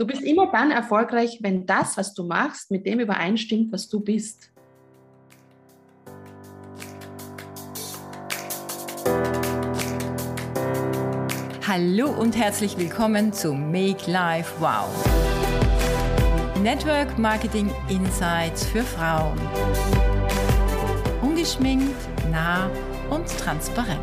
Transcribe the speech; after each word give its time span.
Du 0.00 0.06
bist 0.06 0.22
immer 0.22 0.50
dann 0.50 0.70
erfolgreich, 0.70 1.40
wenn 1.42 1.66
das, 1.66 1.98
was 1.98 2.14
du 2.14 2.24
machst, 2.24 2.70
mit 2.70 2.86
dem 2.86 3.00
übereinstimmt, 3.00 3.70
was 3.70 3.86
du 3.86 4.00
bist. 4.00 4.50
Hallo 11.68 12.08
und 12.18 12.34
herzlich 12.34 12.78
willkommen 12.78 13.34
zu 13.34 13.52
Make 13.52 14.10
Life 14.10 14.54
Wow. 14.58 14.88
Network 16.62 17.18
Marketing 17.18 17.70
Insights 17.90 18.64
für 18.64 18.82
Frauen. 18.82 19.38
Ungeschminkt, 21.20 21.94
nah 22.30 22.70
und 23.10 23.26
transparent. 23.36 24.00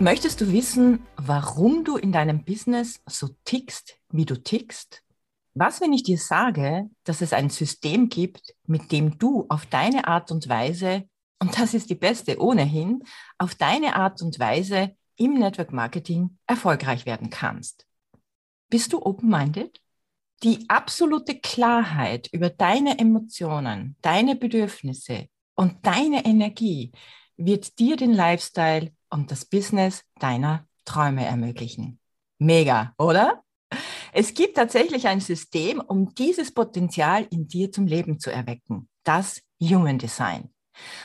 Möchtest 0.00 0.40
du 0.40 0.52
wissen, 0.52 1.00
warum 1.16 1.82
du 1.82 1.96
in 1.96 2.12
deinem 2.12 2.44
Business 2.44 3.02
so 3.06 3.30
tickst, 3.44 3.98
wie 4.10 4.24
du 4.24 4.40
tickst? 4.40 5.02
Was, 5.54 5.80
wenn 5.80 5.92
ich 5.92 6.04
dir 6.04 6.18
sage, 6.18 6.88
dass 7.02 7.20
es 7.20 7.32
ein 7.32 7.50
System 7.50 8.08
gibt, 8.08 8.54
mit 8.66 8.92
dem 8.92 9.18
du 9.18 9.46
auf 9.48 9.66
deine 9.66 10.06
Art 10.06 10.30
und 10.30 10.48
Weise, 10.48 11.08
und 11.40 11.58
das 11.58 11.74
ist 11.74 11.90
die 11.90 11.96
beste 11.96 12.40
ohnehin, 12.40 13.02
auf 13.38 13.56
deine 13.56 13.96
Art 13.96 14.22
und 14.22 14.38
Weise 14.38 14.94
im 15.16 15.34
Network 15.34 15.72
Marketing 15.72 16.38
erfolgreich 16.46 17.04
werden 17.04 17.28
kannst? 17.28 17.84
Bist 18.70 18.92
du 18.92 19.04
open-minded? 19.04 19.80
Die 20.44 20.64
absolute 20.68 21.40
Klarheit 21.40 22.28
über 22.30 22.50
deine 22.50 23.00
Emotionen, 23.00 23.96
deine 24.00 24.36
Bedürfnisse 24.36 25.26
und 25.56 25.84
deine 25.84 26.24
Energie 26.24 26.92
wird 27.36 27.80
dir 27.80 27.96
den 27.96 28.12
Lifestyle 28.12 28.92
und 29.10 29.30
das 29.30 29.44
Business 29.44 30.04
deiner 30.18 30.66
Träume 30.84 31.24
ermöglichen. 31.26 32.00
Mega, 32.38 32.94
oder? 32.98 33.42
Es 34.12 34.34
gibt 34.34 34.56
tatsächlich 34.56 35.06
ein 35.06 35.20
System, 35.20 35.80
um 35.80 36.14
dieses 36.14 36.52
Potenzial 36.52 37.26
in 37.30 37.46
dir 37.46 37.70
zum 37.70 37.86
Leben 37.86 38.18
zu 38.18 38.30
erwecken. 38.30 38.88
Das 39.04 39.42
Human 39.60 39.98
Design. 39.98 40.50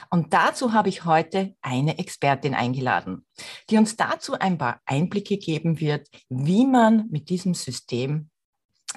Und 0.09 0.33
dazu 0.33 0.73
habe 0.73 0.89
ich 0.89 1.05
heute 1.05 1.55
eine 1.61 1.97
Expertin 1.97 2.53
eingeladen, 2.53 3.25
die 3.69 3.77
uns 3.77 3.95
dazu 3.95 4.33
ein 4.33 4.57
paar 4.57 4.79
Einblicke 4.85 5.37
geben 5.37 5.79
wird, 5.79 6.07
wie 6.29 6.65
man 6.65 7.07
mit 7.09 7.29
diesem 7.29 7.55
System 7.55 8.29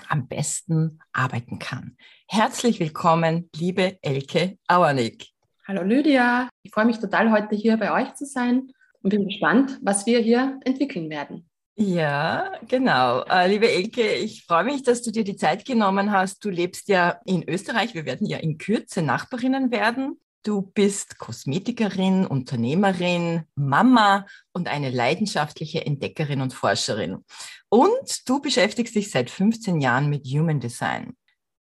am 0.09 0.29
besten 0.29 1.01
arbeiten 1.13 1.59
kann. 1.59 1.97
Herzlich 2.29 2.79
willkommen, 2.79 3.49
liebe 3.57 3.99
Elke 4.03 4.59
Auernick. 4.69 5.29
Hallo 5.67 5.83
Lydia, 5.83 6.49
ich 6.63 6.73
freue 6.73 6.85
mich 6.85 6.99
total, 6.99 7.33
heute 7.33 7.57
hier 7.57 7.77
bei 7.77 7.93
euch 7.93 8.15
zu 8.15 8.27
sein 8.27 8.71
und 9.07 9.11
bin 9.11 9.29
gespannt, 9.29 9.79
was 9.83 10.05
wir 10.05 10.19
hier 10.19 10.59
entwickeln 10.65 11.09
werden. 11.11 11.49
Ja, 11.77 12.51
genau. 12.67 13.23
Äh, 13.23 13.49
liebe 13.49 13.71
Elke, 13.71 14.15
ich 14.15 14.45
freue 14.45 14.65
mich, 14.65 14.83
dass 14.83 15.03
du 15.03 15.13
dir 15.13 15.23
die 15.23 15.37
Zeit 15.37 15.65
genommen 15.65 16.11
hast. 16.11 16.45
Du 16.45 16.51
lebst 16.51 16.89
ja 16.89 17.21
in 17.25 17.49
Österreich. 17.49 17.95
Wir 17.95 18.05
werden 18.05 18.27
ja 18.27 18.39
in 18.39 18.59
Kürze 18.59 19.03
Nachbarinnen 19.03 19.71
werden. 19.71 20.19
Du 20.43 20.61
bist 20.61 21.19
Kosmetikerin, 21.19 22.27
Unternehmerin, 22.27 23.45
Mama 23.55 24.27
und 24.53 24.67
eine 24.67 24.91
leidenschaftliche 24.91 25.87
Entdeckerin 25.87 26.41
und 26.41 26.53
Forscherin. 26.53 27.19
Und 27.69 28.29
du 28.29 28.41
beschäftigst 28.41 28.97
dich 28.97 29.13
seit 29.13 29.31
15 29.31 29.81
Jahren 29.81 30.11
mit 30.11 30.27
Human 30.27 30.59
Design. 30.59 31.15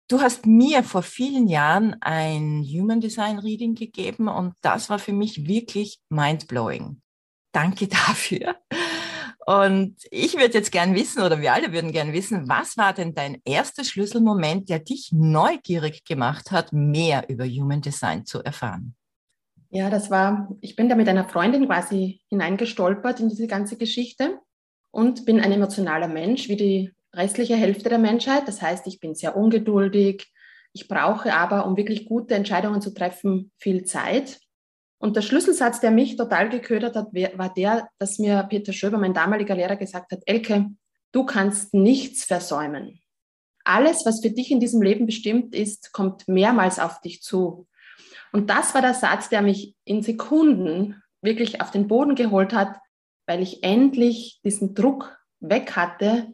Du 0.07 0.19
hast 0.19 0.47
mir 0.47 0.81
vor 0.81 1.03
vielen 1.03 1.47
Jahren 1.47 1.95
ein 2.01 2.63
Human 2.63 3.01
Design 3.01 3.38
Reading 3.38 3.75
gegeben 3.75 4.29
und 4.29 4.55
das 4.61 4.89
war 4.89 4.97
für 4.97 5.13
mich 5.13 5.45
wirklich 5.45 5.99
mind-blowing. 6.09 7.01
Danke 7.55 7.87
dafür. 8.07 8.55
Und 9.45 9.95
ich 10.09 10.35
würde 10.35 10.55
jetzt 10.55 10.71
gern 10.71 10.95
wissen, 10.95 11.21
oder 11.21 11.39
wir 11.39 11.53
alle 11.53 11.71
würden 11.71 11.91
gern 11.91 12.13
wissen, 12.13 12.49
was 12.49 12.77
war 12.77 12.93
denn 12.93 13.13
dein 13.13 13.37
erster 13.45 13.83
Schlüsselmoment, 13.83 14.69
der 14.69 14.79
dich 14.79 15.11
neugierig 15.13 16.03
gemacht 16.03 16.51
hat, 16.51 16.73
mehr 16.73 17.29
über 17.29 17.45
Human 17.45 17.81
Design 17.81 18.25
zu 18.25 18.41
erfahren? 18.44 18.95
Ja, 19.69 19.89
das 19.89 20.09
war, 20.09 20.49
ich 20.61 20.75
bin 20.75 20.89
da 20.89 20.95
mit 20.95 21.07
einer 21.07 21.29
Freundin 21.29 21.67
quasi 21.67 22.21
hineingestolpert 22.29 23.19
in 23.19 23.29
diese 23.29 23.45
ganze 23.45 23.77
Geschichte 23.77 24.39
und 24.89 25.25
bin 25.25 25.39
ein 25.39 25.51
emotionaler 25.51 26.07
Mensch, 26.07 26.49
wie 26.49 26.55
die 26.55 26.91
restliche 27.13 27.55
Hälfte 27.55 27.89
der 27.89 27.99
Menschheit. 27.99 28.47
Das 28.47 28.61
heißt, 28.61 28.88
ich 28.88 28.99
bin 28.99 29.13
sehr 29.13 29.38
ungeduldig. 29.38 30.31
Ich 30.73 30.88
brauche 30.88 31.33
aber, 31.33 31.67
um 31.67 31.77
wirklich 31.77 32.07
gute 32.07 32.35
Entscheidungen 32.35 32.81
zu 32.81 32.94
treffen, 32.94 33.51
viel 33.57 33.85
Zeit. 33.85 34.39
Und 34.97 35.16
der 35.16 35.22
Schlüsselsatz, 35.22 35.79
der 35.79 35.91
mich 35.91 36.16
total 36.16 36.50
geködert 36.50 36.95
hat, 36.95 37.13
war 37.13 37.53
der, 37.53 37.89
dass 38.00 38.17
mir 38.17 38.44
Peter 38.50 38.73
Schöber, 38.73 38.97
mein 38.97 39.13
damaliger 39.13 39.56
Lehrer, 39.56 39.75
gesagt 39.75 40.11
hat, 40.11 40.22
Elke, 40.25 40.67
du 41.11 41.25
kannst 41.25 41.73
nichts 41.73 42.23
versäumen. 42.23 43.01
Alles, 43.63 44.06
was 44.06 44.22
für 44.22 44.29
dich 44.29 44.51
in 44.51 44.59
diesem 44.59 44.81
Leben 44.81 45.06
bestimmt 45.06 45.56
ist, 45.56 45.91
kommt 45.91 46.28
mehrmals 46.28 46.79
auf 46.79 47.01
dich 47.01 47.22
zu. 47.22 47.67
Und 48.31 48.50
das 48.50 48.73
war 48.73 48.81
der 48.81 48.94
Satz, 48.94 49.29
der 49.29 49.41
mich 49.41 49.75
in 49.85 50.01
Sekunden 50.01 51.01
wirklich 51.22 51.62
auf 51.62 51.72
den 51.72 51.88
Boden 51.88 52.16
geholt 52.16 52.53
hat, 52.53 52.77
weil 53.25 53.41
ich 53.41 53.63
endlich 53.63 54.39
diesen 54.44 54.75
Druck 54.75 55.17
weg 55.39 55.75
hatte. 55.75 56.31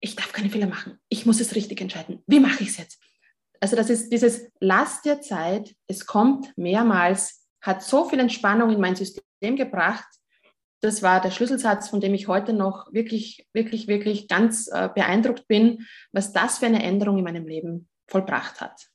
Ich 0.00 0.16
darf 0.16 0.32
keine 0.32 0.50
Fehler 0.50 0.66
machen. 0.66 0.98
Ich 1.08 1.26
muss 1.26 1.40
es 1.40 1.54
richtig 1.54 1.80
entscheiden. 1.80 2.22
Wie 2.26 2.40
mache 2.40 2.62
ich 2.62 2.70
es 2.70 2.76
jetzt? 2.76 3.00
Also 3.60 3.76
das 3.76 3.90
ist 3.90 4.10
dieses 4.12 4.50
Lass 4.58 5.02
dir 5.02 5.20
Zeit. 5.20 5.76
Es 5.86 6.06
kommt 6.06 6.52
mehrmals 6.56 7.41
hat 7.62 7.82
so 7.82 8.04
viel 8.04 8.18
Entspannung 8.20 8.70
in 8.70 8.80
mein 8.80 8.96
System 8.96 9.56
gebracht. 9.56 10.04
Das 10.80 11.02
war 11.02 11.20
der 11.20 11.30
Schlüsselsatz, 11.30 11.88
von 11.88 12.00
dem 12.00 12.12
ich 12.12 12.28
heute 12.28 12.52
noch 12.52 12.92
wirklich, 12.92 13.46
wirklich, 13.52 13.86
wirklich 13.86 14.28
ganz 14.28 14.68
äh, 14.68 14.88
beeindruckt 14.94 15.46
bin, 15.46 15.86
was 16.10 16.32
das 16.32 16.58
für 16.58 16.66
eine 16.66 16.82
Änderung 16.82 17.18
in 17.18 17.24
meinem 17.24 17.46
Leben 17.46 17.88
vollbracht 18.08 18.60
hat. 18.60 18.91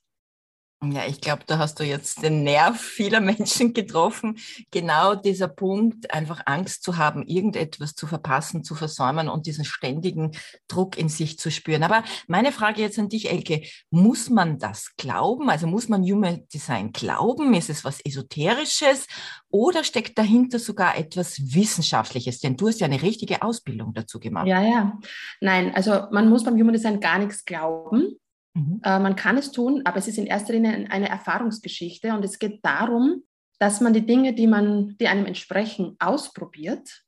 Ja, 0.80 1.06
ich 1.08 1.20
glaube, 1.20 1.42
da 1.44 1.58
hast 1.58 1.80
du 1.80 1.84
jetzt 1.84 2.22
den 2.22 2.44
Nerv 2.44 2.80
vieler 2.80 3.20
Menschen 3.20 3.74
getroffen. 3.74 4.38
Genau 4.70 5.16
dieser 5.16 5.48
Punkt, 5.48 6.14
einfach 6.14 6.42
Angst 6.46 6.84
zu 6.84 6.96
haben, 6.96 7.26
irgendetwas 7.26 7.96
zu 7.96 8.06
verpassen, 8.06 8.62
zu 8.62 8.76
versäumen 8.76 9.28
und 9.28 9.46
diesen 9.46 9.64
ständigen 9.64 10.36
Druck 10.68 10.96
in 10.96 11.08
sich 11.08 11.36
zu 11.36 11.50
spüren. 11.50 11.82
Aber 11.82 12.04
meine 12.28 12.52
Frage 12.52 12.80
jetzt 12.80 12.98
an 12.98 13.08
dich, 13.08 13.28
Elke, 13.28 13.62
muss 13.90 14.30
man 14.30 14.60
das 14.60 14.94
glauben? 14.96 15.50
Also 15.50 15.66
muss 15.66 15.88
man 15.88 16.02
Human 16.02 16.46
Design 16.54 16.92
glauben? 16.92 17.54
Ist 17.54 17.70
es 17.70 17.84
was 17.84 18.00
Esoterisches 18.04 19.08
oder 19.50 19.82
steckt 19.82 20.16
dahinter 20.16 20.60
sogar 20.60 20.96
etwas 20.96 21.40
Wissenschaftliches? 21.54 22.38
Denn 22.38 22.56
du 22.56 22.68
hast 22.68 22.78
ja 22.78 22.86
eine 22.86 23.02
richtige 23.02 23.42
Ausbildung 23.42 23.94
dazu 23.94 24.20
gemacht. 24.20 24.46
Ja, 24.46 24.62
ja. 24.62 24.96
Nein, 25.40 25.74
also 25.74 26.04
man 26.12 26.28
muss 26.28 26.44
beim 26.44 26.54
Human 26.54 26.72
Design 26.72 27.00
gar 27.00 27.18
nichts 27.18 27.44
glauben. 27.44 28.20
Mhm. 28.58 28.80
Äh, 28.82 28.98
man 28.98 29.16
kann 29.16 29.38
es 29.38 29.52
tun, 29.52 29.82
aber 29.84 29.98
es 29.98 30.08
ist 30.08 30.18
in 30.18 30.26
erster 30.26 30.52
Linie 30.52 30.90
eine 30.90 31.08
Erfahrungsgeschichte 31.08 32.12
und 32.12 32.24
es 32.24 32.38
geht 32.38 32.64
darum, 32.64 33.22
dass 33.58 33.80
man 33.80 33.92
die 33.92 34.06
Dinge, 34.06 34.34
die, 34.34 34.46
man, 34.46 34.96
die 34.98 35.08
einem 35.08 35.26
entsprechen, 35.26 35.96
ausprobiert. 35.98 37.02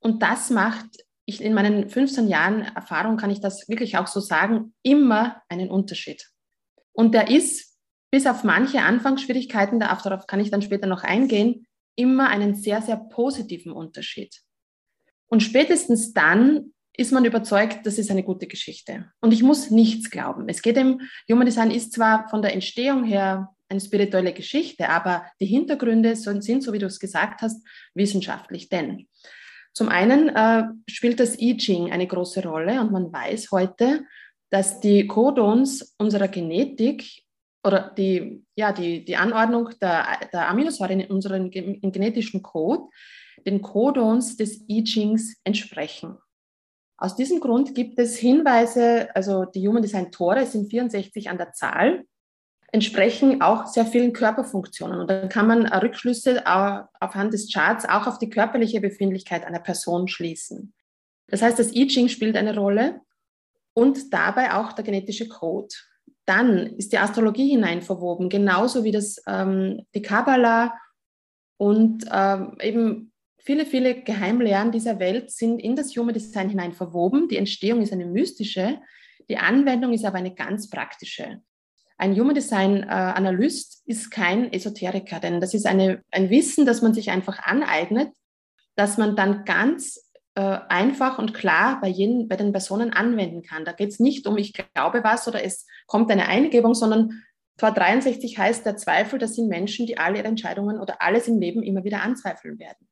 Und 0.00 0.22
das 0.22 0.50
macht, 0.50 0.86
ich, 1.24 1.42
in 1.42 1.54
meinen 1.54 1.88
15 1.88 2.28
Jahren 2.28 2.62
Erfahrung 2.62 3.16
kann 3.16 3.30
ich 3.30 3.40
das 3.40 3.68
wirklich 3.68 3.96
auch 3.96 4.06
so 4.06 4.20
sagen, 4.20 4.74
immer 4.82 5.42
einen 5.48 5.70
Unterschied. 5.70 6.28
Und 6.92 7.14
der 7.14 7.30
ist, 7.30 7.76
bis 8.10 8.26
auf 8.26 8.44
manche 8.44 8.82
Anfangsschwierigkeiten, 8.82 9.80
darauf 9.80 10.26
kann 10.26 10.40
ich 10.40 10.50
dann 10.50 10.62
später 10.62 10.86
noch 10.86 11.04
eingehen, 11.04 11.66
immer 11.96 12.28
einen 12.28 12.54
sehr, 12.54 12.80
sehr 12.80 12.96
positiven 12.96 13.72
Unterschied. 13.72 14.40
Und 15.26 15.42
spätestens 15.42 16.12
dann 16.12 16.72
ist 16.98 17.12
man 17.12 17.24
überzeugt, 17.24 17.86
das 17.86 17.96
ist 17.96 18.10
eine 18.10 18.24
gute 18.24 18.48
Geschichte. 18.48 19.06
Und 19.20 19.32
ich 19.32 19.44
muss 19.44 19.70
nichts 19.70 20.10
glauben. 20.10 20.48
Es 20.48 20.62
geht 20.62 20.76
im 20.76 21.00
Human 21.30 21.46
Design 21.46 21.70
ist 21.70 21.92
zwar 21.92 22.28
von 22.28 22.42
der 22.42 22.52
Entstehung 22.52 23.04
her 23.04 23.54
eine 23.68 23.80
spirituelle 23.80 24.32
Geschichte, 24.32 24.88
aber 24.88 25.24
die 25.40 25.46
Hintergründe 25.46 26.16
sind, 26.16 26.62
so 26.62 26.72
wie 26.72 26.78
du 26.78 26.86
es 26.86 26.98
gesagt 26.98 27.40
hast, 27.40 27.64
wissenschaftlich. 27.94 28.68
Denn 28.68 29.06
zum 29.72 29.88
einen 29.90 30.30
äh, 30.30 30.64
spielt 30.88 31.20
das 31.20 31.38
I 31.38 31.56
Ching 31.56 31.92
eine 31.92 32.08
große 32.08 32.42
Rolle 32.42 32.80
und 32.80 32.90
man 32.90 33.12
weiß 33.12 33.52
heute, 33.52 34.04
dass 34.50 34.80
die 34.80 35.06
Codons 35.06 35.94
unserer 35.98 36.26
Genetik 36.26 37.22
oder 37.62 37.92
die, 37.96 38.44
ja, 38.56 38.72
die, 38.72 39.04
die 39.04 39.16
Anordnung 39.16 39.70
der, 39.80 40.04
der 40.32 40.48
Aminosäuren 40.48 40.98
in 40.98 41.10
unserem 41.10 41.50
genetischen 41.50 42.42
Code 42.42 42.88
den 43.46 43.62
Codons 43.62 44.36
des 44.36 44.68
I 44.68 44.82
Chings 44.82 45.36
entsprechen. 45.44 46.16
Aus 47.00 47.14
diesem 47.14 47.38
Grund 47.38 47.76
gibt 47.76 47.96
es 48.00 48.16
Hinweise, 48.16 49.14
also 49.14 49.44
die 49.44 49.66
Human 49.66 49.82
Design 49.82 50.10
Tore 50.10 50.44
sind 50.46 50.68
64 50.68 51.30
an 51.30 51.38
der 51.38 51.52
Zahl, 51.52 52.04
entsprechen 52.72 53.40
auch 53.40 53.66
sehr 53.66 53.86
vielen 53.86 54.12
Körperfunktionen. 54.12 55.00
Und 55.00 55.08
dann 55.08 55.28
kann 55.28 55.46
man 55.46 55.66
Rückschlüsse 55.66 56.44
aufhand 56.44 57.32
des 57.32 57.52
Charts 57.52 57.88
auch 57.88 58.08
auf 58.08 58.18
die 58.18 58.28
körperliche 58.28 58.80
Befindlichkeit 58.80 59.46
einer 59.46 59.60
Person 59.60 60.08
schließen. 60.08 60.74
Das 61.28 61.40
heißt, 61.40 61.58
das 61.58 61.72
I 61.72 61.86
Ching 61.86 62.08
spielt 62.08 62.36
eine 62.36 62.54
Rolle 62.54 63.00
und 63.74 64.12
dabei 64.12 64.54
auch 64.54 64.72
der 64.72 64.84
genetische 64.84 65.28
Code. 65.28 65.74
Dann 66.26 66.66
ist 66.76 66.92
die 66.92 66.98
Astrologie 66.98 67.50
hineinverwoben, 67.50 68.28
genauso 68.28 68.82
wie 68.82 68.92
das, 68.92 69.22
ähm, 69.26 69.86
die 69.94 70.02
Kabbalah 70.02 70.74
und 71.58 72.04
ähm, 72.10 72.56
eben 72.60 73.12
viele, 73.48 73.64
viele 73.64 74.02
Geheimlehren 74.02 74.72
dieser 74.72 74.98
Welt 74.98 75.30
sind 75.30 75.58
in 75.58 75.74
das 75.74 75.96
Human 75.96 76.12
Design 76.12 76.50
hinein 76.50 76.74
verwoben. 76.74 77.28
Die 77.28 77.38
Entstehung 77.38 77.80
ist 77.80 77.94
eine 77.94 78.04
mystische, 78.04 78.78
die 79.30 79.38
Anwendung 79.38 79.94
ist 79.94 80.04
aber 80.04 80.18
eine 80.18 80.34
ganz 80.34 80.68
praktische. 80.68 81.40
Ein 81.96 82.14
Human 82.14 82.34
Design 82.34 82.82
äh, 82.82 82.88
Analyst 82.88 83.84
ist 83.86 84.10
kein 84.10 84.52
Esoteriker, 84.52 85.18
denn 85.18 85.40
das 85.40 85.54
ist 85.54 85.64
eine, 85.64 86.02
ein 86.10 86.28
Wissen, 86.28 86.66
das 86.66 86.82
man 86.82 86.92
sich 86.92 87.10
einfach 87.10 87.38
aneignet, 87.38 88.12
dass 88.76 88.98
man 88.98 89.16
dann 89.16 89.46
ganz 89.46 90.10
äh, 90.34 90.58
einfach 90.68 91.18
und 91.18 91.32
klar 91.32 91.80
bei, 91.80 91.88
jeden, 91.88 92.28
bei 92.28 92.36
den 92.36 92.52
Personen 92.52 92.92
anwenden 92.92 93.42
kann. 93.42 93.64
Da 93.64 93.72
geht 93.72 93.88
es 93.88 93.98
nicht 93.98 94.26
um, 94.26 94.36
ich 94.36 94.52
glaube 94.52 95.02
was 95.04 95.26
oder 95.26 95.42
es 95.42 95.66
kommt 95.86 96.10
eine 96.10 96.28
Eingebung, 96.28 96.74
sondern 96.74 97.22
Tor 97.56 97.72
63 97.72 98.36
heißt, 98.36 98.66
der 98.66 98.76
Zweifel, 98.76 99.18
das 99.18 99.36
sind 99.36 99.48
Menschen, 99.48 99.86
die 99.86 99.96
alle 99.96 100.18
ihre 100.18 100.28
Entscheidungen 100.28 100.78
oder 100.78 101.00
alles 101.00 101.28
im 101.28 101.38
Leben 101.38 101.62
immer 101.62 101.82
wieder 101.82 102.02
anzweifeln 102.02 102.58
werden. 102.58 102.87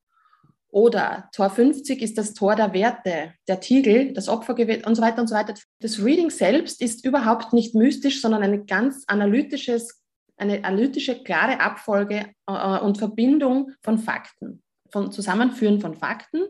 Oder 0.76 1.30
Tor 1.32 1.48
50 1.48 2.02
ist 2.02 2.18
das 2.18 2.34
Tor 2.34 2.54
der 2.54 2.74
Werte, 2.74 3.32
der 3.48 3.60
Tiegel, 3.60 4.12
das 4.12 4.28
Opfergewicht 4.28 4.86
und 4.86 4.94
so 4.94 5.00
weiter 5.00 5.22
und 5.22 5.26
so 5.26 5.34
weiter. 5.34 5.54
Das 5.80 6.04
Reading 6.04 6.28
selbst 6.28 6.82
ist 6.82 7.02
überhaupt 7.06 7.54
nicht 7.54 7.74
mystisch, 7.74 8.20
sondern 8.20 8.42
eine 8.42 8.62
ganz 8.62 9.04
analytisches, 9.06 10.02
eine 10.36 10.62
analytische, 10.64 11.22
klare 11.22 11.60
Abfolge 11.60 12.26
äh, 12.46 12.78
und 12.80 12.98
Verbindung 12.98 13.72
von 13.82 13.98
Fakten, 13.98 14.62
von 14.90 15.12
Zusammenführen 15.12 15.80
von 15.80 15.94
Fakten. 15.94 16.42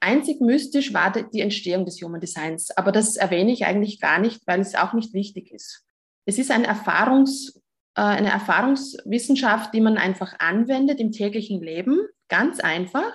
Einzig 0.00 0.40
mystisch 0.40 0.94
war 0.94 1.12
die 1.12 1.42
Entstehung 1.42 1.84
des 1.84 2.00
Human 2.00 2.22
Designs, 2.22 2.70
aber 2.70 2.92
das 2.92 3.16
erwähne 3.16 3.52
ich 3.52 3.66
eigentlich 3.66 4.00
gar 4.00 4.20
nicht, 4.20 4.40
weil 4.46 4.60
es 4.60 4.74
auch 4.74 4.94
nicht 4.94 5.12
wichtig 5.12 5.52
ist. 5.52 5.84
Es 6.24 6.38
ist 6.38 6.50
ein 6.50 6.64
Erfahrungs, 6.64 7.60
äh, 7.94 8.00
eine 8.00 8.30
Erfahrungswissenschaft, 8.30 9.74
die 9.74 9.82
man 9.82 9.98
einfach 9.98 10.34
anwendet 10.38 10.98
im 10.98 11.12
täglichen 11.12 11.60
Leben, 11.60 11.98
ganz 12.28 12.58
einfach. 12.58 13.12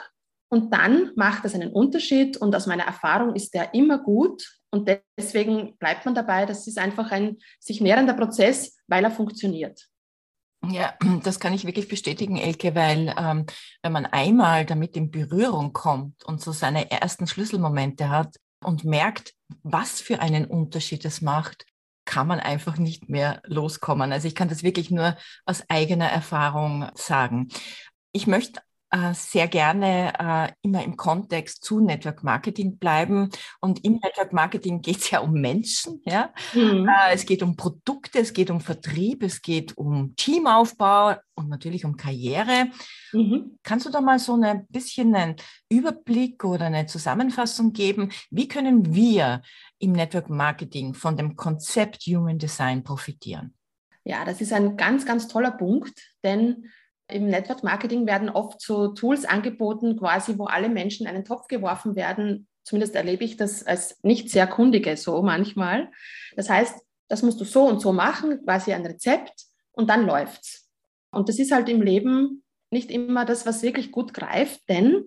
Und 0.50 0.74
dann 0.74 1.12
macht 1.16 1.46
das 1.46 1.54
einen 1.54 1.72
Unterschied 1.72 2.38
und 2.38 2.56
aus 2.56 2.66
meiner 2.66 2.86
Erfahrung 2.86 3.36
ist 3.36 3.54
der 3.54 3.74
immer 3.74 4.00
gut 4.00 4.60
und 4.72 4.90
deswegen 5.18 5.78
bleibt 5.78 6.06
man 6.06 6.16
dabei. 6.16 6.46
Das 6.46 6.68
ist 6.68 6.80
einfach 6.80 7.12
ein 7.12 7.38
sich 7.60 7.82
nähernder 7.82 8.14
Prozess, 8.14 8.78
weil 8.88 9.04
er 9.04 9.12
funktioniert. 9.12 9.88
Ja, 10.68 10.96
das 11.24 11.40
kann 11.40 11.54
ich 11.54 11.66
wirklich 11.66 11.88
bestätigen, 11.88 12.38
Elke, 12.38 12.76
weil 12.76 13.14
ähm, 13.18 13.46
wenn 13.82 13.92
man 13.92 14.06
einmal 14.06 14.66
damit 14.66 14.96
in 14.96 15.12
Berührung 15.12 15.74
kommt 15.74 16.24
und 16.26 16.42
so 16.42 16.52
seine 16.52 16.92
ersten 16.92 17.28
Schlüsselmomente 17.28 18.10
hat 18.10 18.38
und 18.64 18.84
merkt, 18.84 19.34
was 19.64 20.02
für 20.02 20.20
einen 20.20 20.46
Unterschied 20.46 21.06
es 21.06 21.22
macht, 21.22 21.66
kann 22.06 22.28
man 22.28 22.40
einfach 22.40 22.78
nicht 22.78 23.08
mehr 23.08 23.42
loskommen. 23.46 24.12
Also 24.12 24.28
ich 24.28 24.36
kann 24.36 24.50
das 24.50 24.64
wirklich 24.64 24.90
nur 24.90 25.16
aus 25.46 25.64
eigener 25.70 26.08
Erfahrung 26.08 26.90
sagen. 26.96 27.50
Ich 28.12 28.26
möchte 28.26 28.62
sehr 29.14 29.48
gerne 29.48 30.14
äh, 30.18 30.52
immer 30.62 30.84
im 30.84 30.98
Kontext 30.98 31.64
zu 31.64 31.80
Network 31.80 32.24
Marketing 32.24 32.78
bleiben. 32.78 33.30
Und 33.62 33.84
im 33.86 34.00
Network 34.04 34.34
Marketing 34.34 34.82
geht 34.82 34.98
es 34.98 35.12
ja 35.12 35.20
um 35.20 35.34
Menschen. 35.34 36.02
Ja? 36.06 36.34
Mhm. 36.54 36.88
Äh, 36.88 37.14
es 37.14 37.26
geht 37.26 37.44
um 37.44 37.56
Produkte, 37.56 38.20
es 38.20 38.34
geht 38.34 38.50
um 38.50 38.62
Vertrieb, 38.62 39.24
es 39.24 39.42
geht 39.42 39.78
um 39.78 40.16
Teamaufbau 40.16 41.16
und 41.36 41.50
natürlich 41.50 41.86
um 41.86 41.98
Karriere. 41.98 42.70
Mhm. 43.14 43.60
Kannst 43.64 43.86
du 43.86 43.92
da 43.92 44.02
mal 44.02 44.20
so 44.20 44.40
ein 44.42 44.66
bisschen 44.68 45.14
einen 45.16 45.36
Überblick 45.70 46.44
oder 46.44 46.66
eine 46.66 46.86
Zusammenfassung 46.88 47.74
geben? 47.74 48.12
Wie 48.32 48.48
können 48.48 48.94
wir 48.94 49.42
im 49.78 49.92
Network 49.92 50.30
Marketing 50.30 50.94
von 50.94 51.16
dem 51.16 51.36
Konzept 51.36 52.04
Human 52.08 52.40
Design 52.40 52.84
profitieren? 52.84 53.54
Ja, 54.04 54.26
das 54.26 54.42
ist 54.42 54.54
ein 54.54 54.78
ganz, 54.78 55.06
ganz 55.06 55.28
toller 55.28 55.52
Punkt, 55.52 56.00
denn 56.24 56.70
im 57.10 57.28
Network 57.28 57.64
Marketing 57.64 58.06
werden 58.06 58.30
oft 58.30 58.62
so 58.62 58.90
Tools 58.90 59.26
angeboten, 59.26 59.98
quasi, 59.98 60.38
wo 60.38 60.46
alle 60.46 60.70
Menschen 60.70 61.06
in 61.06 61.14
einen 61.14 61.26
Topf 61.26 61.48
geworfen 61.48 61.96
werden. 61.96 62.48
Zumindest 62.64 62.96
erlebe 62.96 63.24
ich 63.24 63.38
das 63.38 63.66
als 63.66 63.98
nicht 64.04 64.30
sehr 64.30 64.48
kundige 64.48 64.96
so 64.96 65.22
manchmal. 65.22 65.90
Das 66.36 66.50
heißt, 66.50 66.76
das 67.08 67.24
musst 67.24 67.42
du 67.42 67.46
so 67.46 67.66
und 67.66 67.82
so 67.82 67.92
machen, 67.92 68.44
quasi 68.44 68.74
ein 68.74 68.86
Rezept 68.86 69.46
und 69.72 69.90
dann 69.90 70.06
läuft's. 70.06 70.70
Und 71.12 71.28
das 71.30 71.40
ist 71.40 71.52
halt 71.52 71.68
im 71.70 71.82
Leben 71.82 72.44
nicht 72.72 72.92
immer 72.92 73.26
das, 73.26 73.46
was 73.46 73.64
wirklich 73.64 73.92
gut 73.92 74.14
greift, 74.14 74.62
denn 74.70 75.06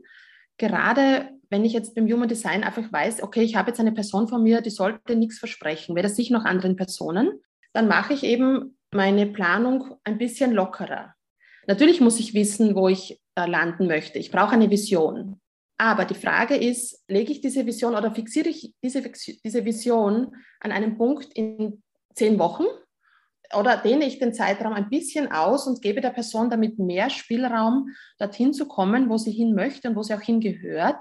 gerade 0.58 1.30
wenn 1.48 1.64
ich 1.64 1.72
jetzt 1.74 1.94
beim 1.94 2.10
Human 2.10 2.28
Design 2.28 2.64
einfach 2.64 2.90
weiß, 2.90 3.22
okay, 3.22 3.42
ich 3.42 3.56
habe 3.56 3.70
jetzt 3.70 3.78
eine 3.78 3.92
Person 3.92 4.26
von 4.26 4.42
mir, 4.42 4.62
die 4.62 4.70
sollte 4.70 5.14
nichts 5.14 5.38
versprechen, 5.38 5.94
weder 5.94 6.08
sich 6.08 6.30
noch 6.30 6.44
anderen 6.44 6.76
Personen, 6.76 7.40
dann 7.72 7.88
mache 7.88 8.14
ich 8.14 8.24
eben 8.24 8.78
meine 8.90 9.26
Planung 9.26 9.96
ein 10.02 10.18
bisschen 10.18 10.52
lockerer. 10.52 11.14
Natürlich 11.72 12.02
muss 12.02 12.20
ich 12.20 12.34
wissen, 12.34 12.74
wo 12.74 12.88
ich 12.88 13.18
äh, 13.34 13.46
landen 13.46 13.86
möchte. 13.86 14.18
Ich 14.18 14.30
brauche 14.30 14.52
eine 14.52 14.68
Vision. 14.68 15.40
Aber 15.78 16.04
die 16.04 16.14
Frage 16.14 16.54
ist, 16.54 17.02
lege 17.08 17.32
ich 17.32 17.40
diese 17.40 17.64
Vision 17.64 17.94
oder 17.94 18.14
fixiere 18.14 18.50
ich 18.50 18.74
diese, 18.84 19.00
diese 19.42 19.64
Vision 19.64 20.36
an 20.60 20.70
einem 20.70 20.98
Punkt 20.98 21.32
in 21.32 21.82
zehn 22.14 22.38
Wochen 22.38 22.64
oder 23.58 23.78
dehne 23.78 24.04
ich 24.04 24.18
den 24.18 24.34
Zeitraum 24.34 24.74
ein 24.74 24.90
bisschen 24.90 25.32
aus 25.32 25.66
und 25.66 25.80
gebe 25.80 26.02
der 26.02 26.10
Person 26.10 26.50
damit 26.50 26.78
mehr 26.78 27.08
Spielraum, 27.08 27.88
dorthin 28.18 28.52
zu 28.52 28.68
kommen, 28.68 29.08
wo 29.08 29.16
sie 29.16 29.32
hin 29.32 29.54
möchte 29.54 29.88
und 29.88 29.96
wo 29.96 30.02
sie 30.02 30.12
auch 30.12 30.20
hingehört. 30.20 30.96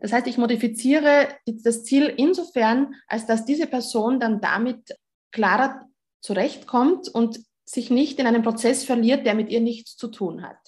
Das 0.00 0.12
heißt, 0.12 0.28
ich 0.28 0.38
modifiziere 0.38 1.26
das 1.46 1.82
Ziel 1.82 2.14
insofern, 2.16 2.94
als 3.08 3.26
dass 3.26 3.44
diese 3.44 3.66
Person 3.66 4.20
dann 4.20 4.40
damit 4.40 4.94
klarer 5.32 5.84
zurechtkommt 6.20 7.08
und 7.08 7.40
sich 7.72 7.90
nicht 7.90 8.18
in 8.18 8.26
einem 8.26 8.42
Prozess 8.42 8.84
verliert, 8.84 9.26
der 9.26 9.34
mit 9.34 9.50
ihr 9.50 9.60
nichts 9.60 9.96
zu 9.96 10.08
tun 10.08 10.42
hat. 10.42 10.58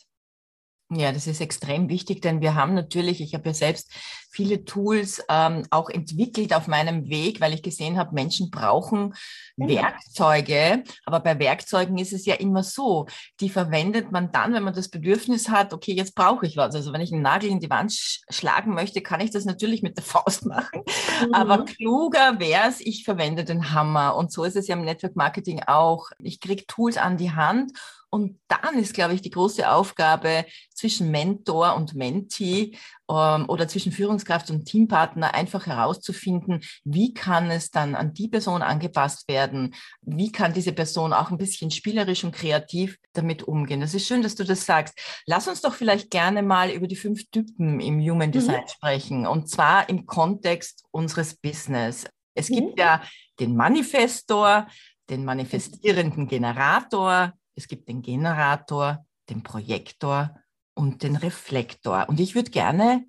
Ja, 0.94 1.11
das 1.11 1.27
ist 1.27 1.41
extrem 1.41 1.89
wichtig, 1.89 2.21
denn 2.21 2.43
wir 2.43 2.55
haben 2.55 2.75
natürlich, 2.75 3.23
ich 3.23 3.33
habe 3.35 3.49
ja 3.49 3.55
selbst 3.55 3.91
viele 4.31 4.65
Tools 4.65 5.23
ähm, 5.29 5.62
auch 5.71 5.89
entwickelt 5.89 6.55
auf 6.55 6.67
meinem 6.67 7.09
Weg, 7.09 7.41
weil 7.41 7.55
ich 7.55 7.62
gesehen 7.62 7.99
habe, 7.99 8.15
Menschen 8.15 8.50
brauchen 8.50 9.15
ja. 9.56 9.69
Werkzeuge. 9.69 10.85
Aber 11.06 11.21
bei 11.21 11.39
Werkzeugen 11.39 11.97
ist 11.97 12.12
es 12.12 12.27
ja 12.27 12.35
immer 12.35 12.62
so, 12.62 13.06
die 13.41 13.49
verwendet 13.49 14.12
man 14.12 14.33
dann, 14.33 14.53
wenn 14.53 14.65
man 14.65 14.75
das 14.75 14.89
Bedürfnis 14.89 15.49
hat, 15.49 15.73
okay, 15.73 15.93
jetzt 15.94 16.15
brauche 16.15 16.47
ich 16.47 16.56
was. 16.59 16.75
Also 16.75 16.93
wenn 16.93 17.00
ich 17.00 17.12
einen 17.12 17.23
Nagel 17.23 17.50
in 17.50 17.61
die 17.61 17.71
Wand 17.71 17.93
sch 17.93 18.21
schlagen 18.29 18.75
möchte, 18.75 19.00
kann 19.00 19.21
ich 19.21 19.31
das 19.31 19.47
natürlich 19.47 19.83
mit 19.83 19.97
der 19.97 20.05
Faust 20.05 20.45
machen. 20.45 20.83
Mhm. 21.27 21.35
Aber 21.35 21.65
kluger 21.65 22.38
wäre 22.38 22.69
es, 22.69 22.81
ich 22.81 23.05
verwende 23.05 23.45
den 23.45 23.73
Hammer. 23.73 24.17
Und 24.17 24.31
so 24.31 24.45
ist 24.45 24.56
es 24.56 24.67
ja 24.67 24.77
im 24.77 24.85
Network 24.85 25.17
Marketing 25.17 25.62
auch. 25.67 26.11
Ich 26.19 26.41
kriege 26.41 26.67
Tools 26.67 26.99
an 26.99 27.17
die 27.17 27.33
Hand 27.33 27.73
und 28.14 28.38
dann 28.47 28.79
ist, 28.79 28.93
glaube 28.93 29.14
ich, 29.14 29.23
die 29.23 29.31
große 29.31 29.70
Aufgabe 29.70 30.44
zwischen 30.75 31.11
Mentor 31.11 31.76
und 31.76 31.94
Mentee 31.94 32.76
ähm, 33.09 33.49
oder 33.49 33.67
zwischen 33.69 33.91
Führungskraft 33.91 34.50
und 34.50 34.67
Teampartner 34.67 35.33
einfach 35.33 35.66
herauszufinden, 35.66 36.61
wie 36.85 37.14
kann 37.14 37.50
es 37.50 37.71
dann 37.71 37.95
an 37.95 38.12
die 38.12 38.28
Person 38.28 38.61
angepasst 38.61 39.28
werden? 39.28 39.75
Wie 40.02 40.31
kann 40.31 40.52
diese 40.52 40.75
Person 40.75 41.14
auch 41.14 41.31
ein 41.31 41.38
bisschen 41.38 41.71
spielerisch 41.71 42.23
und 42.23 42.35
kreativ 42.35 42.99
damit 43.14 43.45
umgehen? 43.45 43.81
Das 43.81 43.95
ist 43.95 44.07
schön, 44.07 44.23
dass 44.23 44.35
du 44.35 44.45
das 44.45 44.66
sagst. 44.66 44.95
Lass 45.25 45.49
uns 45.49 45.62
doch 45.62 45.73
vielleicht 45.73 46.11
gerne 46.11 46.42
mal 46.42 46.69
über 46.69 46.87
die 46.87 46.97
fünf 46.97 47.31
Typen 47.31 47.81
im 47.81 47.99
Human 47.99 48.28
mhm. 48.28 48.33
Design 48.33 48.61
mhm. 48.61 48.69
sprechen 48.69 49.26
und 49.26 49.49
zwar 49.49 49.88
im 49.88 50.04
Kontext 50.04 50.85
unseres 50.90 51.35
Business. 51.35 52.04
Es 52.35 52.50
mhm. 52.50 52.57
gibt 52.57 52.78
ja 52.78 53.02
den 53.40 53.57
Manifestor, 53.57 54.66
den 55.09 55.25
manifestierenden 55.25 56.28
Generator, 56.28 57.33
es 57.54 57.68
gibt 57.68 57.88
den 57.88 58.02
Generator, 58.02 59.04
den 59.28 59.42
Projektor 59.42 60.37
und 60.75 61.02
den 61.02 61.16
Reflektor. 61.16 62.09
Und 62.09 62.21
ich 62.21 62.35
würde 62.35 62.50
gerne 62.50 63.04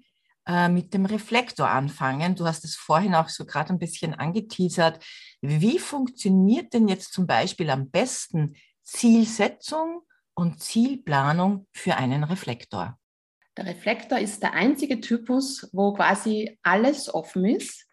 äh, 0.46 0.68
mit 0.70 0.94
dem 0.94 1.06
Reflektor 1.06 1.70
anfangen. 1.70 2.36
Du 2.36 2.46
hast 2.46 2.66
es 2.66 2.76
vorhin 2.76 3.16
auch 3.16 3.30
so 3.30 3.46
gerade 3.46 3.72
ein 3.72 3.80
bisschen 3.80 4.14
angeteasert. 4.14 5.04
Wie 5.42 5.80
funktioniert 5.80 6.74
denn 6.74 6.88
jetzt 6.88 7.14
zum 7.14 7.28
Beispiel 7.28 7.70
am 7.70 7.90
besten 7.90 8.56
Zielsetzung 8.84 10.02
und 10.36 10.62
Zielplanung 10.62 11.68
für 11.72 11.96
einen 11.96 12.24
Reflektor? 12.24 12.98
Der 13.56 13.68
Reflektor 13.68 14.18
ist 14.20 14.42
der 14.42 14.54
einzige 14.54 15.00
Typus, 15.00 15.70
wo 15.72 15.94
quasi 15.94 16.58
alles 16.64 17.14
offen 17.14 17.46
ist, 17.46 17.86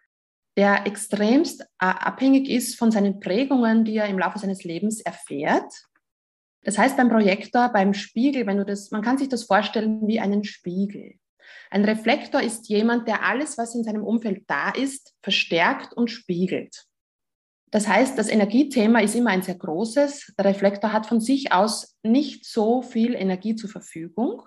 der 0.57 0.85
extremst 0.85 1.61
äh, 1.61 1.65
abhängig 1.79 2.49
ist 2.49 2.77
von 2.77 2.91
seinen 2.91 3.19
Prägungen, 3.19 3.85
die 3.85 3.95
er 3.95 4.07
im 4.07 4.19
Laufe 4.19 4.39
seines 4.39 4.63
Lebens 4.63 4.99
erfährt. 4.99 5.71
Das 6.63 6.77
heißt, 6.77 6.97
beim 6.97 7.09
Projektor, 7.09 7.69
beim 7.69 7.93
Spiegel, 7.93 8.45
wenn 8.45 8.57
du 8.57 8.65
das, 8.65 8.91
man 8.91 9.01
kann 9.01 9.17
sich 9.17 9.29
das 9.29 9.43
vorstellen 9.43 10.07
wie 10.07 10.19
einen 10.19 10.43
Spiegel. 10.43 11.15
Ein 11.69 11.85
Reflektor 11.85 12.41
ist 12.41 12.69
jemand, 12.69 13.07
der 13.07 13.25
alles, 13.25 13.57
was 13.57 13.75
in 13.75 13.83
seinem 13.83 14.03
Umfeld 14.03 14.43
da 14.47 14.69
ist, 14.69 15.13
verstärkt 15.21 15.93
und 15.93 16.09
spiegelt. 16.09 16.85
Das 17.71 17.87
heißt, 17.87 18.17
das 18.17 18.27
Energiethema 18.27 18.99
ist 18.99 19.15
immer 19.15 19.29
ein 19.29 19.41
sehr 19.41 19.55
großes. 19.55 20.33
Der 20.37 20.45
Reflektor 20.45 20.91
hat 20.91 21.07
von 21.07 21.21
sich 21.21 21.53
aus 21.53 21.95
nicht 22.03 22.45
so 22.45 22.81
viel 22.81 23.15
Energie 23.15 23.55
zur 23.55 23.69
Verfügung. 23.69 24.43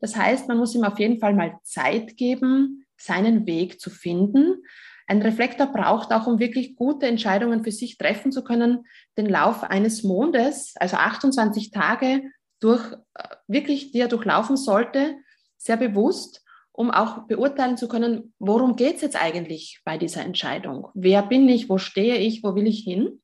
Das 0.00 0.14
heißt, 0.14 0.46
man 0.46 0.58
muss 0.58 0.74
ihm 0.74 0.84
auf 0.84 0.98
jeden 0.98 1.18
Fall 1.18 1.34
mal 1.34 1.58
Zeit 1.62 2.18
geben, 2.18 2.84
seinen 2.98 3.46
Weg 3.46 3.80
zu 3.80 3.88
finden. 3.88 4.62
Ein 5.06 5.22
Reflektor 5.22 5.66
braucht 5.68 6.12
auch, 6.12 6.26
um 6.26 6.38
wirklich 6.38 6.74
gute 6.76 7.06
Entscheidungen 7.06 7.62
für 7.62 7.70
sich 7.70 7.96
treffen 7.96 8.32
zu 8.32 8.42
können, 8.42 8.86
den 9.16 9.26
Lauf 9.26 9.62
eines 9.62 10.02
Mondes, 10.02 10.74
also 10.76 10.96
28 10.96 11.70
Tage 11.70 12.22
durch, 12.60 12.92
äh, 13.14 13.36
wirklich, 13.46 13.92
die 13.92 14.00
er 14.00 14.08
durchlaufen 14.08 14.56
sollte, 14.56 15.16
sehr 15.56 15.76
bewusst. 15.76 16.42
um 16.78 16.90
auch 16.90 17.26
beurteilen 17.26 17.78
zu 17.78 17.88
können, 17.88 18.34
worum 18.38 18.76
geht 18.76 18.96
es 18.96 19.00
jetzt 19.00 19.16
eigentlich 19.16 19.80
bei 19.86 19.96
dieser 19.96 20.22
Entscheidung? 20.22 20.88
Wer 20.92 21.22
bin 21.22 21.48
ich? 21.48 21.70
Wo 21.70 21.78
stehe 21.78 22.18
ich? 22.18 22.42
Wo 22.42 22.54
will 22.54 22.66
ich 22.66 22.80
hin? 22.80 23.22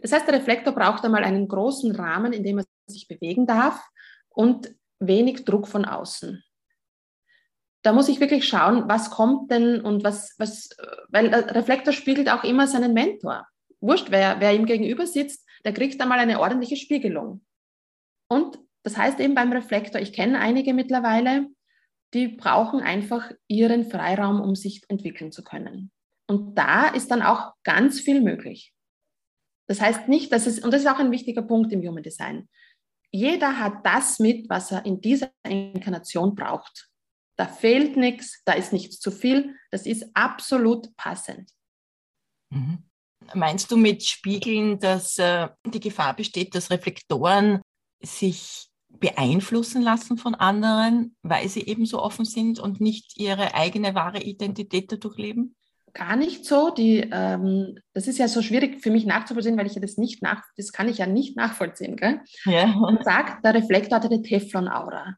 Das 0.00 0.12
heißt, 0.12 0.28
der 0.28 0.36
Reflektor 0.36 0.72
braucht 0.72 1.04
einmal 1.04 1.24
einen 1.24 1.48
großen 1.48 1.90
Rahmen, 1.96 2.32
in 2.32 2.44
dem 2.44 2.58
er 2.58 2.64
sich 2.86 3.08
bewegen 3.08 3.48
darf 3.48 3.84
und 4.28 4.72
wenig 5.00 5.44
Druck 5.44 5.66
von 5.66 5.84
außen. 5.84 6.44
Da 7.88 7.94
muss 7.94 8.10
ich 8.10 8.20
wirklich 8.20 8.46
schauen, 8.46 8.86
was 8.86 9.08
kommt 9.08 9.50
denn 9.50 9.80
und 9.80 10.04
was, 10.04 10.34
was, 10.36 10.76
weil 11.08 11.30
der 11.30 11.54
Reflektor 11.54 11.94
spiegelt 11.94 12.28
auch 12.28 12.44
immer 12.44 12.66
seinen 12.66 12.92
Mentor. 12.92 13.46
Wurscht, 13.80 14.10
wer, 14.10 14.40
wer 14.40 14.54
ihm 14.54 14.66
gegenüber 14.66 15.06
sitzt, 15.06 15.48
der 15.64 15.72
kriegt 15.72 15.98
einmal 15.98 16.18
eine 16.18 16.38
ordentliche 16.38 16.76
Spiegelung. 16.76 17.46
Und 18.28 18.58
das 18.82 18.98
heißt 18.98 19.18
eben 19.20 19.34
beim 19.34 19.52
Reflektor, 19.52 20.02
ich 20.02 20.12
kenne 20.12 20.38
einige 20.38 20.74
mittlerweile, 20.74 21.46
die 22.12 22.28
brauchen 22.28 22.80
einfach 22.80 23.32
ihren 23.46 23.90
Freiraum, 23.90 24.42
um 24.42 24.54
sich 24.54 24.84
entwickeln 24.88 25.32
zu 25.32 25.42
können. 25.42 25.90
Und 26.26 26.58
da 26.58 26.88
ist 26.88 27.10
dann 27.10 27.22
auch 27.22 27.54
ganz 27.64 28.00
viel 28.00 28.20
möglich. 28.20 28.74
Das 29.66 29.80
heißt 29.80 30.08
nicht, 30.08 30.30
dass 30.30 30.46
es, 30.46 30.58
und 30.58 30.74
das 30.74 30.82
ist 30.82 30.88
auch 30.88 30.98
ein 30.98 31.10
wichtiger 31.10 31.40
Punkt 31.40 31.72
im 31.72 31.80
Human 31.80 32.02
Design, 32.02 32.50
jeder 33.10 33.58
hat 33.58 33.86
das 33.86 34.18
mit, 34.18 34.50
was 34.50 34.72
er 34.72 34.84
in 34.84 35.00
dieser 35.00 35.30
Inkarnation 35.42 36.34
braucht. 36.34 36.87
Da 37.38 37.46
fehlt 37.46 37.96
nichts, 37.96 38.42
da 38.44 38.52
ist 38.52 38.72
nichts 38.72 38.98
zu 38.98 39.12
viel, 39.12 39.54
das 39.70 39.86
ist 39.86 40.10
absolut 40.14 40.94
passend. 40.96 41.50
Mhm. 42.50 42.78
Meinst 43.34 43.70
du 43.70 43.76
mit 43.76 44.02
Spiegeln, 44.04 44.78
dass 44.80 45.18
äh, 45.18 45.48
die 45.64 45.80
Gefahr 45.80 46.16
besteht, 46.16 46.54
dass 46.54 46.70
Reflektoren 46.70 47.60
sich 48.00 48.68
beeinflussen 48.88 49.82
lassen 49.82 50.16
von 50.16 50.34
anderen, 50.34 51.14
weil 51.22 51.48
sie 51.48 51.66
eben 51.66 51.86
so 51.86 52.02
offen 52.02 52.24
sind 52.24 52.58
und 52.58 52.80
nicht 52.80 53.16
ihre 53.16 53.54
eigene 53.54 53.94
wahre 53.94 54.20
Identität 54.22 54.90
dadurch 54.90 55.18
leben? 55.18 55.54
Gar 55.92 56.16
nicht 56.16 56.44
so. 56.44 56.70
Die, 56.70 57.08
ähm, 57.12 57.78
das 57.92 58.08
ist 58.08 58.18
ja 58.18 58.28
so 58.28 58.42
schwierig 58.42 58.82
für 58.82 58.90
mich 58.90 59.06
nachzuvollziehen, 59.06 59.56
weil 59.56 59.66
ich 59.66 59.74
ja 59.74 59.80
das 59.80 59.96
nicht 59.96 60.22
nach, 60.22 60.42
das 60.56 60.72
kann 60.72 60.88
ich 60.88 60.98
ja 60.98 61.06
nicht 61.06 61.36
nachvollziehen. 61.36 61.96
Gell? 61.96 62.20
Ja. 62.44 62.66
Man 62.66 63.02
sagt, 63.02 63.44
der 63.44 63.54
Reflektor 63.54 63.96
hat 63.96 64.06
eine 64.06 64.22
Teflon-Aura. 64.22 65.16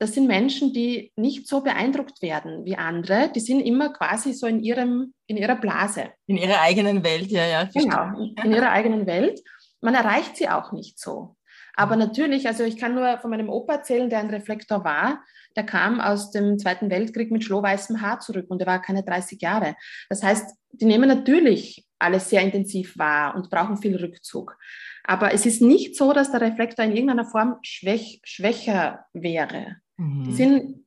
Das 0.00 0.14
sind 0.14 0.26
Menschen, 0.26 0.72
die 0.72 1.12
nicht 1.14 1.46
so 1.46 1.60
beeindruckt 1.60 2.22
werden 2.22 2.64
wie 2.64 2.76
andere. 2.76 3.30
Die 3.34 3.40
sind 3.40 3.60
immer 3.60 3.92
quasi 3.92 4.32
so 4.32 4.46
in 4.46 4.62
ihrem, 4.62 5.12
in 5.26 5.36
ihrer 5.36 5.56
Blase. 5.56 6.08
In 6.26 6.38
ihrer 6.38 6.62
eigenen 6.62 7.04
Welt, 7.04 7.30
ja, 7.30 7.46
ja. 7.46 7.64
Genau, 7.64 8.32
in 8.42 8.50
ihrer 8.50 8.70
eigenen 8.70 9.06
Welt. 9.06 9.40
Man 9.82 9.94
erreicht 9.94 10.38
sie 10.38 10.48
auch 10.48 10.72
nicht 10.72 10.98
so. 10.98 11.36
Aber 11.74 11.96
natürlich, 11.96 12.46
also 12.48 12.64
ich 12.64 12.78
kann 12.78 12.94
nur 12.94 13.18
von 13.18 13.30
meinem 13.30 13.50
Opa 13.50 13.74
erzählen, 13.74 14.08
der 14.08 14.20
ein 14.20 14.30
Reflektor 14.30 14.84
war. 14.84 15.22
Der 15.56 15.64
kam 15.64 16.00
aus 16.00 16.30
dem 16.30 16.58
Zweiten 16.58 16.90
Weltkrieg 16.90 17.30
mit 17.30 17.44
schlohweißem 17.44 18.00
Haar 18.00 18.20
zurück 18.20 18.46
und 18.48 18.60
er 18.60 18.66
war 18.66 18.80
keine 18.80 19.02
30 19.02 19.40
Jahre. 19.40 19.76
Das 20.08 20.22
heißt, 20.22 20.54
die 20.72 20.86
nehmen 20.86 21.08
natürlich 21.08 21.86
alles 21.98 22.30
sehr 22.30 22.40
intensiv 22.40 22.96
wahr 22.96 23.34
und 23.34 23.50
brauchen 23.50 23.76
viel 23.76 23.96
Rückzug. 23.96 24.56
Aber 25.04 25.34
es 25.34 25.46
ist 25.46 25.60
nicht 25.60 25.96
so, 25.96 26.12
dass 26.12 26.30
der 26.30 26.40
Reflektor 26.40 26.84
in 26.84 26.92
irgendeiner 26.92 27.24
Form 27.24 27.58
schwäch, 27.62 28.20
schwächer 28.24 29.06
wäre. 29.12 29.76
Mhm. 30.00 30.24
Die 30.24 30.32
sind 30.32 30.86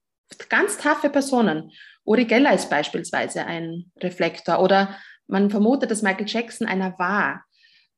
ganz 0.50 0.78
taffe 0.78 1.10
Personen. 1.10 1.72
Uri 2.04 2.26
Geller 2.26 2.54
ist 2.54 2.70
beispielsweise 2.70 3.46
ein 3.46 3.92
Reflektor 3.98 4.60
oder 4.62 4.98
man 5.28 5.50
vermutet, 5.50 5.92
dass 5.92 6.02
Michael 6.02 6.28
Jackson 6.28 6.68
einer 6.68 6.98
war. 6.98 7.46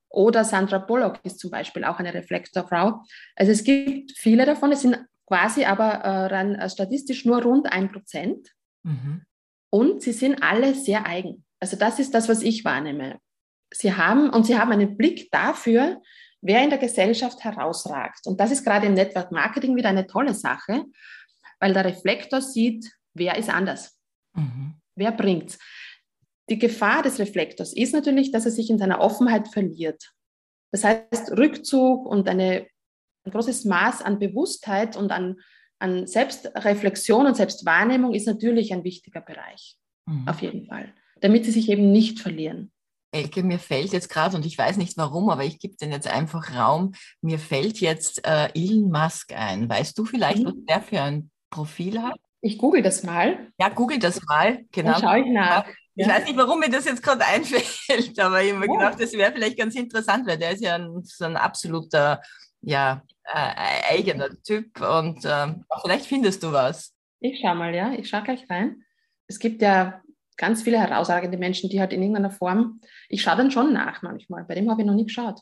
Oder 0.10 0.44
Sandra 0.44 0.78
Bullock 0.78 1.20
ist 1.24 1.40
zum 1.40 1.52
Beispiel 1.52 1.84
auch 1.84 2.00
eine 2.00 2.14
Reflektorfrau. 2.14 3.02
Also 3.36 3.52
es 3.52 3.64
gibt 3.64 4.12
viele 4.18 4.46
davon, 4.46 4.72
es 4.72 4.82
sind 4.82 5.00
quasi 5.26 5.66
aber 5.66 5.86
äh, 5.86 6.26
rein 6.28 6.56
äh, 6.56 6.70
statistisch 6.70 7.26
nur 7.26 7.42
rund 7.42 7.72
ein 7.72 7.92
Prozent. 7.92 8.50
Mhm. 8.84 9.24
Und 9.72 10.02
sie 10.02 10.14
sind 10.14 10.44
alle 10.44 10.76
sehr 10.76 11.06
eigen. 11.06 11.44
Also 11.60 11.76
das 11.76 12.00
ist 12.00 12.14
das, 12.14 12.30
was 12.30 12.44
ich 12.44 12.64
wahrnehme. 12.64 13.20
Sie 13.74 13.94
haben, 13.94 14.30
und 14.30 14.46
sie 14.46 14.58
haben 14.58 14.72
einen 14.72 14.96
Blick 14.96 15.32
dafür, 15.32 16.02
wer 16.46 16.64
in 16.64 16.70
der 16.70 16.80
Gesellschaft 16.80 17.44
herausragt. 17.44 18.28
Und 18.28 18.40
das 18.40 18.52
ist 18.52 18.64
gerade 18.64 18.86
im 18.86 18.94
Network 18.94 19.32
Marketing 19.32 19.76
wieder 19.76 19.90
eine 19.90 20.06
tolle 20.06 20.36
Sache, 20.36 20.86
weil 21.60 21.74
der 21.74 21.86
Reflektor 21.86 22.40
sieht, 22.40 22.92
wer 23.16 23.38
ist 23.38 23.50
anders. 23.50 24.00
Mhm. 24.34 24.76
Wer 24.96 25.12
bringt's? 25.12 25.58
Die 26.50 26.60
Gefahr 26.60 27.02
des 27.02 27.18
Reflektors 27.18 27.74
ist 27.74 27.94
natürlich, 27.94 28.32
dass 28.32 28.46
er 28.46 28.52
sich 28.52 28.70
in 28.70 28.78
seiner 28.78 29.02
Offenheit 29.02 29.48
verliert. 29.48 30.14
Das 30.72 30.84
heißt, 30.84 31.32
Rückzug 31.32 32.06
und 32.06 32.30
eine, 32.30 32.68
ein 33.24 33.32
großes 33.32 33.66
Maß 33.66 34.04
an 34.04 34.20
Bewusstheit 34.20 34.96
und 34.96 35.12
an, 35.12 35.38
an 35.80 36.06
Selbstreflexion 36.06 37.26
und 37.26 37.36
Selbstwahrnehmung 37.36 38.14
ist 38.14 38.28
natürlich 38.28 38.72
ein 38.72 38.84
wichtiger 38.84 39.22
Bereich. 39.22 39.78
Mhm. 40.06 40.28
Auf 40.28 40.42
jeden 40.44 40.68
Fall. 40.68 40.94
Damit 41.22 41.46
sie 41.46 41.52
sich 41.52 41.70
eben 41.70 41.92
nicht 41.92 42.20
verlieren. 42.20 42.72
Elke, 43.16 43.44
mir 43.44 43.60
fällt 43.60 43.94
jetzt 43.94 44.10
gerade, 44.10 44.36
und 44.36 44.46
ich 44.46 44.58
weiß 44.58 44.76
nicht 44.76 44.98
warum, 44.98 45.30
aber 45.30 45.46
ich 45.46 45.58
gebe 45.58 45.78
den 45.78 45.92
jetzt 45.92 46.08
einfach 46.08 46.54
Raum, 46.54 46.94
mir 47.22 47.40
fällt 47.40 47.80
jetzt 47.80 48.28
äh, 48.28 48.50
Elon 48.54 48.92
Musk 48.92 49.32
ein. 49.34 49.70
Weißt 49.70 49.98
du 49.98 50.04
vielleicht, 50.04 50.40
mhm. 50.40 50.48
was 50.48 50.56
der 50.68 50.82
für 50.82 51.02
ein 51.02 51.32
Profil 51.50 52.02
hat? 52.02 52.20
Ich 52.42 52.58
google 52.58 52.82
das 52.82 53.04
mal. 53.04 53.52
Ja, 53.58 53.70
google 53.70 54.00
das 54.00 54.22
mal, 54.26 54.66
genau. 54.72 54.92
Dann 54.92 55.02
schaue 55.02 55.20
ich 55.22 55.28
nach. 55.28 55.66
Ich 55.96 56.06
weiß 56.06 56.26
nicht, 56.26 56.36
warum 56.36 56.60
mir 56.60 56.70
das 56.70 56.84
jetzt 56.84 57.02
gerade 57.02 57.26
einfällt, 57.26 58.20
aber 58.20 58.44
ich 58.44 58.52
habe 58.52 58.60
mir 58.60 58.70
oh. 58.70 58.78
gedacht, 58.78 59.00
das 59.00 59.14
wäre 59.14 59.32
vielleicht 59.32 59.58
ganz 59.58 59.76
interessant, 59.76 60.28
weil 60.28 60.38
der 60.38 60.52
ist 60.52 60.62
ja 60.62 60.76
ein, 60.76 61.02
so 61.04 61.24
ein 61.24 61.38
absoluter, 61.38 62.22
ja, 62.62 63.02
äh, 63.24 63.94
eigener 63.96 64.30
Typ 64.44 64.82
und 64.82 65.24
äh, 65.24 65.56
vielleicht 65.82 66.06
findest 66.06 66.44
du 66.44 66.52
was. 66.52 66.94
Ich 67.22 67.40
schaue 67.40 67.56
mal, 67.56 67.74
ja, 67.74 67.94
ich 67.94 68.10
schaue 68.10 68.24
gleich 68.24 68.48
rein. 68.50 68.84
Es 69.28 69.40
gibt 69.40 69.62
ja 69.62 70.02
ganz 70.38 70.64
viele 70.64 70.80
herausragende 70.80 71.38
Menschen, 71.38 71.70
die 71.70 71.80
halt 71.80 71.94
in 71.94 72.02
irgendeiner 72.02 72.32
Form, 72.32 72.82
ich 73.10 73.22
schaue 73.22 73.38
dann 73.38 73.52
schon 73.52 73.74
nach 73.74 74.02
manchmal, 74.02 74.44
bei 74.46 74.56
dem 74.56 74.70
habe 74.70 74.82
ich 74.82 74.88
noch 74.88 74.96
nie 74.96 75.06
geschaut. 75.06 75.40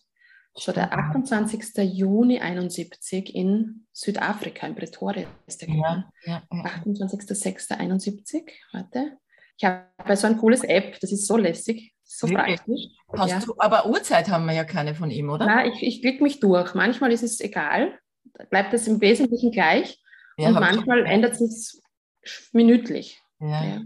So 0.56 0.72
der 0.72 0.94
28. 0.94 1.78
Juni 1.78 2.40
71 2.40 3.34
in 3.34 3.88
Südafrika, 3.92 4.68
in 4.68 4.76
Pretoria 4.76 5.26
ist 5.48 5.62
der 5.62 5.70
ja, 5.70 6.06
ja, 6.26 6.44
ja. 6.52 6.64
28.06.71, 6.86 8.44
warte. 8.72 9.18
Ich 9.58 9.66
habe 9.66 10.16
so 10.16 10.28
ein 10.28 10.38
cooles 10.38 10.64
App, 10.64 11.00
das 11.00 11.12
ist 11.12 11.26
so 11.26 11.38
lässig, 11.38 11.96
so 12.04 12.30
Wirklich? 12.30 12.58
praktisch. 12.58 12.88
Hast 13.18 13.32
ja. 13.32 13.40
du, 13.40 13.56
aber 13.58 13.88
Uhrzeit 13.88 14.30
haben 14.30 14.46
wir 14.46 14.54
ja 14.54 14.64
keine 14.64 14.94
von 14.94 15.10
ihm, 15.10 15.30
oder? 15.30 15.46
Nein, 15.46 15.72
ich, 15.74 15.82
ich 15.82 16.02
klicke 16.02 16.22
mich 16.22 16.40
durch. 16.40 16.76
Manchmal 16.76 17.12
ist 17.12 17.24
es 17.24 17.40
egal, 17.40 17.98
bleibt 18.52 18.74
es 18.74 18.88
im 18.88 19.02
Wesentlichen 19.02 19.52
gleich 19.52 20.00
ja, 20.38 20.50
und 20.50 20.56
manchmal 20.56 21.06
ändert 21.06 21.34
es 21.40 21.82
minütlich. 22.52 23.20
Ja. 23.40 23.82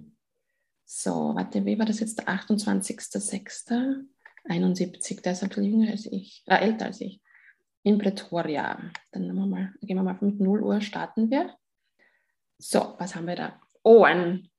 So, 0.89 1.35
warte, 1.35 1.65
wie 1.65 1.77
war 1.77 1.85
das 1.85 1.99
jetzt? 1.99 2.19
Der 2.19 2.29
28.06.71, 2.29 5.21
der 5.21 5.33
ist 5.33 5.43
ein 5.43 5.49
bisschen 5.49 5.65
jünger 5.65 5.91
als 5.91 6.05
ich, 6.05 6.43
äh, 6.47 6.55
älter 6.55 6.85
als 6.85 7.01
ich. 7.01 7.21
In 7.83 7.97
Pretoria. 7.97 8.79
Dann 9.11 9.27
wir 9.27 9.45
mal, 9.45 9.73
gehen 9.81 9.97
wir 9.97 10.03
mal 10.03 10.17
mit 10.21 10.39
0 10.39 10.63
Uhr, 10.63 10.79
starten 10.79 11.29
wir. 11.29 11.53
So, 12.57 12.95
was 12.97 13.15
haben 13.15 13.27
wir 13.27 13.35
da? 13.35 13.59
Oh, 13.83 14.03
ein 14.03 14.49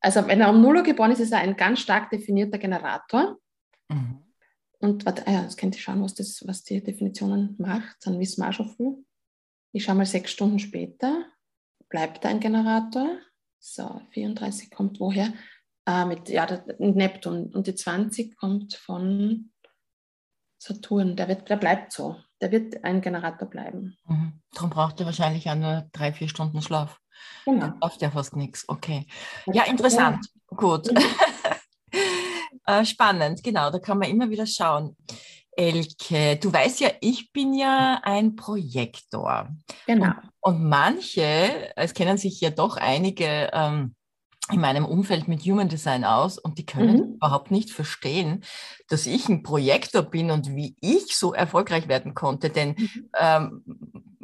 also 0.00 0.26
wenn 0.26 0.40
er 0.40 0.48
um 0.48 0.62
0 0.62 0.78
Uhr 0.78 0.82
geboren 0.82 1.12
ist, 1.12 1.20
ist 1.20 1.32
er 1.32 1.40
ein 1.40 1.56
ganz 1.56 1.80
stark 1.80 2.08
definierter 2.10 2.56
Generator. 2.58 3.36
Mhm. 3.88 4.24
Und 4.78 5.04
warte, 5.04 5.26
ah 5.26 5.32
ja, 5.32 5.42
das 5.42 5.58
könnt 5.58 5.76
ihr 5.76 5.80
schauen, 5.80 6.02
was, 6.02 6.14
das, 6.14 6.42
was 6.46 6.64
die 6.64 6.82
Definitionen 6.82 7.54
macht. 7.58 7.98
Dann 8.06 8.18
wissen 8.18 8.42
wir 8.42 8.48
auch 8.48 8.54
schon 8.54 8.70
viel. 8.70 9.04
Ich 9.72 9.84
schaue 9.84 9.96
mal 9.96 10.06
sechs 10.06 10.30
Stunden 10.30 10.58
später. 10.58 11.26
Bleibt 11.90 12.24
ein 12.24 12.40
Generator? 12.40 13.18
So, 13.60 14.00
34 14.12 14.70
kommt 14.70 14.98
woher? 15.00 15.32
Ah, 15.84 16.06
mit 16.06 16.28
ja, 16.28 16.46
der, 16.46 16.64
Neptun. 16.78 17.52
Und 17.54 17.66
die 17.66 17.74
20 17.74 18.36
kommt 18.36 18.74
von 18.74 19.52
Saturn. 20.58 21.14
Der, 21.16 21.28
wird, 21.28 21.48
der 21.48 21.56
bleibt 21.56 21.92
so. 21.92 22.16
Der 22.40 22.50
wird 22.50 22.82
ein 22.84 23.02
Generator 23.02 23.48
bleiben. 23.48 23.96
Mhm. 24.06 24.40
Darum 24.52 24.70
braucht 24.70 24.98
er 25.00 25.06
wahrscheinlich 25.06 25.48
auch 25.50 25.54
nur 25.54 25.88
drei, 25.92 26.12
vier 26.12 26.28
Stunden 26.28 26.62
Schlaf. 26.62 26.98
Genau. 27.44 27.60
Dann 27.60 27.80
läuft 27.80 28.00
ja 28.02 28.10
fast 28.10 28.34
nichts. 28.34 28.66
Okay. 28.66 29.06
Ja, 29.52 29.64
interessant. 29.64 30.26
Ja. 30.50 30.56
Gut. 30.56 30.92
Mhm. 30.92 30.98
Äh, 32.66 32.84
spannend, 32.84 33.42
genau. 33.42 33.70
Da 33.70 33.78
kann 33.80 33.98
man 33.98 34.10
immer 34.10 34.30
wieder 34.30 34.46
schauen. 34.46 34.96
Elke, 35.52 36.36
du 36.36 36.52
weißt 36.52 36.80
ja, 36.80 36.90
ich 37.00 37.32
bin 37.32 37.54
ja 37.54 38.00
ein 38.02 38.36
Projektor. 38.36 39.48
Genau. 39.86 40.12
Und, 40.40 40.54
und 40.54 40.68
manche, 40.68 41.72
es 41.76 41.94
kennen 41.94 42.18
sich 42.18 42.40
ja 42.40 42.50
doch 42.50 42.76
einige 42.76 43.50
ähm, 43.52 43.94
in 44.52 44.60
meinem 44.60 44.84
Umfeld 44.84 45.28
mit 45.28 45.42
Human 45.42 45.68
Design 45.68 46.04
aus 46.04 46.38
und 46.38 46.58
die 46.58 46.66
können 46.66 46.96
mhm. 46.96 47.14
überhaupt 47.14 47.50
nicht 47.50 47.70
verstehen, 47.70 48.42
dass 48.88 49.06
ich 49.06 49.28
ein 49.28 49.42
Projektor 49.42 50.02
bin 50.02 50.30
und 50.30 50.54
wie 50.54 50.76
ich 50.80 51.16
so 51.16 51.32
erfolgreich 51.32 51.88
werden 51.88 52.14
konnte. 52.14 52.50
Denn 52.50 52.70
mhm. 52.70 53.10
ähm, 53.18 53.64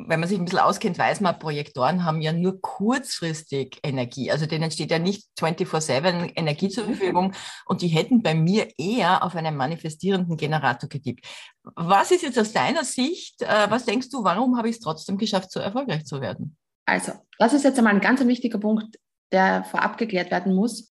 wenn 0.06 0.20
man 0.20 0.28
sich 0.28 0.38
ein 0.38 0.44
bisschen 0.44 0.60
auskennt, 0.60 0.98
weiß 0.98 1.20
man, 1.20 1.38
Projektoren 1.38 2.04
haben 2.04 2.20
ja 2.20 2.32
nur 2.32 2.60
kurzfristig 2.60 3.78
Energie. 3.82 4.30
Also 4.30 4.46
denen 4.46 4.70
steht 4.70 4.90
ja 4.90 4.98
nicht 4.98 5.28
24-7 5.38 6.32
Energie 6.36 6.68
zur 6.68 6.84
mhm. 6.84 6.94
Verfügung 6.94 7.32
und 7.66 7.82
die 7.82 7.88
hätten 7.88 8.22
bei 8.22 8.34
mir 8.34 8.68
eher 8.78 9.22
auf 9.22 9.36
einen 9.36 9.56
manifestierenden 9.56 10.36
Generator 10.36 10.88
getippt. 10.88 11.26
Was 11.75 12.10
ist 12.10 12.22
jetzt 12.22 12.38
aus 12.38 12.52
deiner 12.52 12.84
Sicht, 12.84 13.42
äh, 13.42 13.66
was 13.68 13.84
denkst 13.84 14.10
du, 14.10 14.25
warum 14.25 14.56
habe 14.56 14.68
ich 14.68 14.76
es 14.76 14.80
trotzdem 14.80 15.18
geschafft, 15.18 15.50
so 15.50 15.60
erfolgreich 15.60 16.04
zu 16.04 16.20
werden? 16.20 16.56
Also, 16.86 17.12
das 17.38 17.52
ist 17.52 17.64
jetzt 17.64 17.78
einmal 17.78 17.94
ein 17.94 18.00
ganz 18.00 18.25
wichtiger 18.25 18.58
Punkt 18.58 18.96
der 19.32 19.64
vorab 19.64 19.98
geklärt 19.98 20.30
werden 20.30 20.54
muss. 20.54 20.92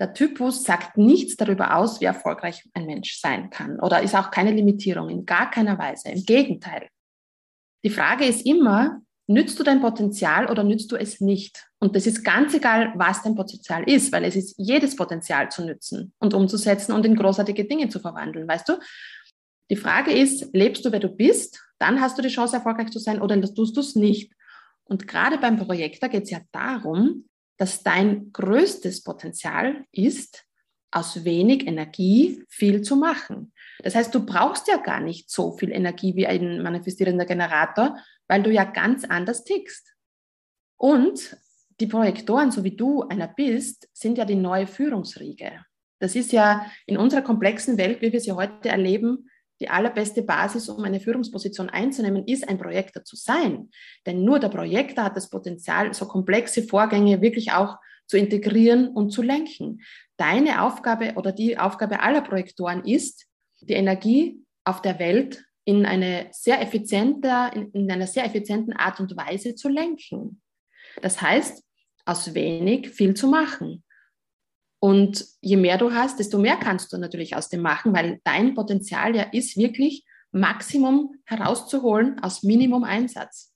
Der 0.00 0.14
Typus 0.14 0.62
sagt 0.62 0.96
nichts 0.96 1.36
darüber 1.36 1.76
aus, 1.76 2.00
wie 2.00 2.04
erfolgreich 2.04 2.68
ein 2.72 2.86
Mensch 2.86 3.18
sein 3.20 3.50
kann 3.50 3.80
oder 3.80 4.00
ist 4.00 4.14
auch 4.14 4.30
keine 4.30 4.52
Limitierung 4.52 5.08
in 5.08 5.26
gar 5.26 5.50
keiner 5.50 5.76
Weise. 5.78 6.10
Im 6.10 6.24
Gegenteil. 6.24 6.88
Die 7.84 7.90
Frage 7.90 8.24
ist 8.24 8.44
immer, 8.44 9.00
nützt 9.26 9.58
du 9.58 9.62
dein 9.62 9.80
Potenzial 9.80 10.50
oder 10.50 10.64
nützt 10.64 10.90
du 10.90 10.96
es 10.96 11.20
nicht? 11.20 11.66
Und 11.78 11.94
das 11.94 12.06
ist 12.06 12.24
ganz 12.24 12.54
egal, 12.54 12.92
was 12.96 13.22
dein 13.22 13.34
Potenzial 13.34 13.88
ist, 13.88 14.10
weil 14.10 14.24
es 14.24 14.34
ist 14.34 14.54
jedes 14.58 14.96
Potenzial 14.96 15.50
zu 15.50 15.64
nützen 15.64 16.12
und 16.18 16.34
umzusetzen 16.34 16.92
und 16.92 17.06
in 17.06 17.14
großartige 17.14 17.66
Dinge 17.66 17.88
zu 17.88 18.00
verwandeln, 18.00 18.48
weißt 18.48 18.68
du? 18.68 18.78
Die 19.70 19.76
Frage 19.76 20.12
ist, 20.12 20.48
lebst 20.54 20.84
du, 20.84 20.92
wer 20.92 21.00
du 21.00 21.10
bist? 21.10 21.62
Dann 21.78 22.00
hast 22.00 22.16
du 22.18 22.22
die 22.22 22.30
Chance, 22.30 22.56
erfolgreich 22.56 22.90
zu 22.90 22.98
sein 22.98 23.20
oder 23.20 23.40
tust 23.40 23.76
du 23.76 23.80
es 23.80 23.94
nicht? 23.94 24.32
Und 24.84 25.06
gerade 25.06 25.36
beim 25.36 25.58
Projekt, 25.58 26.02
da 26.02 26.08
geht 26.08 26.24
es 26.24 26.30
ja 26.30 26.40
darum, 26.50 27.28
dass 27.58 27.82
dein 27.82 28.32
größtes 28.32 29.02
Potenzial 29.02 29.84
ist, 29.92 30.44
aus 30.90 31.24
wenig 31.24 31.66
Energie 31.66 32.42
viel 32.48 32.80
zu 32.80 32.96
machen. 32.96 33.52
Das 33.82 33.94
heißt, 33.94 34.14
du 34.14 34.24
brauchst 34.24 34.68
ja 34.68 34.76
gar 34.76 35.00
nicht 35.00 35.30
so 35.30 35.52
viel 35.52 35.70
Energie 35.70 36.16
wie 36.16 36.26
ein 36.26 36.62
manifestierender 36.62 37.26
Generator, 37.26 37.96
weil 38.26 38.42
du 38.42 38.50
ja 38.50 38.64
ganz 38.64 39.04
anders 39.04 39.44
tickst. 39.44 39.94
Und 40.76 41.36
die 41.80 41.86
Projektoren, 41.86 42.50
so 42.50 42.64
wie 42.64 42.76
du 42.76 43.02
einer 43.02 43.28
bist, 43.28 43.88
sind 43.92 44.18
ja 44.18 44.24
die 44.24 44.34
neue 44.34 44.66
Führungsriege. 44.66 45.64
Das 46.00 46.14
ist 46.14 46.32
ja 46.32 46.66
in 46.86 46.96
unserer 46.96 47.22
komplexen 47.22 47.78
Welt, 47.78 48.00
wie 48.02 48.12
wir 48.12 48.20
sie 48.20 48.32
heute 48.32 48.68
erleben, 48.68 49.28
die 49.60 49.68
allerbeste 49.68 50.22
Basis, 50.22 50.68
um 50.68 50.84
eine 50.84 51.00
Führungsposition 51.00 51.68
einzunehmen, 51.68 52.24
ist 52.26 52.48
ein 52.48 52.58
Projektor 52.58 53.04
zu 53.04 53.16
sein. 53.16 53.70
Denn 54.06 54.24
nur 54.24 54.38
der 54.38 54.50
Projektor 54.50 55.04
hat 55.04 55.16
das 55.16 55.30
Potenzial, 55.30 55.92
so 55.94 56.06
komplexe 56.06 56.62
Vorgänge 56.62 57.20
wirklich 57.20 57.52
auch 57.52 57.76
zu 58.06 58.16
integrieren 58.16 58.88
und 58.88 59.10
zu 59.10 59.20
lenken. 59.20 59.80
Deine 60.16 60.62
Aufgabe 60.62 61.14
oder 61.16 61.32
die 61.32 61.58
Aufgabe 61.58 62.00
aller 62.00 62.22
Projektoren 62.22 62.84
ist, 62.84 63.27
die 63.60 63.74
Energie 63.74 64.44
auf 64.64 64.82
der 64.82 64.98
Welt 64.98 65.44
in, 65.64 65.86
eine 65.86 66.28
sehr 66.32 66.60
effiziente, 66.60 67.50
in, 67.54 67.70
in 67.72 67.90
einer 67.90 68.06
sehr 68.06 68.24
effizienten 68.24 68.72
Art 68.72 69.00
und 69.00 69.16
Weise 69.16 69.54
zu 69.54 69.68
lenken. 69.68 70.40
Das 71.02 71.20
heißt, 71.20 71.62
aus 72.04 72.34
wenig 72.34 72.88
viel 72.90 73.14
zu 73.14 73.28
machen. 73.28 73.84
Und 74.80 75.26
je 75.40 75.56
mehr 75.56 75.76
du 75.76 75.92
hast, 75.92 76.18
desto 76.18 76.38
mehr 76.38 76.56
kannst 76.56 76.92
du 76.92 76.98
natürlich 76.98 77.36
aus 77.36 77.48
dem 77.48 77.60
machen, 77.60 77.92
weil 77.92 78.20
dein 78.24 78.54
Potenzial 78.54 79.14
ja 79.14 79.24
ist 79.24 79.56
wirklich 79.56 80.04
Maximum 80.30 81.16
herauszuholen 81.24 82.18
aus 82.20 82.42
Minimum 82.42 82.84
Einsatz. 82.84 83.52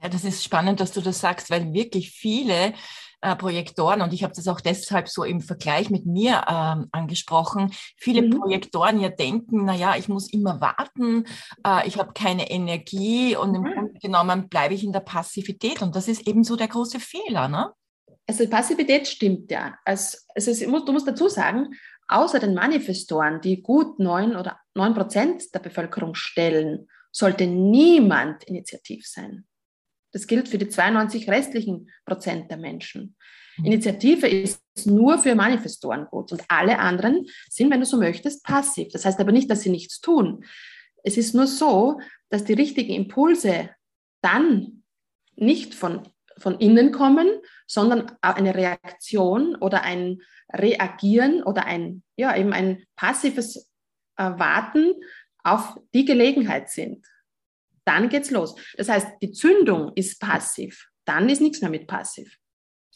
Ja, 0.00 0.08
das 0.08 0.24
ist 0.24 0.42
spannend, 0.42 0.80
dass 0.80 0.92
du 0.92 1.00
das 1.00 1.20
sagst, 1.20 1.50
weil 1.50 1.72
wirklich 1.72 2.10
viele 2.10 2.74
äh, 3.22 3.36
Projektoren, 3.36 4.02
und 4.02 4.12
ich 4.12 4.22
habe 4.24 4.34
das 4.34 4.48
auch 4.48 4.60
deshalb 4.60 5.08
so 5.08 5.24
im 5.24 5.40
Vergleich 5.40 5.90
mit 5.90 6.06
mir 6.06 6.44
ähm, 6.48 6.88
angesprochen, 6.92 7.72
viele 7.96 8.22
mhm. 8.22 8.38
Projektoren 8.38 9.00
ja 9.00 9.08
denken, 9.08 9.64
naja, 9.64 9.94
ich 9.96 10.08
muss 10.08 10.32
immer 10.32 10.60
warten, 10.60 11.24
äh, 11.66 11.86
ich 11.86 11.98
habe 11.98 12.12
keine 12.12 12.50
Energie 12.50 13.36
und 13.36 13.50
mhm. 13.50 13.56
im 13.56 13.72
Grunde 13.72 13.98
genommen 14.00 14.48
bleibe 14.48 14.74
ich 14.74 14.84
in 14.84 14.92
der 14.92 15.00
Passivität. 15.00 15.82
Und 15.82 15.96
das 15.96 16.08
ist 16.08 16.26
eben 16.26 16.44
so 16.44 16.56
der 16.56 16.68
große 16.68 17.00
Fehler, 17.00 17.48
ne? 17.48 17.72
Also 18.26 18.48
Passivität 18.48 19.08
stimmt 19.08 19.50
ja. 19.50 19.76
Also, 19.84 20.18
also 20.34 20.80
du 20.84 20.92
musst 20.92 21.08
dazu 21.08 21.28
sagen, 21.28 21.74
außer 22.08 22.38
den 22.38 22.54
Manifestoren, 22.54 23.40
die 23.40 23.62
gut 23.62 23.98
neun 23.98 24.36
oder 24.36 24.58
neun 24.74 24.94
Prozent 24.94 25.54
der 25.54 25.60
Bevölkerung 25.60 26.14
stellen, 26.14 26.88
sollte 27.10 27.46
niemand 27.46 28.44
initiativ 28.44 29.06
sein. 29.06 29.44
Das 30.12 30.26
gilt 30.26 30.48
für 30.48 30.58
die 30.58 30.68
92 30.68 31.28
restlichen 31.28 31.90
Prozent 32.04 32.50
der 32.50 32.58
Menschen. 32.58 33.16
Mhm. 33.58 33.64
Initiative 33.64 34.28
ist 34.28 34.62
nur 34.84 35.18
für 35.18 35.34
Manifestoren 35.34 36.06
gut 36.06 36.32
und 36.32 36.42
alle 36.48 36.78
anderen 36.78 37.26
sind, 37.48 37.70
wenn 37.70 37.80
du 37.80 37.86
so 37.86 37.98
möchtest, 37.98 38.44
passiv. 38.44 38.88
Das 38.92 39.04
heißt 39.04 39.20
aber 39.20 39.32
nicht, 39.32 39.50
dass 39.50 39.62
sie 39.62 39.70
nichts 39.70 40.00
tun. 40.00 40.44
Es 41.02 41.16
ist 41.16 41.34
nur 41.34 41.46
so, 41.46 42.00
dass 42.30 42.44
die 42.44 42.52
richtigen 42.52 42.92
Impulse 42.92 43.70
dann 44.20 44.84
nicht 45.34 45.74
von 45.74 46.06
von 46.38 46.58
innen 46.58 46.92
kommen, 46.92 47.28
sondern 47.66 48.12
eine 48.20 48.54
Reaktion 48.54 49.56
oder 49.56 49.82
ein 49.82 50.22
Reagieren 50.52 51.42
oder 51.42 51.64
ein, 51.66 52.02
ja, 52.16 52.36
eben 52.36 52.52
ein 52.52 52.84
passives 52.96 53.70
äh, 54.16 54.24
Warten 54.24 54.92
auf 55.42 55.78
die 55.94 56.04
Gelegenheit 56.04 56.70
sind. 56.70 57.06
Dann 57.84 58.08
geht's 58.08 58.30
los. 58.30 58.54
Das 58.76 58.88
heißt, 58.88 59.08
die 59.20 59.32
Zündung 59.32 59.92
ist 59.94 60.20
passiv. 60.20 60.88
Dann 61.04 61.28
ist 61.28 61.40
nichts 61.40 61.60
mehr 61.60 61.70
mit 61.70 61.86
passiv. 61.86 62.38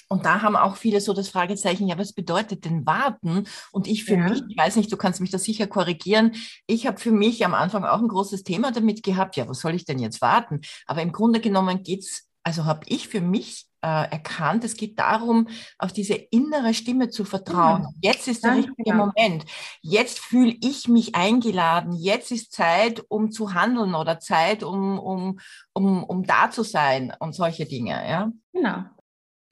Und 0.08 0.24
da 0.24 0.42
haben 0.42 0.54
auch 0.54 0.76
viele 0.76 1.00
so 1.00 1.12
das 1.12 1.28
Fragezeichen, 1.28 1.88
ja, 1.88 1.98
was 1.98 2.12
bedeutet 2.12 2.64
denn 2.64 2.86
warten? 2.86 3.44
Und 3.72 3.88
ich 3.88 4.04
für 4.04 4.14
ja. 4.14 4.28
mich, 4.28 4.40
ich 4.48 4.56
weiß 4.56 4.76
nicht, 4.76 4.92
du 4.92 4.96
kannst 4.96 5.20
mich 5.20 5.30
da 5.30 5.38
sicher 5.38 5.66
korrigieren, 5.66 6.32
ich 6.66 6.86
habe 6.86 6.98
für 6.98 7.10
mich 7.10 7.44
am 7.44 7.54
Anfang 7.54 7.84
auch 7.84 8.00
ein 8.00 8.08
großes 8.08 8.44
Thema 8.44 8.70
damit 8.70 9.02
gehabt, 9.02 9.36
ja, 9.36 9.48
wo 9.48 9.52
soll 9.52 9.74
ich 9.74 9.84
denn 9.84 9.98
jetzt 9.98 10.20
warten? 10.20 10.60
Aber 10.86 11.02
im 11.02 11.10
Grunde 11.10 11.40
genommen 11.40 11.82
geht's 11.82 12.25
also 12.46 12.64
habe 12.64 12.86
ich 12.86 13.08
für 13.08 13.20
mich 13.20 13.66
äh, 13.82 14.08
erkannt, 14.08 14.62
es 14.62 14.76
geht 14.76 15.00
darum, 15.00 15.48
auf 15.78 15.92
diese 15.92 16.14
innere 16.14 16.74
Stimme 16.74 17.10
zu 17.10 17.24
vertrauen. 17.24 17.88
Ja. 18.00 18.12
Jetzt 18.12 18.28
ist 18.28 18.44
der 18.44 18.50
ja, 18.50 18.56
richtige 18.58 18.84
genau. 18.84 19.06
Moment. 19.06 19.44
Jetzt 19.82 20.20
fühle 20.20 20.54
ich 20.60 20.86
mich 20.86 21.16
eingeladen. 21.16 21.92
Jetzt 21.92 22.30
ist 22.30 22.52
Zeit, 22.52 23.02
um 23.08 23.32
zu 23.32 23.52
handeln 23.52 23.96
oder 23.96 24.20
Zeit, 24.20 24.62
um, 24.62 24.96
um, 24.96 25.40
um, 25.72 26.04
um 26.04 26.22
da 26.22 26.48
zu 26.48 26.62
sein 26.62 27.12
und 27.18 27.34
solche 27.34 27.66
Dinge. 27.66 27.94
Ja? 28.08 28.30
Genau. 28.52 28.84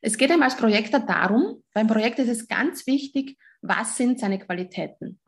Es 0.01 0.17
geht 0.17 0.31
einem 0.31 0.45
als 0.45 0.57
Projektor 0.57 1.01
darum, 1.01 1.65
beim 1.73 1.89
Projekt 1.89 2.21
ist 2.21 2.29
es 2.29 2.47
ganz 2.47 2.87
wichtig, 2.87 3.37
was 3.61 3.97
sind 3.97 4.21
seine 4.21 4.39
Qualitäten. 4.39 5.19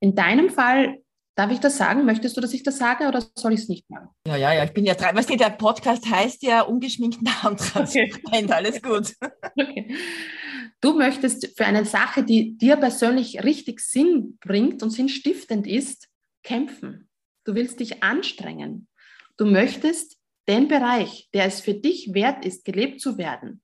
In 0.00 0.14
deinem 0.14 0.48
Fall 0.48 1.03
Darf 1.36 1.50
ich 1.50 1.58
das 1.58 1.76
sagen? 1.76 2.04
Möchtest 2.04 2.36
du, 2.36 2.40
dass 2.40 2.52
ich 2.52 2.62
das 2.62 2.78
sage 2.78 3.08
oder 3.08 3.20
soll 3.34 3.52
ich 3.52 3.60
es 3.62 3.68
nicht 3.68 3.90
machen? 3.90 4.08
Ja, 4.26 4.36
ja, 4.36 4.52
ja, 4.52 4.64
ich 4.64 4.72
bin 4.72 4.84
ja 4.84 4.94
dran. 4.94 5.16
Weißt 5.16 5.30
du, 5.30 5.36
der 5.36 5.50
Podcast 5.50 6.08
heißt 6.08 6.44
ja 6.44 6.60
ungeschminkt 6.62 7.22
nah 7.22 7.48
und 7.48 7.58
transparent. 7.58 8.20
Okay. 8.24 8.52
Alles 8.52 8.82
gut. 8.82 9.12
Okay. 9.56 9.96
Du 10.80 10.94
möchtest 10.94 11.56
für 11.56 11.64
eine 11.64 11.84
Sache, 11.84 12.24
die 12.24 12.58
dir 12.58 12.76
persönlich 12.76 13.44
richtig 13.44 13.80
Sinn 13.80 14.36
bringt 14.40 14.82
und 14.82 14.90
sinnstiftend 14.90 15.66
ist, 15.66 16.08
kämpfen. 16.42 17.08
Du 17.44 17.54
willst 17.54 17.80
dich 17.80 18.02
anstrengen. 18.02 18.88
Du 19.36 19.46
möchtest 19.46 20.16
den 20.48 20.68
Bereich, 20.68 21.28
der 21.32 21.46
es 21.46 21.60
für 21.60 21.74
dich 21.74 22.12
wert 22.14 22.44
ist, 22.44 22.64
gelebt 22.64 23.00
zu 23.00 23.16
werden, 23.16 23.62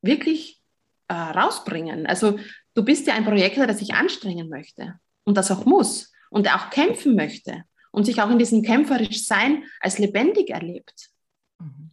wirklich 0.00 0.60
äh, 1.08 1.14
rausbringen. 1.14 2.06
Also 2.06 2.38
du 2.74 2.84
bist 2.84 3.06
ja 3.06 3.14
ein 3.14 3.24
Projektor, 3.24 3.66
der 3.66 3.76
sich 3.76 3.94
anstrengen 3.94 4.48
möchte 4.48 4.98
und 5.24 5.36
das 5.36 5.50
auch 5.50 5.64
muss 5.64 6.11
und 6.32 6.52
auch 6.52 6.70
kämpfen 6.70 7.14
möchte 7.14 7.64
und 7.90 8.04
sich 8.04 8.20
auch 8.20 8.30
in 8.30 8.38
diesem 8.38 8.62
kämpferisch 8.62 9.24
Sein 9.24 9.64
als 9.80 9.98
lebendig 9.98 10.50
erlebt. 10.50 11.10
Mhm. 11.58 11.90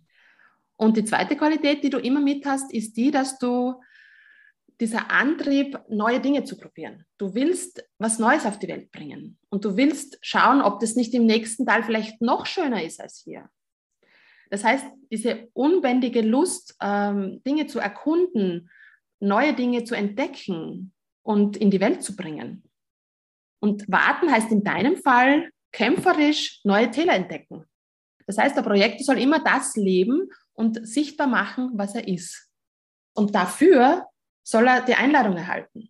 Und 0.77 0.95
die 0.95 1.03
zweite 1.03 1.35
Qualität, 1.35 1.83
die 1.83 1.89
du 1.89 1.99
immer 1.99 2.21
mit 2.21 2.45
hast, 2.45 2.73
ist 2.73 2.95
die, 2.95 3.11
dass 3.11 3.37
du 3.37 3.75
dieser 4.79 5.11
Antrieb, 5.11 5.77
neue 5.89 6.21
Dinge 6.21 6.45
zu 6.45 6.57
probieren. 6.57 7.03
Du 7.17 7.35
willst 7.35 7.83
was 7.97 8.17
Neues 8.17 8.45
auf 8.45 8.59
die 8.59 8.69
Welt 8.69 8.91
bringen 8.91 9.37
und 9.49 9.65
du 9.65 9.75
willst 9.75 10.17
schauen, 10.21 10.61
ob 10.61 10.79
das 10.79 10.95
nicht 10.95 11.13
im 11.13 11.25
nächsten 11.25 11.65
Teil 11.65 11.83
vielleicht 11.83 12.21
noch 12.21 12.45
schöner 12.45 12.81
ist 12.81 13.01
als 13.01 13.21
hier. 13.25 13.49
Das 14.49 14.63
heißt, 14.63 14.85
diese 15.11 15.49
unbändige 15.51 16.21
Lust, 16.21 16.77
ähm, 16.81 17.43
Dinge 17.43 17.67
zu 17.67 17.79
erkunden, 17.79 18.69
neue 19.19 19.53
Dinge 19.53 19.83
zu 19.83 19.95
entdecken 19.95 20.93
und 21.23 21.57
in 21.57 21.71
die 21.71 21.81
Welt 21.81 22.01
zu 22.01 22.15
bringen. 22.15 22.63
Und 23.59 23.89
warten 23.89 24.31
heißt 24.31 24.51
in 24.51 24.63
deinem 24.63 24.97
Fall 24.97 25.51
kämpferisch 25.71 26.61
neue 26.63 26.89
Täler 26.89 27.13
entdecken. 27.13 27.65
Das 28.25 28.37
heißt, 28.37 28.55
der 28.55 28.61
Projekt 28.61 29.03
soll 29.03 29.19
immer 29.19 29.43
das 29.43 29.75
leben 29.75 30.29
und 30.53 30.87
sichtbar 30.87 31.27
machen, 31.27 31.71
was 31.73 31.95
er 31.95 32.07
ist. 32.07 32.49
Und 33.13 33.33
dafür 33.35 34.05
soll 34.43 34.67
er 34.67 34.81
die 34.81 34.95
Einladung 34.95 35.35
erhalten. 35.35 35.89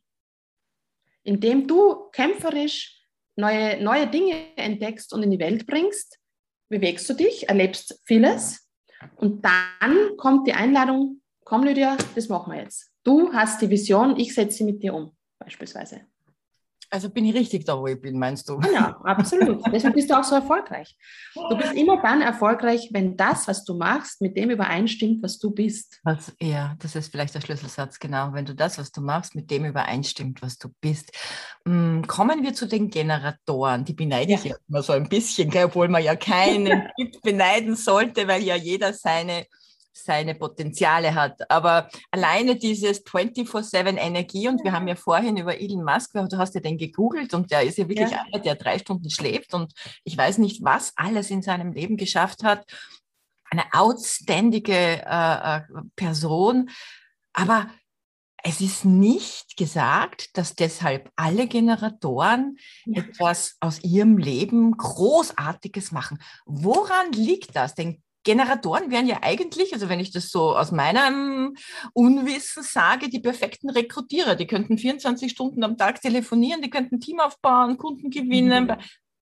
Indem 1.23 1.67
du 1.67 2.09
kämpferisch 2.11 3.05
neue, 3.35 3.81
neue 3.83 4.07
Dinge 4.07 4.55
entdeckst 4.55 5.13
und 5.13 5.23
in 5.23 5.31
die 5.31 5.39
Welt 5.39 5.67
bringst, 5.67 6.19
bewegst 6.69 7.09
du 7.09 7.13
dich, 7.13 7.49
erlebst 7.49 7.99
vieles 8.05 8.69
und 9.15 9.43
dann 9.43 10.17
kommt 10.17 10.47
die 10.47 10.53
Einladung, 10.53 11.21
komm 11.43 11.63
Lydia, 11.63 11.97
das 12.15 12.29
machen 12.29 12.53
wir 12.53 12.61
jetzt. 12.61 12.91
Du 13.03 13.33
hast 13.33 13.61
die 13.61 13.69
Vision, 13.69 14.17
ich 14.19 14.33
setze 14.33 14.57
sie 14.57 14.63
mit 14.65 14.83
dir 14.83 14.93
um, 14.93 15.15
beispielsweise. 15.39 16.01
Also 16.91 17.09
bin 17.09 17.25
ich 17.25 17.35
richtig 17.35 17.65
da, 17.65 17.77
wo 17.77 17.85
ich 17.85 18.01
bin, 18.01 18.17
meinst 18.17 18.49
du? 18.49 18.57
Genau, 18.57 18.89
absolut. 19.03 19.61
Deshalb 19.71 19.93
bist 19.93 20.09
du 20.09 20.17
auch 20.17 20.23
so 20.23 20.35
erfolgreich. 20.35 20.95
Du 21.35 21.55
bist 21.55 21.73
immer 21.73 22.01
dann 22.01 22.21
erfolgreich, 22.21 22.89
wenn 22.91 23.15
das, 23.15 23.47
was 23.47 23.63
du 23.63 23.75
machst, 23.75 24.21
mit 24.21 24.35
dem 24.35 24.49
übereinstimmt, 24.49 25.21
was 25.21 25.37
du 25.37 25.51
bist. 25.51 25.99
Was, 26.03 26.33
ja, 26.41 26.75
das 26.79 26.95
ist 26.95 27.11
vielleicht 27.11 27.35
der 27.35 27.41
Schlüsselsatz, 27.41 27.99
genau. 27.99 28.33
Wenn 28.33 28.45
du 28.45 28.55
das, 28.55 28.79
was 28.79 28.91
du 28.91 29.01
machst, 29.01 29.35
mit 29.35 29.51
dem 29.51 29.65
übereinstimmt, 29.65 30.41
was 30.41 30.57
du 30.57 30.69
bist. 30.81 31.11
Hm, 31.67 32.07
kommen 32.07 32.43
wir 32.43 32.53
zu 32.53 32.67
den 32.67 32.89
Generatoren. 32.89 33.85
Die 33.85 33.93
beneide 33.93 34.33
ich 34.33 34.43
ja 34.45 34.55
immer 34.67 34.81
so 34.81 34.93
ein 34.93 35.07
bisschen, 35.07 35.51
obwohl 35.63 35.89
man 35.89 36.03
ja 36.03 36.15
keinen 36.15 36.87
beneiden 37.23 37.75
sollte, 37.75 38.27
weil 38.27 38.41
ja 38.41 38.55
jeder 38.55 38.93
seine 38.93 39.45
seine 40.03 40.35
Potenziale 40.35 41.15
hat. 41.15 41.49
Aber 41.49 41.89
alleine 42.11 42.55
dieses 42.55 43.05
24-7 43.05 43.97
Energie, 43.97 44.47
und 44.47 44.63
wir 44.63 44.71
haben 44.71 44.87
ja 44.87 44.95
vorhin 44.95 45.37
über 45.37 45.59
Elon 45.59 45.83
Musk, 45.83 46.13
du 46.13 46.37
hast 46.37 46.55
ja 46.55 46.61
den 46.61 46.77
gegoogelt 46.77 47.33
und 47.33 47.51
der 47.51 47.63
ist 47.63 47.77
ja 47.77 47.87
wirklich 47.87 48.11
ja. 48.11 48.23
einer, 48.23 48.39
der 48.39 48.55
drei 48.55 48.79
Stunden 48.79 49.09
schläft 49.09 49.53
und 49.53 49.73
ich 50.03 50.17
weiß 50.17 50.37
nicht, 50.37 50.63
was 50.63 50.93
alles 50.95 51.29
in 51.29 51.41
seinem 51.41 51.73
Leben 51.73 51.97
geschafft 51.97 52.43
hat. 52.43 52.65
Eine 53.51 53.63
outständige 53.73 54.73
äh, 54.73 55.57
äh 55.57 55.61
Person. 55.95 56.69
Aber 57.33 57.67
es 58.43 58.61
ist 58.61 58.85
nicht 58.85 59.57
gesagt, 59.57 60.37
dass 60.37 60.55
deshalb 60.55 61.11
alle 61.15 61.47
Generatoren 61.47 62.57
ja. 62.85 63.03
etwas 63.03 63.57
aus 63.59 63.83
ihrem 63.83 64.17
Leben 64.17 64.71
Großartiges 64.77 65.91
machen. 65.91 66.19
Woran 66.45 67.11
liegt 67.11 67.55
das? 67.55 67.75
Denn 67.75 68.01
Generatoren 68.29 68.91
wären 68.91 69.07
ja 69.07 69.17
eigentlich, 69.23 69.73
also 69.73 69.89
wenn 69.89 69.99
ich 69.99 70.11
das 70.11 70.29
so 70.29 70.55
aus 70.55 70.71
meinem 70.71 71.55
Unwissen 71.93 72.61
sage, 72.61 73.09
die 73.09 73.19
perfekten 73.19 73.71
Rekrutierer. 73.71 74.35
Die 74.35 74.45
könnten 74.45 74.77
24 74.77 75.31
Stunden 75.31 75.63
am 75.63 75.77
Tag 75.77 75.99
telefonieren, 75.99 76.61
die 76.61 76.69
könnten 76.69 76.99
Team 76.99 77.19
aufbauen, 77.19 77.79
Kunden 77.79 78.11
gewinnen. 78.11 78.65
Mhm. 78.65 78.75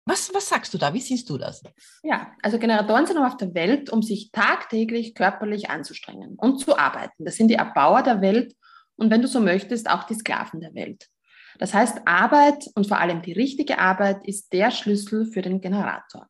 Was, 0.03 0.33
was 0.33 0.49
sagst 0.49 0.73
du 0.73 0.77
da? 0.77 0.93
Wie 0.93 0.99
siehst 0.99 1.29
du 1.29 1.37
das? 1.37 1.63
Ja, 2.03 2.33
also 2.43 2.59
Generatoren 2.59 3.05
sind 3.05 3.17
auf 3.17 3.37
der 3.37 3.53
Welt, 3.53 3.89
um 3.89 4.01
sich 4.01 4.29
tagtäglich 4.33 5.15
körperlich 5.15 5.69
anzustrengen 5.69 6.35
und 6.35 6.59
zu 6.59 6.77
arbeiten. 6.77 7.23
Das 7.23 7.37
sind 7.37 7.47
die 7.47 7.55
Erbauer 7.55 8.03
der 8.03 8.19
Welt 8.19 8.55
und 8.97 9.09
wenn 9.09 9.21
du 9.21 9.29
so 9.29 9.39
möchtest, 9.39 9.89
auch 9.89 10.03
die 10.03 10.15
Sklaven 10.15 10.59
der 10.59 10.75
Welt. 10.75 11.07
Das 11.59 11.73
heißt, 11.73 12.01
Arbeit 12.03 12.65
und 12.75 12.87
vor 12.87 12.99
allem 12.99 13.21
die 13.21 13.31
richtige 13.31 13.79
Arbeit 13.79 14.27
ist 14.27 14.51
der 14.51 14.71
Schlüssel 14.71 15.25
für 15.25 15.41
den 15.41 15.61
Generator. 15.61 16.27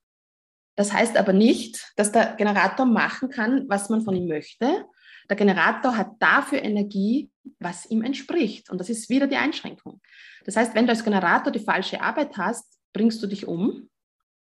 Das 0.78 0.94
heißt 0.94 1.18
aber 1.18 1.34
nicht, 1.34 1.92
dass 1.96 2.12
der 2.12 2.36
Generator 2.36 2.86
machen 2.86 3.30
kann, 3.30 3.68
was 3.68 3.90
man 3.90 4.04
von 4.04 4.16
ihm 4.16 4.28
möchte. 4.28 4.86
Der 5.28 5.36
Generator 5.36 5.98
hat 5.98 6.12
dafür 6.20 6.62
Energie, 6.62 7.32
was 7.60 7.90
ihm 7.90 8.04
entspricht. 8.04 8.70
Und 8.70 8.78
das 8.78 8.88
ist 8.88 9.10
wieder 9.10 9.26
die 9.26 9.38
Einschränkung. 9.38 10.00
Das 10.46 10.56
heißt, 10.56 10.76
wenn 10.76 10.86
du 10.86 10.92
als 10.92 11.04
Generator 11.04 11.52
die 11.52 11.60
falsche 11.60 12.00
Arbeit 12.00 12.38
hast, 12.38 12.80
bringst 12.94 13.22
du 13.24 13.28
dich 13.28 13.48
um. 13.48 13.90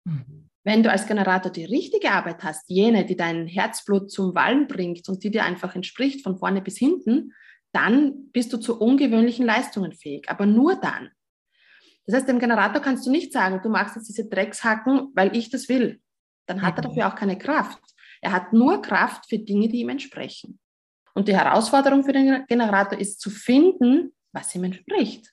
Mhm. 0.03 0.49
Wenn 0.63 0.81
du 0.81 0.89
als 0.89 1.05
Generator 1.05 1.51
die 1.51 1.65
richtige 1.65 2.09
Arbeit 2.11 2.43
hast, 2.43 2.67
jene, 2.71 3.05
die 3.05 3.15
dein 3.15 3.45
Herzblut 3.45 4.09
zum 4.09 4.33
Wallen 4.33 4.67
bringt 4.67 5.07
und 5.07 5.23
die 5.23 5.29
dir 5.29 5.45
einfach 5.45 5.75
entspricht, 5.75 6.23
von 6.23 6.39
vorne 6.39 6.63
bis 6.63 6.79
hinten, 6.79 7.33
dann 7.71 8.31
bist 8.31 8.51
du 8.51 8.57
zu 8.57 8.81
ungewöhnlichen 8.81 9.45
Leistungen 9.45 9.93
fähig. 9.93 10.27
Aber 10.27 10.47
nur 10.47 10.75
dann. 10.75 11.11
Das 12.07 12.15
heißt, 12.15 12.27
dem 12.27 12.39
Generator 12.39 12.81
kannst 12.81 13.05
du 13.05 13.11
nicht 13.11 13.31
sagen, 13.31 13.61
du 13.61 13.69
machst 13.69 13.95
jetzt 13.95 14.09
diese 14.09 14.27
Dreckshacken, 14.27 15.11
weil 15.13 15.37
ich 15.37 15.51
das 15.51 15.69
will 15.69 16.01
dann 16.45 16.61
hat 16.61 16.77
er 16.77 16.83
mhm. 16.83 16.87
dafür 16.89 17.07
auch 17.07 17.15
keine 17.15 17.37
Kraft. 17.37 17.79
Er 18.21 18.31
hat 18.31 18.53
nur 18.53 18.81
Kraft 18.81 19.27
für 19.29 19.39
Dinge, 19.39 19.67
die 19.69 19.79
ihm 19.81 19.89
entsprechen. 19.89 20.59
Und 21.13 21.27
die 21.27 21.35
Herausforderung 21.35 22.03
für 22.03 22.13
den 22.13 22.45
Generator 22.47 22.99
ist 22.99 23.21
zu 23.21 23.29
finden, 23.29 24.13
was 24.33 24.53
ihm 24.55 24.65
entspricht. 24.65 25.31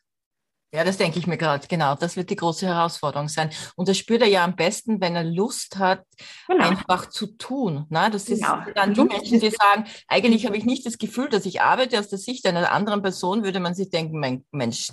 Ja, 0.74 0.84
das 0.84 0.96
denke 0.96 1.18
ich 1.18 1.26
mir 1.26 1.36
gerade, 1.36 1.66
genau. 1.68 1.94
Das 1.96 2.16
wird 2.16 2.30
die 2.30 2.36
große 2.36 2.66
Herausforderung 2.66 3.28
sein. 3.28 3.50
Und 3.76 3.88
das 3.88 3.98
spürt 3.98 4.22
er 4.22 4.28
ja 4.28 4.42
am 4.42 4.56
besten, 4.56 5.02
wenn 5.02 5.14
er 5.14 5.24
Lust 5.24 5.76
hat, 5.76 6.06
genau. 6.48 6.66
einfach 6.66 7.10
zu 7.10 7.26
tun. 7.36 7.84
Na, 7.90 8.08
das 8.08 8.24
genau. 8.24 8.60
ist 8.60 8.72
dann 8.74 8.94
die 8.94 9.04
Menschen, 9.04 9.38
die 9.38 9.50
sagen, 9.50 9.84
eigentlich 10.08 10.46
habe 10.46 10.56
ich 10.56 10.64
nicht 10.64 10.86
das 10.86 10.96
Gefühl, 10.96 11.28
dass 11.28 11.44
ich 11.44 11.60
arbeite. 11.60 11.98
Aus 11.98 12.08
der 12.08 12.18
Sicht 12.18 12.46
einer 12.46 12.72
anderen 12.72 13.02
Person 13.02 13.44
würde 13.44 13.60
man 13.60 13.74
sich 13.74 13.90
denken, 13.90 14.18
mein 14.18 14.46
Mensch, 14.50 14.92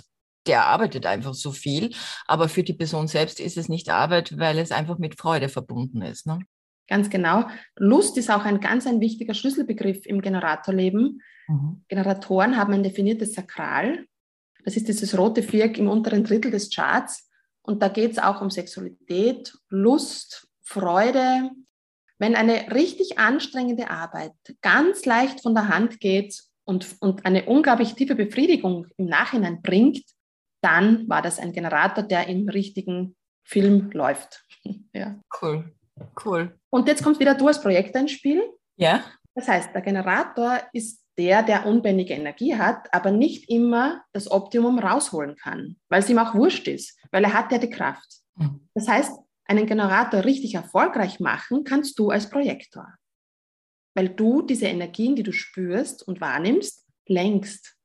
der 0.50 0.66
arbeitet 0.66 1.06
einfach 1.06 1.32
so 1.32 1.52
viel. 1.52 1.94
Aber 2.26 2.48
für 2.48 2.64
die 2.64 2.72
Person 2.72 3.06
selbst 3.06 3.38
ist 3.38 3.56
es 3.56 3.68
nicht 3.68 3.88
Arbeit, 3.88 4.36
weil 4.36 4.58
es 4.58 4.72
einfach 4.72 4.98
mit 4.98 5.16
Freude 5.16 5.48
verbunden 5.48 6.02
ist. 6.02 6.26
Ne? 6.26 6.40
Ganz 6.88 7.08
genau. 7.08 7.46
Lust 7.76 8.18
ist 8.18 8.32
auch 8.32 8.44
ein 8.44 8.58
ganz 8.58 8.84
ein 8.88 9.00
wichtiger 9.00 9.32
Schlüsselbegriff 9.32 10.06
im 10.06 10.20
Generatorleben. 10.20 11.22
Mhm. 11.46 11.84
Generatoren 11.86 12.56
haben 12.56 12.72
ein 12.72 12.82
definiertes 12.82 13.34
Sakral. 13.34 14.06
Das 14.64 14.76
ist 14.76 14.88
dieses 14.88 15.16
rote 15.16 15.44
Viereck 15.44 15.78
im 15.78 15.88
unteren 15.88 16.24
Drittel 16.24 16.50
des 16.50 16.68
Charts. 16.74 17.30
Und 17.62 17.80
da 17.80 17.88
geht 17.88 18.10
es 18.10 18.18
auch 18.18 18.40
um 18.40 18.50
Sexualität, 18.50 19.54
Lust, 19.68 20.48
Freude. 20.62 21.50
Wenn 22.18 22.34
eine 22.34 22.74
richtig 22.74 23.20
anstrengende 23.20 23.88
Arbeit 23.88 24.32
ganz 24.62 25.04
leicht 25.04 25.42
von 25.42 25.54
der 25.54 25.68
Hand 25.68 26.00
geht 26.00 26.42
und, 26.64 26.96
und 26.98 27.24
eine 27.24 27.44
unglaublich 27.44 27.94
tiefe 27.94 28.16
Befriedigung 28.16 28.88
im 28.96 29.06
Nachhinein 29.06 29.62
bringt, 29.62 30.02
dann 30.60 31.08
war 31.08 31.22
das 31.22 31.38
ein 31.38 31.52
Generator, 31.52 32.04
der 32.04 32.28
im 32.28 32.48
richtigen 32.48 33.16
Film 33.44 33.90
läuft. 33.92 34.44
ja. 34.92 35.20
Cool, 35.40 35.72
cool. 36.24 36.58
Und 36.70 36.88
jetzt 36.88 37.02
kommt 37.02 37.18
wieder 37.18 37.34
du 37.34 37.48
als 37.48 37.60
Projekt 37.60 37.96
ins 37.96 38.12
Spiel. 38.12 38.42
Ja. 38.76 39.02
Das 39.34 39.48
heißt, 39.48 39.74
der 39.74 39.82
Generator 39.82 40.60
ist 40.72 41.00
der, 41.18 41.42
der 41.42 41.66
unbändige 41.66 42.14
Energie 42.14 42.56
hat, 42.56 42.92
aber 42.94 43.10
nicht 43.10 43.48
immer 43.50 44.02
das 44.12 44.30
Optimum 44.30 44.78
rausholen 44.78 45.36
kann, 45.36 45.76
weil 45.88 46.00
es 46.00 46.08
ihm 46.08 46.18
auch 46.18 46.34
wurscht 46.34 46.66
ist, 46.68 46.98
weil 47.10 47.24
er 47.24 47.34
hat 47.34 47.52
ja 47.52 47.58
die 47.58 47.70
Kraft. 47.70 48.20
Mhm. 48.36 48.68
Das 48.74 48.88
heißt, 48.88 49.12
einen 49.44 49.66
Generator 49.66 50.24
richtig 50.24 50.54
erfolgreich 50.54 51.20
machen 51.20 51.64
kannst 51.64 51.98
du 51.98 52.10
als 52.10 52.30
Projektor, 52.30 52.86
weil 53.94 54.08
du 54.08 54.42
diese 54.42 54.66
Energien, 54.66 55.16
die 55.16 55.22
du 55.22 55.32
spürst 55.32 56.06
und 56.06 56.20
wahrnimmst, 56.20 56.86
lenkst. 57.06 57.76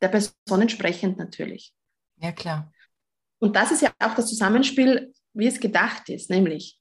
Der 0.00 0.08
Person 0.08 0.60
entsprechend 0.60 1.18
natürlich. 1.18 1.74
Ja, 2.20 2.32
klar. 2.32 2.72
Und 3.40 3.56
das 3.56 3.70
ist 3.70 3.82
ja 3.82 3.92
auch 4.00 4.14
das 4.14 4.28
Zusammenspiel, 4.28 5.12
wie 5.32 5.46
es 5.46 5.60
gedacht 5.60 6.08
ist, 6.08 6.30
nämlich 6.30 6.78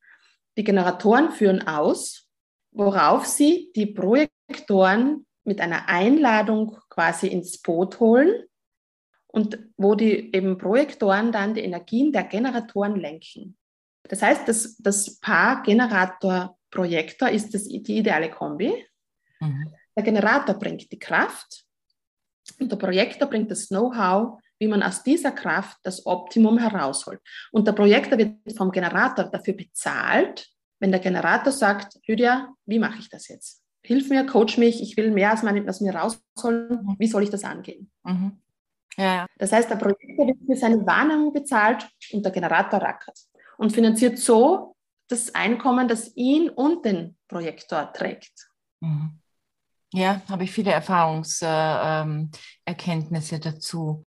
die 0.58 0.64
Generatoren 0.64 1.32
führen 1.32 1.68
aus, 1.68 2.28
worauf 2.72 3.26
sie 3.26 3.72
die 3.76 3.86
Projektoren 3.86 5.26
mit 5.44 5.62
einer 5.62 5.88
Einladung 5.88 6.78
quasi 6.90 7.28
ins 7.28 7.62
Boot 7.62 8.00
holen 8.00 8.44
und 9.28 9.60
wo 9.78 9.96
die 9.96 10.34
eben 10.34 10.58
Projektoren 10.58 11.32
dann 11.32 11.54
die 11.54 11.62
Energien 11.62 12.12
der 12.12 12.24
Generatoren 12.24 12.96
lenken. 12.96 13.58
Das 14.04 14.22
heißt, 14.22 14.48
das, 14.48 14.78
das 14.78 15.20
Paar 15.20 15.62
Generator-Projektor 15.64 17.30
ist 17.30 17.54
das, 17.54 17.66
die 17.66 17.98
ideale 17.98 18.32
Kombi. 18.32 18.74
Mhm. 19.40 19.74
Der 19.96 20.04
Generator 20.04 20.56
bringt 20.56 20.92
die 20.92 21.00
Kraft 21.00 21.66
und 22.60 22.72
der 22.72 22.78
Projektor 22.78 23.28
bringt 23.28 23.52
das 23.52 23.68
Know-how, 23.68 24.40
wie 24.60 24.68
man 24.68 24.84
aus 24.84 25.04
dieser 25.04 25.32
Kraft 25.32 25.78
das 25.84 26.06
Optimum 26.06 26.58
herausholt. 26.58 27.20
Und 27.52 27.68
der 27.68 27.74
Projektor 27.74 28.18
wird 28.18 28.36
vom 28.56 28.72
Generator 28.72 29.26
dafür 29.26 29.54
bezahlt, 29.54 30.50
wenn 30.80 30.92
der 30.92 31.00
Generator 31.00 31.52
sagt, 31.52 31.98
Lydia, 32.08 32.54
wie 32.66 32.80
mache 32.80 33.00
ich 33.00 33.10
das 33.10 33.28
jetzt? 33.28 33.64
Hilf 33.84 34.10
mir, 34.10 34.26
coach 34.26 34.58
mich, 34.58 34.82
ich 34.82 34.98
will 34.98 35.12
mehr 35.12 35.32
als, 35.32 35.44
meine, 35.44 35.68
aus 35.70 35.82
mir 35.82 35.96
rausholen, 35.96 36.70
mhm. 36.70 36.96
wie 37.00 37.08
soll 37.08 37.24
ich 37.24 37.30
das 37.30 37.44
angehen? 37.44 37.90
Mhm. 38.04 38.40
Ja. 38.98 39.28
Das 39.38 39.52
heißt, 39.52 39.70
der 39.70 39.76
Projektor 39.76 40.28
wird 40.28 40.40
für 40.46 40.56
seine 40.56 40.86
Wahrnehmung 40.86 41.32
bezahlt 41.32 41.88
und 42.12 42.24
der 42.24 42.32
Generator 42.32 42.82
rackert 42.82 43.18
und 43.58 43.72
finanziert 43.72 44.18
so 44.18 44.76
das 45.08 45.34
Einkommen, 45.34 45.88
das 45.88 46.16
ihn 46.16 46.50
und 46.50 46.84
den 46.84 47.16
Projektor 47.28 47.94
trägt. 47.94 48.50
Mhm. 48.82 49.20
Ja, 49.94 50.22
habe 50.28 50.44
ich 50.44 50.52
viele 50.52 50.72
Erfahrungserkenntnisse 50.72 53.36
äh, 53.36 53.38
ähm, 53.38 53.44
dazu. 53.44 54.06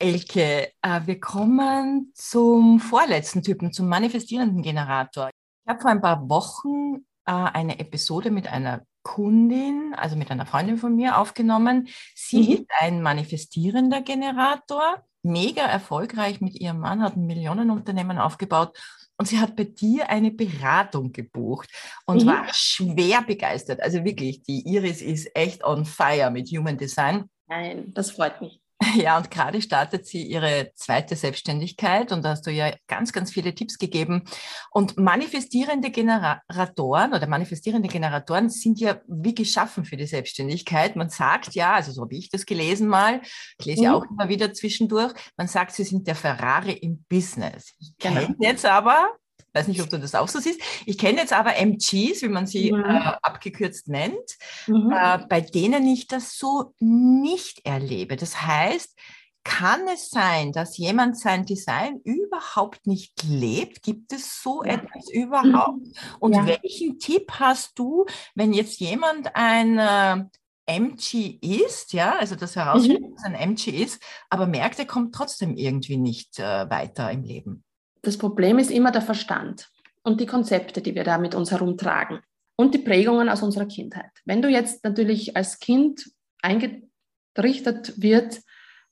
Elke, 0.00 0.72
äh, 0.80 1.00
wir 1.06 1.18
kommen 1.18 2.12
zum 2.14 2.78
vorletzten 2.78 3.42
Typen, 3.42 3.72
zum 3.72 3.88
manifestierenden 3.88 4.62
Generator. 4.62 5.30
Ich 5.64 5.68
habe 5.68 5.80
vor 5.80 5.90
ein 5.90 6.00
paar 6.00 6.28
Wochen 6.28 7.04
äh, 7.26 7.32
eine 7.32 7.80
Episode 7.80 8.30
mit 8.30 8.46
einer 8.46 8.82
Kundin, 9.02 9.94
also 9.96 10.14
mit 10.14 10.30
einer 10.30 10.46
Freundin 10.46 10.76
von 10.76 10.94
mir 10.94 11.18
aufgenommen. 11.18 11.88
Sie 12.14 12.42
mhm. 12.42 12.52
ist 12.52 12.66
ein 12.78 13.02
manifestierender 13.02 14.02
Generator, 14.02 15.02
mega 15.22 15.62
erfolgreich 15.62 16.40
mit 16.40 16.54
ihrem 16.60 16.78
Mann, 16.78 17.02
hat 17.02 17.16
ein 17.16 17.26
Millionenunternehmen 17.26 18.18
aufgebaut 18.18 18.78
und 19.16 19.26
sie 19.26 19.40
hat 19.40 19.56
bei 19.56 19.64
dir 19.64 20.10
eine 20.10 20.30
Beratung 20.30 21.12
gebucht 21.12 21.70
und 22.06 22.22
mhm. 22.22 22.28
war 22.28 22.46
schwer 22.52 23.22
begeistert. 23.22 23.82
Also 23.82 24.04
wirklich, 24.04 24.42
die 24.44 24.60
Iris 24.64 25.02
ist 25.02 25.34
echt 25.34 25.64
on 25.64 25.84
fire 25.84 26.30
mit 26.30 26.48
Human 26.50 26.78
Design. 26.78 27.28
Nein, 27.48 27.92
das 27.94 28.12
freut 28.12 28.40
mich. 28.40 28.60
Ja, 28.96 29.16
und 29.16 29.30
gerade 29.30 29.62
startet 29.62 30.06
sie 30.06 30.22
ihre 30.22 30.72
zweite 30.74 31.16
Selbstständigkeit 31.16 32.12
und 32.12 32.24
da 32.24 32.30
hast 32.30 32.46
du 32.46 32.50
ja 32.50 32.72
ganz, 32.86 33.12
ganz 33.12 33.30
viele 33.30 33.54
Tipps 33.54 33.78
gegeben. 33.78 34.24
Und 34.70 34.96
manifestierende 34.96 35.90
Generatoren 35.90 37.14
oder 37.14 37.26
manifestierende 37.26 37.88
Generatoren 37.88 38.50
sind 38.50 38.80
ja 38.80 39.00
wie 39.06 39.34
geschaffen 39.34 39.84
für 39.84 39.96
die 39.96 40.06
Selbstständigkeit. 40.06 40.96
Man 40.96 41.10
sagt 41.10 41.54
ja, 41.54 41.74
also 41.74 41.92
so 41.92 42.02
habe 42.02 42.16
ich 42.16 42.30
das 42.30 42.46
gelesen 42.46 42.88
mal, 42.88 43.20
ich 43.58 43.66
lese 43.66 43.82
ja 43.82 43.90
mhm. 43.90 43.96
auch 43.96 44.10
immer 44.10 44.28
wieder 44.28 44.52
zwischendurch, 44.52 45.12
man 45.36 45.48
sagt, 45.48 45.72
sie 45.72 45.84
sind 45.84 46.06
der 46.06 46.14
Ferrari 46.14 46.72
im 46.72 47.04
Business. 47.08 47.74
Ich 47.78 47.96
genau. 47.98 48.20
kenne 48.20 48.36
jetzt 48.40 48.64
aber 48.64 49.08
weiß 49.54 49.68
nicht, 49.68 49.80
ob 49.82 49.88
du 49.88 49.98
das 49.98 50.14
auch 50.14 50.28
so 50.28 50.38
siehst. 50.40 50.60
Ich 50.86 50.98
kenne 50.98 51.18
jetzt 51.18 51.32
aber 51.32 51.56
MGs, 51.56 52.22
wie 52.22 52.28
man 52.28 52.46
sie 52.46 52.72
mhm. 52.72 52.84
äh, 52.84 53.12
abgekürzt 53.22 53.88
nennt, 53.88 54.36
mhm. 54.66 54.92
äh, 54.92 55.18
bei 55.28 55.40
denen 55.40 55.86
ich 55.86 56.06
das 56.06 56.36
so 56.38 56.74
nicht 56.80 57.64
erlebe. 57.64 58.16
Das 58.16 58.42
heißt, 58.42 58.96
Kann 59.44 59.88
es 59.88 60.10
sein, 60.10 60.52
dass 60.52 60.76
jemand 60.76 61.18
sein 61.18 61.46
Design 61.46 62.00
überhaupt 62.04 62.86
nicht 62.86 63.22
lebt? 63.22 63.82
Gibt 63.82 64.12
es 64.12 64.42
so 64.42 64.62
ja. 64.62 64.74
etwas 64.74 65.10
überhaupt? 65.10 65.86
Und 66.20 66.34
ja. 66.34 66.46
welchen 66.46 66.98
Tipp 66.98 67.32
hast 67.32 67.78
du, 67.78 68.04
wenn 68.34 68.52
jetzt 68.52 68.78
jemand 68.78 69.34
ein 69.34 69.78
äh, 69.78 70.24
MG 70.66 71.38
ist, 71.40 71.94
ja, 71.94 72.16
also 72.18 72.36
das 72.36 72.56
herausfindet, 72.56 73.10
mhm. 73.10 73.14
dass 73.14 73.24
ein 73.24 73.34
MG 73.34 73.70
ist, 73.70 74.02
aber 74.28 74.46
merkt, 74.46 74.78
er 74.80 74.86
kommt 74.86 75.14
trotzdem 75.14 75.56
irgendwie 75.56 75.96
nicht 75.96 76.38
äh, 76.38 76.68
weiter 76.68 77.10
im 77.10 77.22
Leben? 77.22 77.64
Das 78.02 78.18
Problem 78.18 78.58
ist 78.58 78.70
immer 78.70 78.90
der 78.90 79.02
Verstand 79.02 79.68
und 80.02 80.20
die 80.20 80.26
Konzepte, 80.26 80.80
die 80.80 80.94
wir 80.94 81.04
da 81.04 81.18
mit 81.18 81.34
uns 81.34 81.50
herumtragen 81.50 82.20
und 82.56 82.74
die 82.74 82.78
Prägungen 82.78 83.28
aus 83.28 83.42
unserer 83.42 83.66
Kindheit. 83.66 84.10
Wenn 84.24 84.42
du 84.42 84.48
jetzt 84.48 84.84
natürlich 84.84 85.36
als 85.36 85.58
Kind 85.58 86.10
eingerichtet 86.42 88.00
wird, 88.00 88.40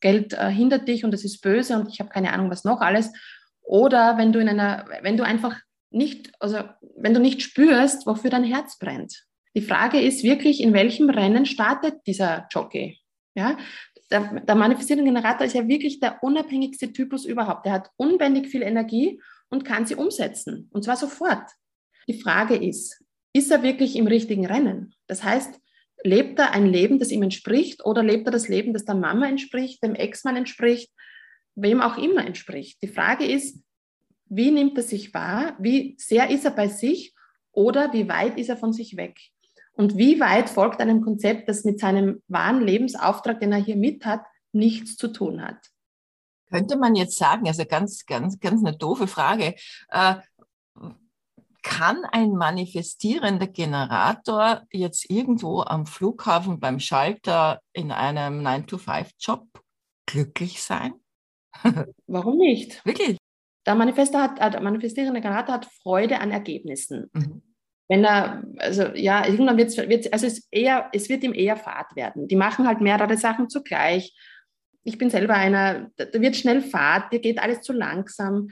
Geld 0.01 0.35
äh, 0.35 0.51
hindert 0.51 0.89
dich 0.89 1.05
und 1.05 1.15
es 1.15 1.25
ist 1.25 1.41
böse 1.41 1.77
und 1.77 1.89
ich 1.89 2.01
habe 2.01 2.11
keine 2.11 2.33
Ahnung, 2.33 2.51
was 2.51 2.65
noch 2.65 2.81
alles. 2.81 3.13
Oder 3.63 4.19
wenn 4.19 4.33
du 4.33 4.39
in 4.39 4.49
einer, 4.49 4.85
wenn 5.03 5.17
du 5.17 5.25
einfach 5.25 5.59
nicht, 5.91 6.33
also 6.41 6.61
wenn 6.97 7.15
du 7.15 7.21
nicht 7.21 7.43
spürst, 7.43 8.07
wofür 8.07 8.31
dein 8.31 8.45
Herz 8.45 8.79
brennt. 8.79 9.25
Die 9.55 9.63
Frage 9.63 10.01
ist 10.01 10.23
wirklich, 10.23 10.61
in 10.61 10.75
welchem 10.75 11.09
Rennen 11.09 11.47
startet 11.47 11.95
dieser 12.07 12.47
Jockey? 12.51 13.01
Ja, 13.35 13.57
der, 14.11 14.41
der 14.41 14.55
manifestierende 14.55 15.11
Generator 15.11 15.47
ist 15.47 15.55
ja 15.55 15.67
wirklich 15.67 16.01
der 16.01 16.23
unabhängigste 16.23 16.93
Typus 16.93 17.25
überhaupt. 17.25 17.67
Der 17.67 17.73
hat 17.73 17.91
unbändig 17.97 18.49
viel 18.49 18.63
Energie 18.63 19.21
und 19.49 19.65
kann 19.65 19.87
sie 19.87 19.97
umsetzen. 19.97 20.69
Und 20.73 20.85
zwar 20.85 20.97
sofort. 20.97 21.51
Die 22.09 22.21
Frage 22.21 22.57
ist, 22.57 23.03
ist 23.33 23.51
er 23.51 23.63
wirklich 23.63 23.97
im 23.97 24.07
richtigen 24.07 24.47
Rennen? 24.47 24.95
Das 25.07 25.25
heißt, 25.25 25.61
lebt 26.03 26.39
er 26.39 26.53
ein 26.53 26.67
Leben, 26.67 26.99
das 26.99 27.11
ihm 27.11 27.23
entspricht 27.23 27.85
oder 27.85 28.03
lebt 28.03 28.27
er 28.27 28.33
das 28.33 28.49
Leben, 28.49 28.73
das 28.73 28.85
der 28.85 28.95
Mama 28.95 29.29
entspricht, 29.29 29.83
dem 29.83 29.95
Ex-Mann 29.95 30.37
entspricht, 30.37 30.91
wem 31.55 31.81
auch 31.81 31.99
immer 31.99 32.25
entspricht? 32.25 32.83
Die 32.83 32.89
Frage 32.89 33.27
ist, 33.27 33.61
wie 34.29 34.51
nimmt 34.51 34.77
er 34.77 34.83
sich 34.83 35.13
wahr? 35.15 35.57
Wie 35.59 35.97
sehr 35.99 36.31
ist 36.31 36.45
er 36.45 36.51
bei 36.51 36.69
sich 36.69 37.15
oder 37.53 37.93
wie 37.93 38.09
weit 38.09 38.39
ist 38.39 38.49
er 38.49 38.57
von 38.57 38.73
sich 38.73 38.97
weg? 38.97 39.19
Und 39.77 39.97
wie 39.97 40.19
weit 40.21 40.49
folgt 40.49 40.81
einem 40.81 41.03
Konzept, 41.03 41.49
das 41.49 41.65
mit 41.65 41.79
seinem 41.79 42.23
wahren 42.29 42.63
Lebensauftrag, 42.63 43.41
den 43.41 43.53
er 43.53 43.59
hier 43.59 43.77
mit 43.77 44.07
hat, 44.07 44.23
nichts 44.53 44.97
zu 44.97 45.09
tun 45.09 45.43
hat? 45.43 45.59
Könnte 46.51 46.77
man 46.77 46.95
jetzt 46.95 47.19
sagen, 47.19 47.47
also 47.47 47.65
ganz, 47.65 48.07
ganz, 48.07 48.41
ganz 48.41 48.65
eine 48.65 48.77
doofe 48.77 49.07
Frage, 49.07 49.55
äh, 49.91 50.15
kann 51.63 52.05
ein 52.13 52.31
manifestierender 52.31 53.49
Generator 53.49 54.63
jetzt 54.71 55.11
irgendwo 55.11 55.63
am 55.63 55.85
Flughafen 55.85 56.61
beim 56.61 56.79
Schalter 56.79 57.61
in 57.73 57.91
einem 57.91 58.47
9-to-5-Job 58.47 59.47
glücklich 60.07 60.63
sein? 60.63 60.95
Warum 62.07 62.39
nicht? 62.39 62.85
Wirklich? 62.87 63.19
Der, 63.67 63.75
Manifester 63.75 64.23
hat, 64.23 64.39
der 64.39 64.61
manifestierende 64.61 65.21
Generator 65.21 65.57
hat 65.57 65.67
Freude 65.83 66.21
an 66.21 66.31
Ergebnissen. 66.31 67.11
Mhm. 67.13 67.43
Wenn 67.89 68.05
er, 68.05 68.43
also 68.59 68.89
ja, 68.95 69.27
irgendwann 69.27 69.57
wird's, 69.57 69.77
wird 69.77 70.13
also 70.13 70.27
es, 70.27 70.49
eher, 70.51 70.89
es 70.93 71.09
wird 71.09 71.23
ihm 71.23 71.35
eher 71.35 71.57
Fahrt 71.57 71.95
werden. 71.95 72.27
Die 72.29 72.37
machen 72.37 72.67
halt 72.67 72.81
mehrere 72.81 73.17
Sachen 73.17 73.49
zugleich. 73.49 74.13
Ich 74.83 74.99
bin 74.99 75.11
selber 75.11 75.35
einer, 75.35 75.91
da 75.97 76.21
wird 76.21 76.37
schnell 76.37 76.63
Fahrt, 76.63 77.13
dir 77.13 77.21
geht 77.21 77.39
alles 77.39 77.61
zu 77.61 77.73
langsam 77.73 78.49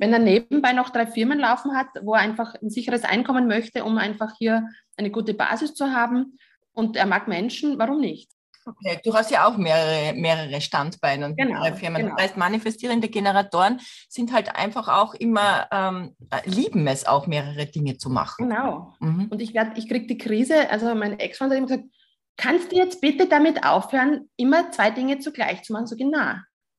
wenn 0.00 0.14
er 0.14 0.18
nebenbei 0.18 0.72
noch 0.72 0.88
drei 0.88 1.06
Firmen 1.06 1.38
laufen 1.38 1.76
hat, 1.76 1.88
wo 2.02 2.14
er 2.14 2.22
einfach 2.22 2.54
ein 2.54 2.70
sicheres 2.70 3.04
Einkommen 3.04 3.46
möchte, 3.46 3.84
um 3.84 3.98
einfach 3.98 4.32
hier 4.38 4.66
eine 4.96 5.10
gute 5.10 5.34
Basis 5.34 5.74
zu 5.74 5.92
haben 5.92 6.38
und 6.72 6.96
er 6.96 7.04
mag 7.04 7.28
Menschen, 7.28 7.78
warum 7.78 8.00
nicht? 8.00 8.30
Okay, 8.66 9.00
du 9.04 9.14
hast 9.14 9.30
ja 9.30 9.46
auch 9.46 9.56
mehrere, 9.56 10.14
mehrere 10.14 10.60
Standbeine 10.60 11.26
und 11.26 11.36
genau, 11.36 11.60
mehrere 11.60 11.76
Firmen. 11.76 12.02
Genau. 12.02 12.14
Das 12.16 12.24
heißt, 12.24 12.36
manifestierende 12.36 13.08
Generatoren 13.08 13.80
sind 14.08 14.32
halt 14.32 14.54
einfach 14.54 14.88
auch 14.88 15.14
immer, 15.14 15.66
ähm, 15.72 16.14
lieben 16.44 16.86
es 16.86 17.06
auch, 17.06 17.26
mehrere 17.26 17.66
Dinge 17.66 17.96
zu 17.96 18.10
machen. 18.10 18.48
Genau. 18.48 18.94
Mhm. 19.00 19.28
Und 19.30 19.40
ich, 19.40 19.54
ich 19.54 19.88
kriege 19.88 20.06
die 20.06 20.18
Krise, 20.18 20.70
also 20.70 20.94
mein 20.94 21.18
Ex-Freund 21.18 21.52
hat 21.52 21.58
immer 21.58 21.66
gesagt, 21.68 21.88
kannst 22.36 22.72
du 22.72 22.76
jetzt 22.76 23.00
bitte 23.00 23.26
damit 23.26 23.64
aufhören, 23.64 24.28
immer 24.36 24.70
zwei 24.70 24.90
Dinge 24.90 25.18
zugleich 25.18 25.62
zu 25.62 25.72
machen? 25.72 25.86
So 25.86 25.96
genau. 25.96 26.34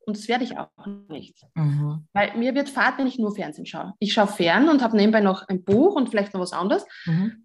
Und 0.06 0.18
das 0.18 0.28
werde 0.28 0.44
ich 0.44 0.58
auch 0.58 0.70
nicht. 1.10 1.46
Mhm. 1.56 2.08
Weil 2.14 2.36
mir 2.36 2.56
wird 2.56 2.70
Fahrt, 2.70 2.98
wenn 2.98 3.08
ich 3.08 3.20
nur 3.20 3.36
Fernsehen 3.36 3.66
schaue. 3.66 3.94
Ich 4.00 4.14
schaue 4.14 4.28
fern 4.28 4.70
und 4.70 4.82
habe 4.82 4.98
nebenbei 4.98 5.22
noch 5.22 5.48
ein 5.48 5.64
Buch 5.64 5.96
und 5.96 6.10
vielleicht 6.10 6.34
noch 6.34 6.42
was 6.42 6.54
anderes, 6.54 6.86
mhm. 7.06 7.44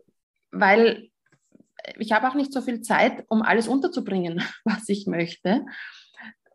weil 0.50 1.10
ich 1.98 2.12
habe 2.12 2.28
auch 2.28 2.34
nicht 2.34 2.52
so 2.52 2.60
viel 2.60 2.80
Zeit, 2.80 3.24
um 3.28 3.42
alles 3.42 3.68
unterzubringen, 3.68 4.42
was 4.64 4.88
ich 4.88 5.06
möchte. 5.06 5.64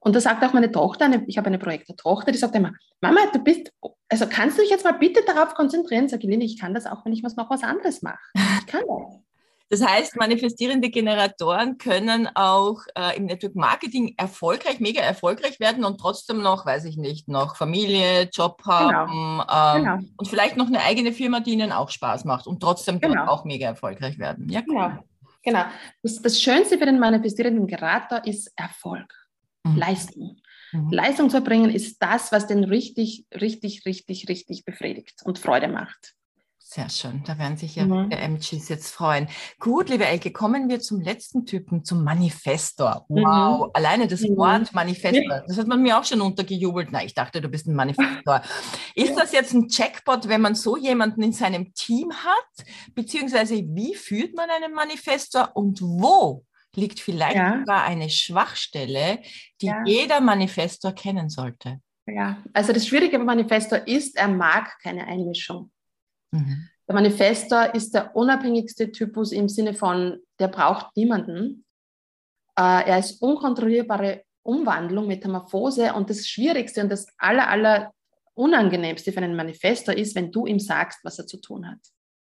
Und 0.04 0.16
da 0.16 0.20
sagt 0.20 0.44
auch 0.44 0.54
meine 0.54 0.72
Tochter, 0.72 1.06
eine, 1.06 1.24
ich 1.28 1.38
habe 1.38 1.48
eine 1.48 1.60
Projektortochter, 1.60 2.32
die 2.32 2.40
sagt 2.40 2.56
immer, 2.56 2.74
Mama, 3.02 3.20
du 3.32 3.40
bist, 3.40 3.72
also 4.10 4.26
kannst 4.28 4.58
du 4.58 4.64
dich 4.64 4.72
jetzt 4.72 4.84
mal 4.84 4.94
bitte 4.94 5.24
darauf 5.26 5.54
konzentrieren? 5.54 6.10
Sag 6.10 6.24
ich, 6.24 6.30
ich 6.30 6.60
kann 6.60 6.74
das 6.74 6.88
auch, 6.88 7.06
wenn 7.06 7.14
ich 7.14 7.24
was 7.24 7.36
noch 7.36 7.52
was 7.52 7.64
anderes 7.64 8.02
mache. 8.02 8.20
Ich 8.34 8.66
kann 8.66 8.82
das. 8.88 9.22
Das 9.72 9.88
heißt, 9.88 10.18
manifestierende 10.18 10.90
Generatoren 10.90 11.78
können 11.78 12.28
auch 12.36 12.82
äh, 12.94 13.16
im 13.16 13.26
Network 13.26 13.56
Marketing 13.56 14.16
erfolgreich, 14.18 14.82
mega 14.82 15.02
erfolgreich 15.02 15.62
werden 15.62 15.86
und 15.86 15.98
trotzdem 15.98 16.42
noch, 16.42 16.66
weiß 16.66 16.84
ich 16.84 16.98
nicht, 16.98 17.30
noch 17.30 17.56
Familie, 17.56 18.24
Job 18.34 18.58
genau. 18.64 18.74
haben 18.74 19.38
genau. 19.38 19.76
Ähm, 19.78 19.84
genau. 19.84 20.14
und 20.18 20.28
vielleicht 20.28 20.58
noch 20.58 20.68
eine 20.68 20.82
eigene 20.82 21.14
Firma, 21.14 21.40
die 21.40 21.52
ihnen 21.52 21.72
auch 21.72 21.90
Spaß 21.90 22.26
macht 22.26 22.48
und 22.48 22.60
trotzdem 22.60 23.00
genau. 23.00 23.28
auch 23.28 23.46
mega 23.46 23.66
erfolgreich 23.66 24.20
werden. 24.20 24.50
Ja, 24.50 24.60
genau. 24.60 24.92
Genau. 25.44 25.66
Das, 26.04 26.22
das 26.22 26.42
Schönste 26.42 26.78
für 26.78 26.86
den 26.86 27.00
manifestierenden 27.00 27.68
Generator 27.68 28.26
ist 28.26 28.52
Erfolg, 28.56 29.14
mhm. 29.64 29.78
Leistung. 29.78 30.38
Mhm. 30.72 30.92
Leistung 30.92 31.30
zu 31.30 31.38
erbringen 31.38 31.70
ist 31.70 32.02
das, 32.02 32.32
was 32.32 32.48
den 32.48 32.64
richtig, 32.64 33.26
richtig, 33.34 33.86
richtig, 33.86 34.30
richtig 34.30 34.66
befriedigt 34.66 35.22
und 35.24 35.40
Freude 35.40 35.68
macht. 35.68 36.16
Sehr 36.64 36.90
schön, 36.90 37.22
da 37.26 37.38
werden 37.38 37.58
sich 37.58 37.76
ja 37.76 37.84
mhm. 37.84 38.10
die 38.10 38.16
MGs 38.16 38.70
jetzt 38.70 38.94
freuen. 38.94 39.28
Gut, 39.60 39.90
liebe 39.90 40.06
Elke, 40.06 40.32
kommen 40.32 40.70
wir 40.70 40.80
zum 40.80 41.02
letzten 41.02 41.46
Typen, 41.46 41.84
zum 41.84 42.04
Manifestor. 42.06 43.06
Wow, 43.10 43.66
mhm. 43.66 43.72
alleine 43.74 44.08
das 44.08 44.22
mhm. 44.22 44.38
Wort 44.38 44.74
Manifestor, 44.74 45.44
das 45.46 45.58
hat 45.58 45.68
man 45.68 45.82
mir 45.82 46.00
auch 46.00 46.06
schon 46.06 46.22
untergejubelt. 46.22 46.88
Na, 46.92 47.04
ich 47.04 47.14
dachte, 47.14 47.42
du 47.42 47.50
bist 47.50 47.68
ein 47.68 47.76
Manifestor. 47.76 48.42
Ist 48.96 49.16
das 49.16 49.34
jetzt 49.34 49.54
ein 49.54 49.68
Jackpot, 49.70 50.30
wenn 50.30 50.40
man 50.40 50.56
so 50.56 50.78
jemanden 50.78 51.22
in 51.24 51.34
seinem 51.34 51.74
Team 51.74 52.10
hat? 52.14 52.66
Beziehungsweise, 52.94 53.56
wie 53.56 53.94
führt 53.96 54.34
man 54.36 54.50
einen 54.50 54.74
Manifestor 54.74 55.52
und 55.56 55.82
wo 55.82 56.46
liegt 56.76 57.02
vielleicht 57.02 57.36
ja. 57.36 57.60
sogar 57.60 57.84
eine 57.84 58.10
Schwachstelle, 58.10 59.20
die 59.60 59.66
ja. 59.66 59.84
jeder 59.86 60.22
Manifestor 60.22 60.94
kennen 60.94 61.30
sollte? 61.30 61.82
Ja, 62.08 62.42
also 62.54 62.72
das 62.72 62.88
Schwierige 62.88 63.18
beim 63.18 63.28
Manifestor 63.28 63.86
ist, 63.88 64.16
er 64.16 64.30
mag 64.30 64.80
keine 64.82 65.06
Einmischung. 65.06 65.70
Mhm. 66.32 66.70
Der 66.88 66.96
Manifestor 66.96 67.74
ist 67.74 67.94
der 67.94 68.16
unabhängigste 68.16 68.92
Typus 68.92 69.32
im 69.32 69.48
Sinne 69.48 69.74
von, 69.74 70.20
der 70.40 70.48
braucht 70.50 70.96
niemanden. 70.98 71.66
Äh, 72.58 72.90
er 72.90 73.00
ist 73.00 73.22
unkontrollierbare 73.22 74.24
Umwandlung, 74.44 75.08
Metamorphose 75.08 75.94
und 75.94 76.10
das 76.10 76.28
Schwierigste 76.28 76.82
und 76.82 76.90
das 76.90 77.08
aller, 77.18 77.48
aller 77.48 77.94
Unangenehmste 78.34 79.12
für 79.12 79.20
einen 79.20 79.36
Manifestor 79.36 79.96
ist, 79.96 80.16
wenn 80.16 80.32
du 80.32 80.46
ihm 80.46 80.60
sagst, 80.60 81.00
was 81.04 81.20
er 81.20 81.28
zu 81.28 81.38
tun 81.38 81.68
hat. 81.70 81.80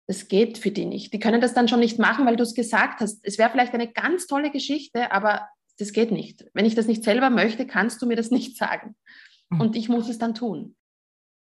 Das 0.06 0.26
geht 0.26 0.58
für 0.58 0.70
die 0.70 0.86
nicht. 0.86 1.12
Die 1.12 1.20
können 1.20 1.40
das 1.40 1.54
dann 1.54 1.68
schon 1.68 1.80
nicht 1.80 1.98
machen, 1.98 2.26
weil 2.26 2.36
du 2.36 2.42
es 2.42 2.54
gesagt 2.54 3.00
hast. 3.00 3.20
Es 3.22 3.38
wäre 3.38 3.50
vielleicht 3.50 3.74
eine 3.74 3.92
ganz 3.92 4.26
tolle 4.26 4.50
Geschichte, 4.50 5.12
aber 5.12 5.48
das 5.78 5.92
geht 5.92 6.10
nicht. 6.10 6.46
Wenn 6.54 6.64
ich 6.64 6.74
das 6.74 6.86
nicht 6.86 7.04
selber 7.04 7.30
möchte, 7.30 7.66
kannst 7.66 8.02
du 8.02 8.06
mir 8.06 8.16
das 8.16 8.30
nicht 8.30 8.56
sagen. 8.56 8.96
Mhm. 9.50 9.60
Und 9.60 9.76
ich 9.76 9.88
muss 9.88 10.08
es 10.08 10.18
dann 10.18 10.34
tun. 10.34 10.76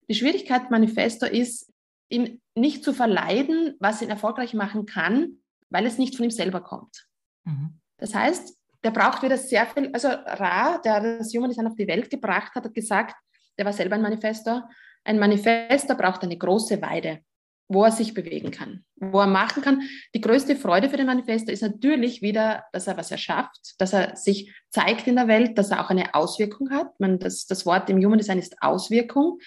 Die 0.10 0.16
Schwierigkeit 0.16 0.72
Manifestor 0.72 1.30
ist, 1.30 1.72
ihm 2.10 2.42
nicht 2.56 2.84
zu 2.84 2.94
verleiden, 2.94 3.76
was 3.80 4.02
ihn 4.02 4.10
erfolgreich 4.10 4.54
machen 4.54 4.86
kann, 4.86 5.40
weil 5.70 5.86
es 5.86 5.98
nicht 5.98 6.16
von 6.16 6.26
ihm 6.26 6.32
selber 6.32 6.62
kommt. 6.62 7.08
Mhm. 7.46 7.80
Das 7.98 8.14
heißt, 8.14 8.56
der 8.84 8.92
braucht 8.92 9.24
wieder 9.24 9.38
sehr 9.38 9.66
viel, 9.66 9.90
also 9.94 10.10
Ra, 10.10 10.78
der 10.80 11.18
das 11.18 11.34
Human 11.34 11.50
Design 11.50 11.68
auf 11.68 11.76
die 11.76 11.88
Welt 11.88 12.10
gebracht 12.10 12.54
hat, 12.56 12.66
hat 12.66 12.74
gesagt, 12.74 13.16
der 13.58 13.66
war 13.66 13.74
selber 13.74 13.96
ein 13.96 14.02
Manifestor, 14.02 14.70
ein 15.04 15.20
Manifestor 15.20 15.96
braucht 15.96 16.24
eine 16.24 16.38
große 16.38 16.82
Weide, 16.82 17.22
wo 17.68 17.84
er 17.84 17.92
sich 17.92 18.14
bewegen 18.14 18.52
kann, 18.52 18.84
wo 18.98 19.20
er 19.20 19.28
machen 19.28 19.64
kann. 19.64 19.82
Die 20.14 20.22
größte 20.22 20.56
Freude 20.56 20.90
für 20.90 20.98
den 20.98 21.06
Manifestor 21.06 21.54
ist 21.54 21.62
natürlich 21.62 22.22
wieder, 22.22 22.66
dass 22.72 22.88
er 22.88 22.98
was 22.98 23.12
erschafft, 23.12 23.76
dass 23.80 23.94
er 23.94 24.16
sich 24.16 24.54
zeigt 24.70 25.08
in 25.08 25.16
der 25.16 25.28
Welt, 25.28 25.58
dass 25.58 25.72
er 25.72 25.84
auch 25.84 25.90
eine 25.90 26.14
Auswirkung 26.14 26.72
hat. 26.72 27.00
Man, 27.00 27.20
das, 27.20 27.46
das 27.46 27.66
Wort 27.66 27.90
im 27.90 27.98
Human 28.04 28.18
Design 28.18 28.40
ist 28.40 28.62
Auswirkung. 28.62 29.40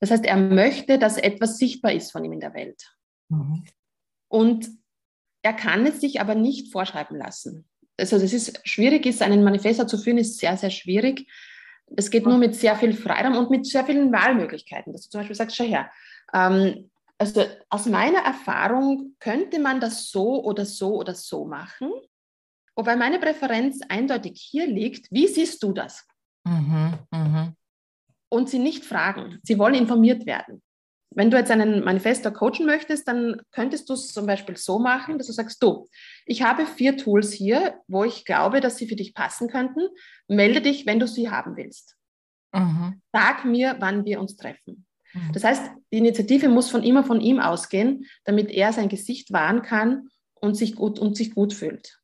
Das 0.00 0.10
heißt, 0.10 0.24
er 0.24 0.36
möchte, 0.36 0.98
dass 0.98 1.16
etwas 1.16 1.58
sichtbar 1.58 1.92
ist 1.92 2.12
von 2.12 2.24
ihm 2.24 2.32
in 2.32 2.40
der 2.40 2.54
Welt. 2.54 2.82
Mhm. 3.28 3.64
Und 4.28 4.68
er 5.42 5.52
kann 5.52 5.86
es 5.86 6.00
sich 6.00 6.20
aber 6.20 6.34
nicht 6.34 6.72
vorschreiben 6.72 7.16
lassen. 7.16 7.68
Also 7.96 8.16
es 8.16 8.32
ist 8.32 8.60
schwierig, 8.68 9.06
ist 9.06 9.22
einen 9.22 9.42
Manifesto 9.42 9.86
zu 9.86 9.98
führen, 9.98 10.18
ist 10.18 10.38
sehr, 10.38 10.56
sehr 10.56 10.70
schwierig. 10.70 11.26
Es 11.96 12.10
geht 12.10 12.24
nur 12.24 12.38
mit 12.38 12.54
sehr 12.54 12.76
viel 12.76 12.92
Freiraum 12.92 13.36
und 13.36 13.50
mit 13.50 13.66
sehr 13.66 13.84
vielen 13.84 14.12
Wahlmöglichkeiten. 14.12 14.92
Dass 14.92 15.04
du 15.04 15.10
zum 15.10 15.20
Beispiel 15.20 15.36
sagst, 15.36 15.56
schau 15.56 15.64
her, 15.64 15.90
ähm, 16.32 16.90
also 17.18 17.44
aus 17.68 17.86
meiner 17.86 18.20
Erfahrung 18.20 19.16
könnte 19.18 19.58
man 19.58 19.80
das 19.80 20.10
so 20.10 20.44
oder 20.44 20.64
so 20.64 20.94
oder 20.96 21.14
so 21.14 21.44
machen. 21.44 21.90
Wobei 22.76 22.94
meine 22.94 23.18
Präferenz 23.18 23.80
eindeutig 23.88 24.40
hier 24.40 24.66
liegt, 24.66 25.10
wie 25.10 25.26
siehst 25.26 25.62
du 25.64 25.72
das? 25.72 26.06
Mhm, 26.44 26.94
mh. 27.10 27.52
Und 28.30 28.50
sie 28.50 28.58
nicht 28.58 28.84
fragen. 28.84 29.38
Sie 29.42 29.58
wollen 29.58 29.74
informiert 29.74 30.26
werden. 30.26 30.62
Wenn 31.10 31.30
du 31.30 31.38
jetzt 31.38 31.50
einen 31.50 31.84
Manifestor 31.84 32.32
coachen 32.32 32.66
möchtest, 32.66 33.08
dann 33.08 33.40
könntest 33.50 33.88
du 33.88 33.94
es 33.94 34.12
zum 34.12 34.26
Beispiel 34.26 34.56
so 34.56 34.78
machen, 34.78 35.16
dass 35.16 35.26
du 35.26 35.32
sagst, 35.32 35.62
du, 35.62 35.88
ich 36.26 36.42
habe 36.42 36.66
vier 36.66 36.96
Tools 36.96 37.32
hier, 37.32 37.80
wo 37.88 38.04
ich 38.04 38.24
glaube, 38.24 38.60
dass 38.60 38.76
sie 38.76 38.86
für 38.86 38.96
dich 38.96 39.14
passen 39.14 39.48
könnten. 39.48 39.88
Melde 40.28 40.60
dich, 40.60 40.84
wenn 40.84 41.00
du 41.00 41.08
sie 41.08 41.30
haben 41.30 41.56
willst. 41.56 41.96
Mhm. 42.52 43.00
Sag 43.12 43.44
mir, 43.44 43.76
wann 43.80 44.04
wir 44.04 44.20
uns 44.20 44.36
treffen. 44.36 44.86
Mhm. 45.14 45.32
Das 45.32 45.44
heißt, 45.44 45.70
die 45.92 45.98
Initiative 45.98 46.48
muss 46.48 46.70
von 46.70 46.82
immer 46.82 47.04
von 47.04 47.20
ihm 47.20 47.40
ausgehen, 47.40 48.06
damit 48.24 48.50
er 48.50 48.72
sein 48.72 48.88
Gesicht 48.88 49.32
wahren 49.32 49.62
kann 49.62 50.08
und 50.34 50.56
sich 50.56 50.74
gut, 50.74 50.98
und 50.98 51.16
sich 51.16 51.34
gut 51.34 51.54
fühlt. 51.54 51.98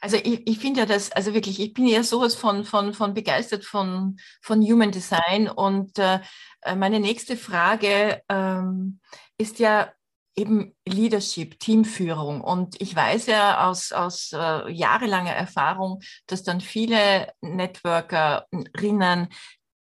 Also 0.00 0.16
ich, 0.16 0.46
ich 0.46 0.58
finde 0.58 0.80
ja 0.80 0.86
das, 0.86 1.10
also 1.12 1.34
wirklich, 1.34 1.60
ich 1.60 1.72
bin 1.72 1.86
ja 1.86 2.02
sowas 2.02 2.34
von, 2.34 2.64
von, 2.64 2.92
von 2.92 3.14
begeistert 3.14 3.64
von, 3.64 4.18
von 4.42 4.60
Human 4.62 4.90
Design 4.90 5.48
und 5.48 5.98
äh, 5.98 6.20
meine 6.76 7.00
nächste 7.00 7.36
Frage 7.36 8.22
ähm, 8.28 9.00
ist 9.38 9.58
ja 9.58 9.92
eben 10.36 10.74
Leadership, 10.86 11.58
Teamführung. 11.58 12.42
Und 12.42 12.80
ich 12.80 12.94
weiß 12.94 13.26
ja 13.26 13.66
aus, 13.66 13.92
aus 13.92 14.32
äh, 14.32 14.70
jahrelanger 14.70 15.32
Erfahrung, 15.32 16.00
dass 16.26 16.42
dann 16.42 16.60
viele 16.60 17.32
Networkerinnen 17.40 19.28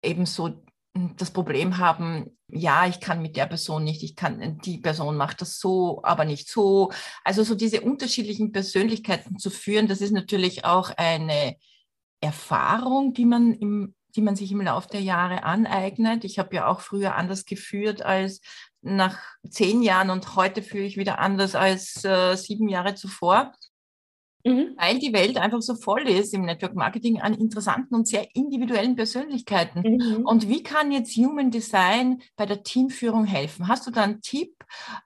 eben 0.04 0.26
so 0.26 0.64
das 0.94 1.32
Problem 1.32 1.78
haben, 1.78 2.38
ja, 2.52 2.88
ich 2.88 3.00
kann 3.00 3.22
mit 3.22 3.36
der 3.36 3.46
Person 3.46 3.84
nicht, 3.84 4.04
ich 4.04 4.16
kann, 4.16 4.60
die 4.66 4.78
Person 4.78 5.18
macht 5.18 5.42
das 5.42 5.60
so, 5.60 6.02
aber 6.04 6.26
nicht 6.26 6.50
so. 6.50 6.92
Also 7.24 7.44
so 7.44 7.56
diese 7.56 7.82
unterschiedlichen 7.82 8.52
Persönlichkeiten 8.52 9.40
zu 9.40 9.50
führen, 9.50 9.88
das 9.88 10.02
ist 10.02 10.12
natürlich 10.12 10.66
auch 10.66 10.92
eine 10.98 11.56
Erfahrung, 12.22 13.14
die 13.14 13.26
man 13.26 13.54
im 13.54 13.96
die 14.16 14.22
man 14.22 14.36
sich 14.36 14.52
im 14.52 14.62
Laufe 14.62 14.90
der 14.90 15.02
Jahre 15.02 15.44
aneignet. 15.44 16.24
Ich 16.26 16.40
habe 16.40 16.56
ja 16.56 16.68
auch 16.68 16.82
früher 16.82 17.16
anders 17.16 17.46
geführt 17.46 18.02
als 18.02 18.42
nach 18.82 19.20
zehn 19.50 19.82
Jahren 19.82 20.10
und 20.10 20.36
heute 20.36 20.62
fühle 20.64 20.86
ich 20.86 20.98
wieder 20.98 21.20
anders 21.20 21.56
als 21.56 22.04
äh, 22.04 22.36
sieben 22.36 22.68
Jahre 22.68 22.96
zuvor. 22.96 23.54
Mhm. 24.44 24.76
Weil 24.78 25.00
die 25.00 25.14
Welt 25.14 25.38
einfach 25.38 25.62
so 25.62 25.76
voll 25.76 26.08
ist 26.08 26.34
im 26.34 26.44
Network 26.44 26.76
Marketing 26.76 27.22
an 27.22 27.34
interessanten 27.34 27.96
und 27.96 28.08
sehr 28.08 28.28
individuellen 28.36 28.96
Persönlichkeiten. 28.96 29.82
Mhm. 29.82 30.26
Und 30.26 30.48
wie 30.48 30.64
kann 30.64 30.92
jetzt 30.92 31.16
Human 31.16 31.52
Design 31.52 32.22
bei 32.36 32.46
der 32.46 32.64
Teamführung 32.64 33.26
helfen? 33.26 33.68
Hast 33.68 33.88
du 33.88 33.92
da 33.92 34.04
einen 34.04 34.22
Tipp? 34.22 34.54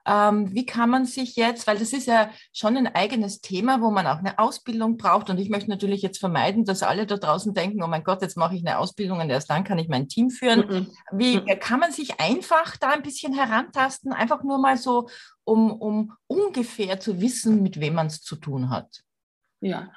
Ähm, 0.05 0.53
wie 0.53 0.65
kann 0.65 0.89
man 0.89 1.05
sich 1.05 1.35
jetzt, 1.35 1.67
weil 1.67 1.77
das 1.77 1.93
ist 1.93 2.07
ja 2.07 2.29
schon 2.53 2.77
ein 2.77 2.87
eigenes 2.87 3.41
Thema, 3.41 3.81
wo 3.81 3.91
man 3.91 4.07
auch 4.07 4.19
eine 4.19 4.39
Ausbildung 4.39 4.97
braucht. 4.97 5.29
Und 5.29 5.39
ich 5.39 5.49
möchte 5.49 5.69
natürlich 5.69 6.01
jetzt 6.01 6.19
vermeiden, 6.19 6.65
dass 6.65 6.83
alle 6.83 7.05
da 7.05 7.17
draußen 7.17 7.53
denken, 7.53 7.83
oh 7.83 7.87
mein 7.87 8.03
Gott, 8.03 8.21
jetzt 8.21 8.37
mache 8.37 8.55
ich 8.55 8.65
eine 8.65 8.77
Ausbildung 8.79 9.19
und 9.19 9.29
erst 9.29 9.49
dann 9.49 9.63
kann 9.63 9.79
ich 9.79 9.87
mein 9.87 10.07
Team 10.07 10.29
führen. 10.29 10.67
Mhm. 10.67 10.87
Wie 11.11 11.37
mhm. 11.37 11.59
kann 11.59 11.79
man 11.79 11.91
sich 11.91 12.19
einfach 12.19 12.77
da 12.77 12.89
ein 12.89 13.01
bisschen 13.01 13.33
herantasten, 13.33 14.13
einfach 14.13 14.43
nur 14.43 14.57
mal 14.57 14.77
so, 14.77 15.07
um, 15.43 15.71
um 15.71 16.13
ungefähr 16.27 16.99
zu 16.99 17.21
wissen, 17.21 17.61
mit 17.61 17.79
wem 17.79 17.95
man 17.95 18.07
es 18.07 18.21
zu 18.21 18.35
tun 18.35 18.69
hat? 18.69 19.03
Ja, 19.61 19.91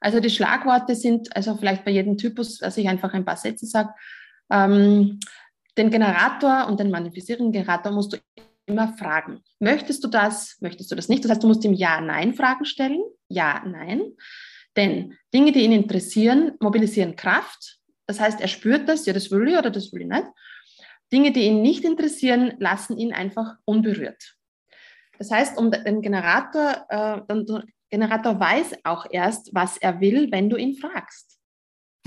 also 0.00 0.20
die 0.20 0.30
Schlagworte 0.30 0.94
sind, 0.94 1.34
also 1.36 1.56
vielleicht 1.56 1.84
bei 1.84 1.90
jedem 1.90 2.16
Typus, 2.16 2.58
dass 2.58 2.76
ich 2.78 2.88
einfach 2.88 3.12
ein 3.12 3.24
paar 3.24 3.36
Sätze 3.36 3.66
sage. 3.66 3.90
Ähm, 4.50 5.20
den 5.76 5.90
Generator 5.90 6.66
und 6.66 6.80
den 6.80 6.90
manifestierenden 6.90 7.52
Generator 7.52 7.92
musst 7.92 8.12
du 8.12 8.18
immer 8.66 8.88
fragen. 8.94 9.42
Möchtest 9.58 10.02
du 10.02 10.08
das? 10.08 10.56
Möchtest 10.60 10.90
du 10.90 10.94
das 10.94 11.08
nicht? 11.08 11.24
Das 11.24 11.30
heißt, 11.30 11.42
du 11.42 11.48
musst 11.48 11.64
ihm 11.64 11.74
Ja-Nein-Fragen 11.74 12.64
stellen. 12.64 13.02
Ja, 13.28 13.62
nein. 13.66 14.02
Denn 14.76 15.16
Dinge, 15.34 15.52
die 15.52 15.62
ihn 15.64 15.72
interessieren, 15.72 16.52
mobilisieren 16.60 17.16
Kraft. 17.16 17.78
Das 18.06 18.20
heißt, 18.20 18.40
er 18.40 18.48
spürt 18.48 18.88
das, 18.88 19.06
ja, 19.06 19.12
das 19.12 19.30
will 19.30 19.48
ich 19.48 19.56
oder 19.56 19.70
das 19.70 19.92
will 19.92 20.02
ich 20.02 20.08
nicht. 20.08 20.26
Dinge, 21.12 21.32
die 21.32 21.42
ihn 21.42 21.60
nicht 21.60 21.84
interessieren, 21.84 22.54
lassen 22.58 22.96
ihn 22.96 23.12
einfach 23.12 23.56
unberührt. 23.64 24.36
Das 25.18 25.30
heißt, 25.30 25.58
um 25.58 25.70
den 25.70 26.02
Generator, 26.02 26.86
äh, 26.88 27.20
dann 27.26 27.46
Generator 27.90 28.38
weiß 28.38 28.84
auch 28.84 29.06
erst, 29.10 29.54
was 29.54 29.76
er 29.76 30.00
will, 30.00 30.30
wenn 30.30 30.48
du 30.48 30.56
ihn 30.56 30.76
fragst. 30.76 31.38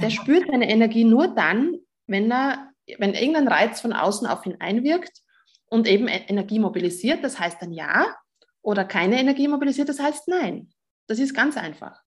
Der 0.02 0.10
spürt 0.10 0.48
seine 0.50 0.70
Energie 0.70 1.04
nur 1.04 1.28
dann, 1.28 1.78
wenn 2.08 2.32
er, 2.32 2.72
wenn 2.98 3.14
irgendein 3.14 3.48
Reiz 3.48 3.82
von 3.82 3.94
außen 3.94 4.28
auf 4.28 4.46
ihn 4.46 4.58
einwirkt 4.60 5.22
und 5.66 5.88
eben 5.88 6.08
e-, 6.08 6.26
Energie 6.28 6.60
mobilisiert, 6.60 7.24
das 7.24 7.40
heißt 7.40 7.62
dann 7.62 7.72
ja, 7.72 8.16
oder 8.62 8.86
keine 8.86 9.20
Energie 9.20 9.48
mobilisiert, 9.48 9.90
das 9.90 10.00
heißt 10.00 10.28
nein. 10.28 10.72
Das 11.08 11.20
ist 11.20 11.34
ganz 11.34 11.58
einfach. 11.58 12.02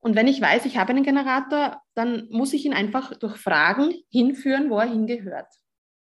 Und 0.00 0.16
wenn 0.16 0.28
ich 0.28 0.40
weiß, 0.40 0.66
ich 0.66 0.76
habe 0.76 0.90
einen 0.90 1.02
Generator, 1.02 1.80
dann 1.94 2.28
muss 2.30 2.52
ich 2.52 2.66
ihn 2.66 2.74
einfach 2.74 3.16
durch 3.16 3.36
Fragen 3.36 3.94
hinführen, 4.10 4.68
wo 4.68 4.78
er 4.78 4.88
hingehört, 4.88 5.48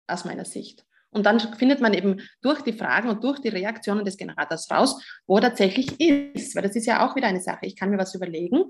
aus 0.07 0.27
meiner 0.27 0.45
Sicht. 0.45 0.86
Und 1.17 1.25
dann 1.25 1.41
findet 1.41 1.81
man 1.81 1.95
eben 1.95 2.21
durch 2.43 2.61
die 2.61 2.75
Fragen 2.75 3.09
und 3.09 3.25
durch 3.25 3.39
die 3.41 3.49
Reaktionen 3.49 4.05
des 4.05 4.19
Generators 4.19 4.71
raus, 4.71 5.03
wo 5.27 5.37
er 5.37 5.43
tatsächlich 5.43 5.99
ist. 5.99 6.55
Weil 6.55 6.63
das 6.63 6.77
ist 6.77 6.85
ja 6.85 7.07
auch 7.07 7.17
wieder 7.17 7.27
eine 7.27 7.41
Sache. 7.41 7.65
Ich 7.65 7.75
kann 7.75 7.89
mir 7.89 7.97
was 7.97 8.15
überlegen 8.15 8.65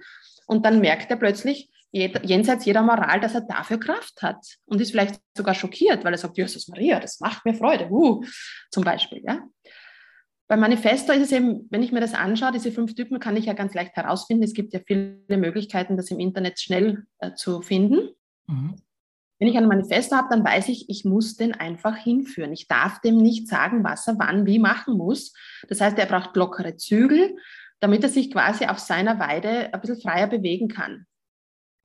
und 0.46 0.64
dann 0.64 0.80
merkt 0.80 1.10
er 1.10 1.16
plötzlich, 1.16 1.68
jenseits 1.90 2.64
jeder 2.64 2.82
Moral, 2.82 3.20
dass 3.20 3.34
er 3.34 3.40
dafür 3.40 3.80
Kraft 3.80 4.22
hat 4.22 4.44
und 4.66 4.80
ist 4.80 4.92
vielleicht 4.92 5.20
sogar 5.36 5.54
schockiert, 5.54 6.04
weil 6.04 6.12
er 6.12 6.18
sagt, 6.18 6.38
Jesus 6.38 6.68
Maria, 6.68 7.00
das 7.00 7.18
macht 7.18 7.44
mir 7.44 7.54
Freude, 7.54 7.90
uh, 7.90 8.22
zum 8.70 8.84
Beispiel. 8.84 9.22
Ja? 9.26 9.42
Beim 10.46 10.60
Manifesto 10.60 11.12
ist 11.12 11.22
es 11.22 11.32
eben, 11.32 11.66
wenn 11.70 11.82
ich 11.82 11.90
mir 11.90 12.00
das 12.00 12.14
anschaue, 12.14 12.52
diese 12.52 12.70
fünf 12.70 12.94
Typen 12.94 13.18
kann 13.18 13.36
ich 13.36 13.46
ja 13.46 13.54
ganz 13.54 13.74
leicht 13.74 13.96
herausfinden. 13.96 14.44
Es 14.44 14.54
gibt 14.54 14.72
ja 14.72 14.80
viele 14.86 15.18
Möglichkeiten, 15.28 15.96
das 15.96 16.10
im 16.12 16.20
Internet 16.20 16.60
schnell 16.60 17.06
äh, 17.18 17.34
zu 17.34 17.60
finden. 17.62 18.10
Mhm. 18.46 18.76
Wenn 19.38 19.48
ich 19.48 19.56
ein 19.56 19.68
Manifest 19.68 20.12
habe, 20.12 20.28
dann 20.30 20.44
weiß 20.44 20.68
ich, 20.68 20.88
ich 20.88 21.04
muss 21.04 21.36
den 21.36 21.52
einfach 21.52 21.96
hinführen. 21.96 22.52
Ich 22.52 22.68
darf 22.68 23.00
dem 23.00 23.18
nicht 23.18 23.48
sagen, 23.48 23.84
was 23.84 24.06
er 24.06 24.18
wann 24.18 24.46
wie 24.46 24.58
machen 24.58 24.96
muss. 24.96 25.34
Das 25.68 25.80
heißt, 25.80 25.98
er 25.98 26.06
braucht 26.06 26.36
lockere 26.36 26.76
Zügel, 26.76 27.36
damit 27.80 28.02
er 28.02 28.08
sich 28.08 28.30
quasi 28.30 28.64
auf 28.66 28.78
seiner 28.78 29.18
Weide 29.18 29.72
ein 29.72 29.80
bisschen 29.80 30.00
freier 30.00 30.26
bewegen 30.26 30.68
kann. 30.68 31.06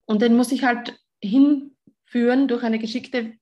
Und 0.06 0.22
den 0.22 0.36
muss 0.36 0.52
ich 0.52 0.64
halt 0.64 0.98
hinführen 1.22 2.48
durch 2.48 2.64
eine 2.64 2.80
geschickte 2.80 3.34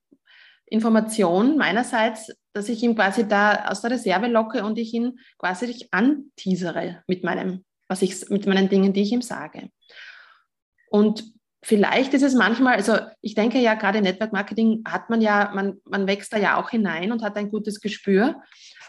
Information 0.66 1.58
meinerseits, 1.58 2.36
dass 2.54 2.70
ich 2.70 2.82
ihn 2.84 2.96
quasi 2.96 3.28
da 3.28 3.66
aus 3.68 3.82
der 3.82 3.92
Reserve 3.92 4.28
locke 4.28 4.64
und 4.64 4.78
ich 4.78 4.94
ihn 4.94 5.20
quasi 5.38 5.88
anteasere 5.92 7.04
mit 7.08 7.24
meinem, 7.24 7.64
was 7.88 8.02
ich, 8.02 8.30
mit 8.30 8.46
meinen 8.46 8.70
Dingen, 8.70 8.94
die 8.94 9.02
ich 9.02 9.12
ihm 9.12 9.22
sage. 9.22 9.70
Und 10.90 11.24
vielleicht 11.62 12.14
ist 12.14 12.24
es 12.24 12.34
manchmal, 12.34 12.76
also 12.76 12.98
ich 13.22 13.36
denke 13.36 13.60
ja, 13.60 13.76
gerade 13.76 14.02
Network 14.02 14.34
Marketing 14.34 14.84
hat 14.88 15.10
man 15.10 15.22
ja, 15.22 15.52
man, 15.54 15.78
man 15.86 16.08
wächst 16.08 16.32
da 16.34 16.38
ja 16.38 16.58
auch 16.58 16.70
hinein 16.70 17.12
und 17.12 17.24
hat 17.24 17.38
ein 17.38 17.52
gutes 17.52 17.82
Gespür. 17.82 18.42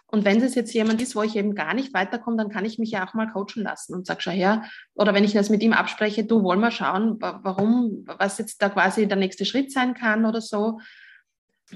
Und 0.07 0.25
wenn 0.25 0.43
es 0.43 0.57
jetzt 0.57 0.75
jemand 0.75 1.01
ist, 1.01 1.15
wo 1.15 1.23
ich 1.23 1.37
eben 1.37 1.55
gar 1.55 1.73
nicht 1.73 1.95
weiterkomme, 1.95 2.37
dann 2.37 2.49
kann 2.49 2.65
ich 2.65 2.79
mich 2.79 2.91
ja 2.91 3.07
auch 3.07 3.15
mal 3.15 3.31
coachen 3.31 3.63
lassen 3.63 3.95
und 3.95 4.07
sage, 4.07 4.23
schau 4.23 4.33
her, 4.33 4.65
oder 4.95 5.15
wenn 5.15 5.23
ich 5.23 5.33
das 5.33 5.51
mit 5.51 5.63
ihm 5.63 5.73
abspreche, 5.73 6.25
du 6.25 6.43
wollen 6.43 6.61
wir 6.61 6.73
schauen, 6.73 7.17
warum, 7.21 8.05
was 8.07 8.39
jetzt 8.39 8.61
da 8.61 8.69
quasi 8.69 9.07
der 9.07 9.17
nächste 9.17 9.45
Schritt 9.45 9.73
sein 9.73 9.95
kann 9.95 10.25
oder 10.25 10.41
so. 10.41 10.81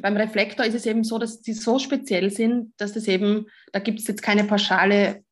Beim 0.00 0.16
Reflektor 0.16 0.66
ist 0.66 0.74
es 0.74 0.86
eben 0.86 1.04
so, 1.04 1.18
dass 1.18 1.42
die 1.42 1.52
so 1.52 1.78
speziell 1.78 2.30
sind, 2.30 2.72
dass 2.76 2.94
das 2.94 3.06
eben, 3.06 3.46
da 3.72 3.78
gibt 3.78 4.00
es 4.00 4.08
jetzt 4.08 4.22
keine 4.22 4.42
pauschale 4.42 5.22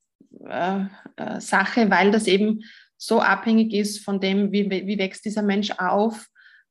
äh, 0.47 0.85
äh, 1.17 1.41
Sache, 1.41 1.91
weil 1.91 2.11
das 2.11 2.27
eben 2.27 2.61
so 3.05 3.19
abhängig 3.19 3.73
ist 3.73 3.99
von 3.99 4.21
dem, 4.21 4.53
wie, 4.53 4.69
wie 4.69 4.97
wächst 4.97 5.25
dieser 5.25 5.41
Mensch 5.41 5.71
auf, 5.71 6.27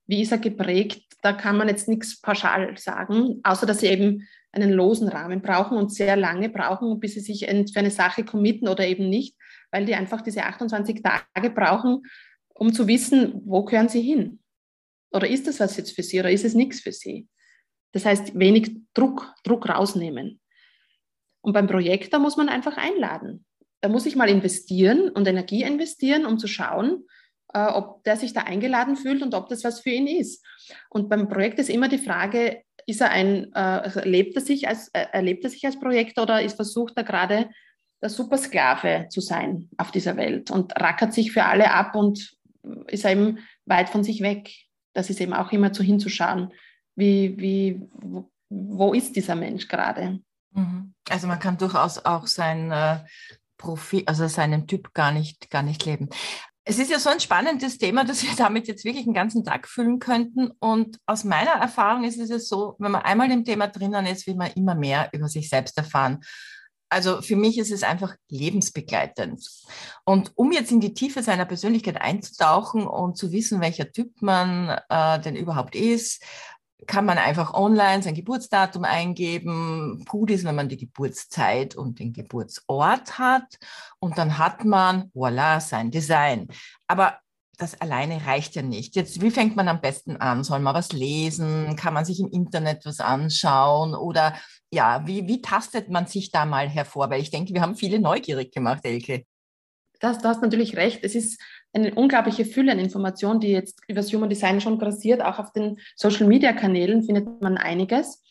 wie 0.07 0.23
ist 0.23 0.33
er 0.33 0.38
geprägt. 0.38 1.03
Da 1.21 1.35
kann 1.35 1.59
man 1.59 1.68
jetzt 1.68 1.88
nichts 1.88 2.21
pauschal 2.23 2.77
sagen, 2.79 3.40
außer 3.42 3.66
dass 3.66 3.81
sie 3.81 3.88
eben 3.88 4.27
einen 4.51 4.73
losen 4.73 5.09
Rahmen 5.09 5.42
brauchen 5.42 5.77
und 5.77 5.92
sehr 5.92 6.16
lange 6.16 6.49
brauchen, 6.49 7.01
bis 7.01 7.14
sie 7.14 7.21
sich 7.21 7.40
für 7.40 7.79
eine 7.79 7.90
Sache 7.90 8.25
committen 8.25 8.66
oder 8.66 8.87
eben 8.87 9.11
nicht, 9.11 9.37
weil 9.71 9.85
die 9.85 9.95
einfach 9.95 10.23
diese 10.23 10.45
28 10.45 11.03
Tage 11.03 11.51
brauchen, 11.51 12.03
um 12.55 12.73
zu 12.73 12.88
wissen, 12.88 13.42
wo 13.45 13.64
gehören 13.64 13.90
sie 13.90 14.03
hin. 14.03 14.40
Oder 15.12 15.29
ist 15.29 15.47
das 15.47 15.61
was 15.61 15.77
jetzt 15.77 15.95
für 15.95 16.03
sie 16.03 16.18
oder 16.18 16.31
ist 16.31 16.47
es 16.47 16.55
nichts 16.55 16.81
für 16.81 16.92
sie? 16.92 17.29
Das 17.92 18.07
heißt, 18.07 18.38
wenig 18.38 18.75
Druck, 18.95 19.35
Druck 19.45 19.68
rausnehmen. 19.68 20.40
Und 21.42 21.53
beim 21.53 21.66
Projekt, 21.66 22.14
da 22.14 22.18
muss 22.18 22.38
man 22.38 22.49
einfach 22.49 22.79
einladen 22.79 23.44
da 23.83 23.88
muss 23.88 24.06
ich 24.06 24.16
mal 24.16 24.30
investieren 24.30 25.10
und 25.10 25.26
Energie 25.26 25.62
investieren, 25.62 26.24
um 26.24 26.38
zu 26.38 26.46
schauen, 26.46 27.04
äh, 27.52 27.66
ob 27.66 28.04
der 28.04 28.16
sich 28.16 28.33
da 28.33 28.42
eingeladen 28.42 28.96
fühlt 28.96 29.22
und 29.22 29.35
ob 29.35 29.48
das 29.48 29.64
was 29.64 29.80
für 29.80 29.90
ihn 29.90 30.06
ist. 30.06 30.44
Und 30.88 31.10
beim 31.10 31.28
Projekt 31.28 31.58
ist 31.58 31.68
immer 31.68 31.88
die 31.88 31.98
Frage, 31.98 32.62
ist 32.87 33.00
er 33.00 33.10
ein, 33.10 33.52
äh, 33.52 33.98
erlebt, 33.98 34.37
er 34.37 34.42
sich 34.42 34.68
als, 34.68 34.88
äh, 34.92 35.06
erlebt 35.12 35.44
er 35.44 35.50
sich 35.50 35.66
als 35.66 35.78
Projekt 35.78 36.18
oder 36.18 36.40
ist 36.42 36.54
versucht 36.54 36.96
er 36.96 37.04
gerade 37.04 37.50
der 38.00 38.08
Supersklave 38.08 39.08
zu 39.10 39.20
sein 39.20 39.68
auf 39.76 39.90
dieser 39.90 40.16
Welt 40.16 40.50
und 40.50 40.74
rackert 40.80 41.12
sich 41.12 41.33
für 41.33 41.44
alle 41.44 41.72
ab 41.72 41.94
und 41.94 42.37
ist 42.87 43.04
eben 43.04 43.38
weit 43.66 43.88
von 43.88 44.04
sich 44.04 44.22
weg. 44.22 44.50
Das 44.92 45.10
ist 45.10 45.20
eben 45.20 45.33
auch 45.33 45.52
immer 45.52 45.72
zu 45.72 45.83
hinzuschauen, 45.83 46.52
wie, 46.94 47.37
wie, 47.38 47.80
wo, 47.92 48.30
wo 48.48 48.92
ist 48.92 49.16
dieser 49.16 49.35
Mensch 49.35 49.68
gerade. 49.68 50.20
Mhm. 50.52 50.94
Also 51.08 51.26
man 51.26 51.38
kann 51.38 51.58
durchaus 51.58 52.04
auch 52.04 52.26
sein, 52.26 52.70
äh, 52.70 52.98
Profil, 53.63 54.02
also 54.06 54.27
seinen 54.27 54.67
Typ 54.67 54.92
gar 54.92 55.13
nicht, 55.13 55.48
gar 55.50 55.63
nicht 55.63 55.85
leben. 55.85 56.08
Es 56.65 56.79
ist 56.79 56.90
ja 56.90 56.98
so 56.98 57.10
ein 57.10 57.21
spannendes 57.21 57.79
Thema, 57.79 58.04
dass 58.04 58.23
wir 58.23 58.31
damit 58.37 58.67
jetzt 58.67 58.85
wirklich 58.85 59.06
einen 59.06 59.15
ganzen 59.15 59.44
Tag 59.44 59.69
füllen 59.69 60.00
könnten. 60.00 60.50
Und 60.58 60.98
aus 61.06 61.25
meiner 61.25 61.52
Erfahrung 61.52 62.04
ist 62.04 62.19
es 62.19 62.29
ja 62.29 62.38
so, 62.38 62.75
wenn 62.79 62.90
man 62.90 63.02
einmal 63.02 63.31
im 63.31 63.44
Thema 63.44 63.69
drinnen 63.69 64.06
ist, 64.06 64.27
will 64.27 64.35
man 64.35 64.50
immer 64.52 64.75
mehr 64.75 65.08
über 65.13 65.29
sich 65.29 65.48
selbst 65.48 65.79
erfahren. 65.79 66.21
Also 66.88 67.23
für 67.23 67.37
mich 67.37 67.56
ist 67.56 67.73
es 67.73 67.85
einfach 67.85 68.17
lebensbegleitend. 68.29 69.48
Und 70.04 70.33
um 70.35 70.52
jetzt 70.52 70.71
in 70.71 70.81
die 70.81 70.92
Tiefe 70.92 71.23
seiner 71.23 71.46
Persönlichkeit 71.46 71.98
einzutauchen 72.00 72.87
und 72.87 73.17
zu 73.17 73.33
wissen, 73.33 73.63
welcher 73.63 73.90
Typ 73.90 74.21
man 74.21 74.79
äh, 74.90 75.19
denn 75.21 75.35
überhaupt 75.35 75.75
ist, 75.75 76.23
kann 76.87 77.04
man 77.04 77.18
einfach 77.18 77.54
online 77.54 78.02
sein 78.02 78.14
Geburtsdatum 78.14 78.85
eingeben. 78.85 80.04
Gut 80.08 80.30
ist, 80.30 80.44
wenn 80.44 80.54
man 80.54 80.68
die 80.68 80.76
Geburtszeit 80.76 81.74
und 81.76 81.98
den 81.98 82.12
Geburtsort 82.12 83.18
hat. 83.18 83.58
Und 84.00 84.18
dann 84.18 84.38
hat 84.38 84.64
man, 84.64 85.10
voilà, 85.14 85.60
sein 85.60 85.90
Design. 85.90 86.48
Aber 86.87 87.18
das 87.58 87.80
alleine 87.80 88.26
reicht 88.26 88.56
ja 88.56 88.62
nicht. 88.62 88.96
Jetzt, 88.96 89.20
wie 89.20 89.30
fängt 89.30 89.54
man 89.54 89.68
am 89.68 89.80
besten 89.80 90.16
an? 90.16 90.42
Soll 90.42 90.60
man 90.60 90.74
was 90.74 90.92
lesen? 90.92 91.76
Kann 91.76 91.94
man 91.94 92.04
sich 92.04 92.18
im 92.18 92.28
Internet 92.28 92.85
was 92.85 93.00
anschauen? 93.00 93.94
Oder 93.94 94.35
ja, 94.72 95.06
wie, 95.06 95.28
wie 95.28 95.42
tastet 95.42 95.88
man 95.88 96.06
sich 96.06 96.30
da 96.33 96.44
mal 96.44 96.68
hervor? 96.68 97.10
Weil 97.10 97.20
ich 97.20 97.30
denke, 97.30 97.54
wir 97.54 97.60
haben 97.60 97.76
viele 97.76 98.00
neugierig 98.00 98.52
gemacht, 98.52 98.85
Elke. 98.85 99.24
Das, 100.00 100.18
du 100.18 100.28
hast 100.28 100.42
natürlich 100.42 100.76
recht. 100.76 101.04
Es 101.04 101.14
ist 101.14 101.40
eine 101.73 101.94
unglaubliche 101.94 102.44
Fülle 102.44 102.73
an 102.73 102.79
Informationen, 102.79 103.40
die 103.40 103.48
jetzt 103.48 103.81
über 103.88 104.00
das 104.00 104.12
Human 104.12 104.29
Design 104.29 104.60
schon 104.60 104.79
grassiert. 104.79 105.23
Auch 105.23 105.38
auf 105.38 105.52
den 105.52 105.79
Social 105.96 106.27
Media 106.27 106.52
Kanälen 106.52 107.02
findet 107.02 107.40
man 107.40 107.56
einiges. 107.56 108.23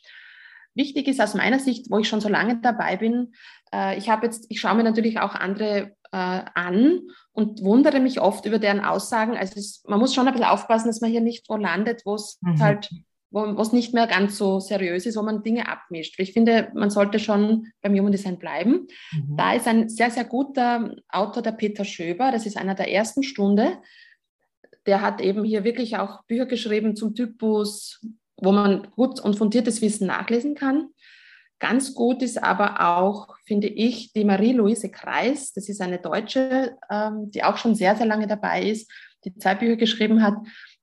Wichtig 0.73 1.07
ist 1.07 1.19
aus 1.19 1.33
meiner 1.33 1.59
Sicht, 1.59 1.89
wo 1.89 1.99
ich 1.99 2.07
schon 2.07 2.21
so 2.21 2.29
lange 2.29 2.61
dabei 2.61 2.97
bin, 2.97 3.33
äh, 3.73 3.97
ich 3.97 4.09
habe 4.09 4.25
jetzt, 4.25 4.45
ich 4.49 4.59
schaue 4.59 4.75
mir 4.75 4.83
natürlich 4.83 5.19
auch 5.19 5.35
andere 5.35 5.95
äh, 6.11 6.41
an 6.53 7.01
und 7.31 7.63
wundere 7.63 7.99
mich 7.99 8.19
oft 8.19 8.45
über 8.45 8.59
deren 8.59 8.81
Aussagen. 8.81 9.37
Also 9.37 9.59
es, 9.59 9.83
man 9.87 9.99
muss 9.99 10.13
schon 10.13 10.27
ein 10.27 10.33
bisschen 10.33 10.49
aufpassen, 10.49 10.87
dass 10.87 11.01
man 11.01 11.11
hier 11.11 11.21
nicht 11.21 11.49
wo 11.49 11.55
landet, 11.55 12.01
wo 12.05 12.15
es 12.15 12.37
mhm. 12.41 12.59
halt 12.59 12.89
wo 13.31 13.61
es 13.61 13.71
nicht 13.71 13.93
mehr 13.93 14.07
ganz 14.07 14.37
so 14.37 14.59
seriös 14.59 15.05
ist, 15.05 15.15
wo 15.15 15.21
man 15.21 15.41
Dinge 15.41 15.67
abmischt. 15.69 16.19
Ich 16.19 16.33
finde, 16.33 16.69
man 16.75 16.89
sollte 16.89 17.17
schon 17.17 17.67
beim 17.81 17.97
Human 17.97 18.11
Design 18.11 18.37
bleiben. 18.37 18.87
Mhm. 19.13 19.37
Da 19.37 19.53
ist 19.53 19.67
ein 19.67 19.87
sehr, 19.89 20.11
sehr 20.11 20.25
guter 20.25 20.95
Autor, 21.09 21.41
der 21.41 21.53
Peter 21.53 21.85
Schöber, 21.85 22.31
das 22.31 22.45
ist 22.45 22.57
einer 22.57 22.75
der 22.75 22.91
ersten 22.91 23.23
Stunde. 23.23 23.77
Der 24.85 25.01
hat 25.01 25.21
eben 25.21 25.43
hier 25.43 25.63
wirklich 25.63 25.97
auch 25.97 26.23
Bücher 26.25 26.45
geschrieben 26.45 26.95
zum 26.95 27.15
Typus, 27.15 28.05
wo 28.37 28.51
man 28.51 28.87
gut 28.95 29.19
und 29.19 29.37
fundiertes 29.37 29.81
Wissen 29.81 30.07
nachlesen 30.07 30.55
kann. 30.55 30.89
Ganz 31.61 31.93
gut 31.93 32.21
ist 32.21 32.43
aber 32.43 32.81
auch, 32.81 33.37
finde 33.45 33.67
ich, 33.67 34.11
die 34.11 34.25
Marie-Louise 34.25 34.91
Kreis. 34.91 35.53
Das 35.53 35.69
ist 35.69 35.79
eine 35.79 35.99
Deutsche, 35.99 36.75
ähm, 36.89 37.31
die 37.31 37.45
auch 37.45 37.55
schon 37.55 37.75
sehr, 37.75 37.95
sehr 37.95 38.07
lange 38.07 38.27
dabei 38.27 38.63
ist, 38.63 38.91
die 39.23 39.33
zwei 39.37 39.55
Bücher 39.55 39.77
geschrieben 39.77 40.21
hat 40.21 40.35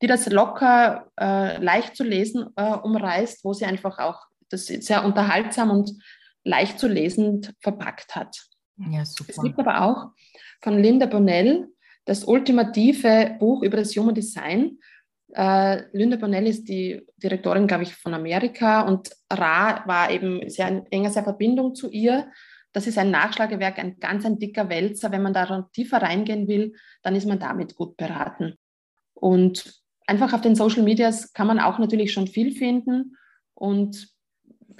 die 0.02 0.06
das 0.06 0.26
locker, 0.28 1.10
äh, 1.18 1.62
leicht 1.62 1.96
zu 1.96 2.04
lesen 2.04 2.46
äh, 2.56 2.74
umreißt, 2.74 3.44
wo 3.44 3.52
sie 3.52 3.64
einfach 3.64 3.98
auch 3.98 4.26
das 4.48 4.66
sehr 4.66 5.04
unterhaltsam 5.04 5.70
und 5.70 5.92
leicht 6.44 6.78
zu 6.78 6.88
lesen 6.88 7.46
verpackt 7.60 8.14
hat. 8.14 8.36
Ja, 8.90 9.04
super. 9.04 9.30
Es 9.30 9.42
gibt 9.42 9.58
aber 9.58 9.82
auch 9.82 10.12
von 10.62 10.78
Linda 10.78 11.06
Bonnell 11.06 11.68
das 12.04 12.24
ultimative 12.24 13.36
Buch 13.38 13.62
über 13.62 13.76
das 13.76 13.94
Human 13.96 14.14
Design. 14.14 14.78
Äh, 15.34 15.82
Linda 15.92 16.16
Bonnell 16.16 16.46
ist 16.46 16.68
die 16.68 17.06
Direktorin, 17.16 17.66
glaube 17.66 17.82
ich, 17.82 17.94
von 17.94 18.14
Amerika 18.14 18.82
und 18.82 19.10
Ra 19.30 19.82
war 19.86 20.10
eben 20.10 20.48
sehr 20.48 20.68
in 20.68 20.86
enger 20.86 21.10
sehr 21.10 21.24
Verbindung 21.24 21.74
zu 21.74 21.90
ihr. 21.90 22.30
Das 22.72 22.86
ist 22.86 22.98
ein 22.98 23.10
Nachschlagewerk, 23.10 23.78
ein 23.78 23.98
ganz 23.98 24.24
ein 24.24 24.38
dicker 24.38 24.68
Wälzer. 24.68 25.10
Wenn 25.10 25.22
man 25.22 25.32
da 25.32 25.68
tiefer 25.72 26.02
reingehen 26.02 26.48
will, 26.48 26.74
dann 27.02 27.16
ist 27.16 27.26
man 27.26 27.38
damit 27.38 27.74
gut 27.74 27.96
beraten. 27.96 28.54
Und 29.14 29.82
einfach 30.06 30.32
auf 30.32 30.40
den 30.40 30.54
Social 30.54 30.82
Medias 30.82 31.32
kann 31.32 31.46
man 31.46 31.60
auch 31.60 31.78
natürlich 31.78 32.12
schon 32.12 32.26
viel 32.26 32.54
finden. 32.54 33.16
Und 33.54 34.08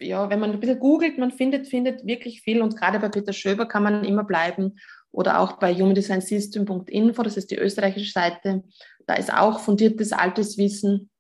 ja, 0.01 0.31
wenn 0.31 0.41
man 0.41 0.53
ein 0.53 0.61
bisschen 0.61 0.79
googelt, 0.79 1.19
man 1.19 1.33
findet, 1.33 1.67
findet 1.67 2.07
wirklich 2.07 2.43
viel. 2.43 2.63
Und 2.63 2.77
gerade 2.77 2.99
bei 3.01 3.09
Peter 3.09 3.33
Schöber 3.33 3.67
kann 3.67 3.83
man 3.83 4.05
immer 4.05 4.25
bleiben. 4.25 4.79
Oder 5.11 5.41
auch 5.41 5.59
bei 5.59 5.75
humandesignSystem.info, 5.75 7.23
das 7.23 7.37
ist 7.37 7.51
die 7.51 7.59
österreichische 7.59 8.13
Seite. 8.13 8.63
Da 9.09 9.15
ist 9.15 9.33
auch 9.33 9.61
fundiertes 9.61 10.13
altes 10.13 10.59
Wissen. 10.59 11.11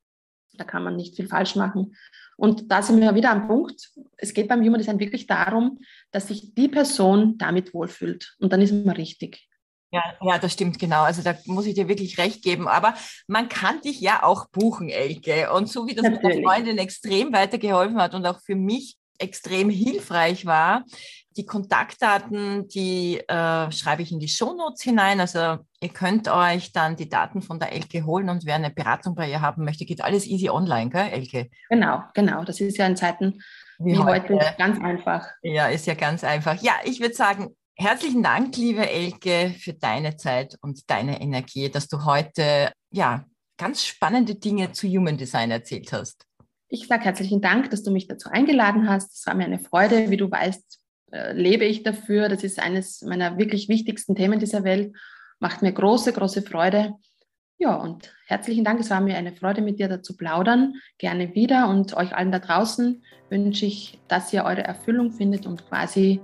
Da 0.53 0.65
kann 0.65 0.85
man 0.85 0.97
nicht 0.97 1.17
viel 1.17 1.27
falsch 1.27 1.57
machen. 1.57 1.97
Und 2.37 2.71
da 2.71 2.83
sind 2.83 3.01
wir 3.01 3.15
wieder 3.15 3.31
am 3.31 3.49
Punkt. 3.49 3.91
Es 4.17 4.35
geht 4.35 4.47
beim 4.47 4.61
Human 4.61 4.79
Design 4.79 5.01
wirklich 5.01 5.27
darum, 5.27 5.79
dass 6.13 6.29
sich 6.29 6.55
die 6.55 6.69
Person 6.69 7.39
damit 7.39 7.73
wohlfühlt. 7.75 8.37
Und 8.39 8.53
dann 8.53 8.61
ist 8.61 8.73
man 8.73 8.95
richtig. 8.95 9.49
Ja, 9.91 10.03
ja, 10.21 10.39
das 10.39 10.53
stimmt 10.53 10.79
genau. 10.79 11.03
Also 11.03 11.23
da 11.23 11.35
muss 11.47 11.65
ich 11.65 11.75
dir 11.75 11.89
wirklich 11.89 12.19
recht 12.19 12.45
geben. 12.45 12.69
Aber 12.69 12.95
man 13.27 13.49
kann 13.49 13.81
dich 13.81 14.01
ja 14.01 14.23
auch 14.23 14.51
buchen, 14.51 14.91
Elke. 14.91 15.51
Und 15.53 15.69
so 15.69 15.87
wie 15.87 15.95
das 15.95 16.03
Natürlich. 16.03 16.45
meiner 16.45 16.49
Freundin 16.49 16.79
extrem 16.79 17.33
weitergeholfen 17.33 18.01
hat 18.01 18.15
und 18.15 18.27
auch 18.27 18.41
für 18.43 18.55
mich 18.55 18.99
extrem 19.19 19.71
hilfreich 19.71 20.47
war, 20.47 20.85
die 21.37 21.47
Kontaktdaten, 21.47 22.67
die 22.69 23.19
äh, 23.19 23.71
schreibe 23.71 24.03
ich 24.03 24.11
in 24.11 24.19
die 24.19 24.29
Shownotes 24.29 24.83
hinein. 24.83 25.21
Also 25.21 25.59
ihr 25.81 25.89
könnt 25.89 26.29
euch 26.29 26.73
dann 26.73 26.97
die 26.97 27.09
Daten 27.09 27.43
von 27.43 27.61
der 27.61 27.73
Elke 27.73 28.05
holen 28.05 28.29
und 28.29 28.45
wer 28.45 28.57
eine 28.57 28.71
Beratung 28.71 29.15
bei 29.15 29.31
ihr 29.31 29.41
haben 29.41 29.65
möchte, 29.65 29.85
geht 29.85 30.03
alles 30.03 30.27
easy 30.27 30.51
online, 30.51 30.91
gell, 30.91 31.09
Elke? 31.09 31.49
Genau, 31.69 32.03
genau. 32.15 32.45
Das 32.45 32.61
ist 32.61 32.77
ja 32.77 32.87
in 32.87 32.97
Zeiten 32.97 33.41
wie, 33.79 33.93
wie 33.93 33.99
heute. 33.99 34.35
heute 34.35 34.55
ganz 34.59 34.81
einfach. 34.83 35.27
Ja, 35.43 35.69
ist 35.69 35.87
ja 35.87 35.95
ganz 35.95 36.25
einfach. 36.25 36.61
Ja, 36.61 36.75
ich 36.85 37.01
würde 37.01 37.15
sagen, 37.15 37.55
Herzlichen 37.81 38.25
Dank, 38.25 38.57
liebe 38.57 38.91
Elke, 38.91 39.55
für 39.57 39.73
deine 39.73 40.17
Zeit 40.17 40.59
und 40.63 40.91
deine 40.91 41.21
Energie, 41.21 41.71
dass 41.71 41.87
du 41.87 42.05
heute 42.05 42.73
ja 42.91 43.25
ganz 43.57 43.85
spannende 43.85 44.35
Dinge 44.35 44.73
zu 44.73 44.89
Human 44.89 45.17
Design 45.17 45.53
erzählt 45.53 45.93
hast. 45.93 46.27
Ich 46.71 46.87
sage 46.87 47.05
herzlichen 47.05 47.41
Dank, 47.41 47.71
dass 47.71 47.83
du 47.83 47.91
mich 47.91 48.07
dazu 48.07 48.29
eingeladen 48.31 48.89
hast. 48.89 49.15
Es 49.15 49.27
war 49.27 49.35
mir 49.35 49.45
eine 49.45 49.59
Freude. 49.59 50.11
Wie 50.11 50.19
du 50.19 50.31
weißt, 50.31 50.81
äh, 51.13 51.33
lebe 51.33 51.65
ich 51.65 51.83
dafür. 51.83 52.29
Das 52.29 52.45
ist 52.45 52.59
eines 52.59 53.01
meiner 53.03 53.39
wirklich 53.39 53.69
wichtigsten 53.69 54.15
Themen 54.15 54.39
dieser 54.39 54.65
Welt. 54.65 54.95
Macht 55.39 55.63
mir 55.63 55.73
große, 55.73 56.13
große 56.13 56.43
Freude. 56.43 56.95
Ja, 57.57 57.75
und 57.75 58.13
herzlichen 58.27 58.65
Dank. 58.65 58.81
Es 58.81 58.91
war 58.91 59.01
mir 59.01 59.17
eine 59.17 59.33
Freude, 59.33 59.63
mit 59.63 59.79
dir 59.79 59.89
dazu 59.89 60.15
plaudern. 60.15 60.75
Gerne 60.99 61.35
wieder. 61.35 61.69
Und 61.71 61.97
euch 61.97 62.15
allen 62.15 62.33
da 62.33 62.39
draußen 62.39 63.03
wünsche 63.31 63.65
ich, 63.65 63.99
dass 64.09 64.33
ihr 64.35 64.45
eure 64.45 64.65
Erfüllung 64.65 65.11
findet 65.11 65.47
und 65.47 65.67
quasi 65.69 66.21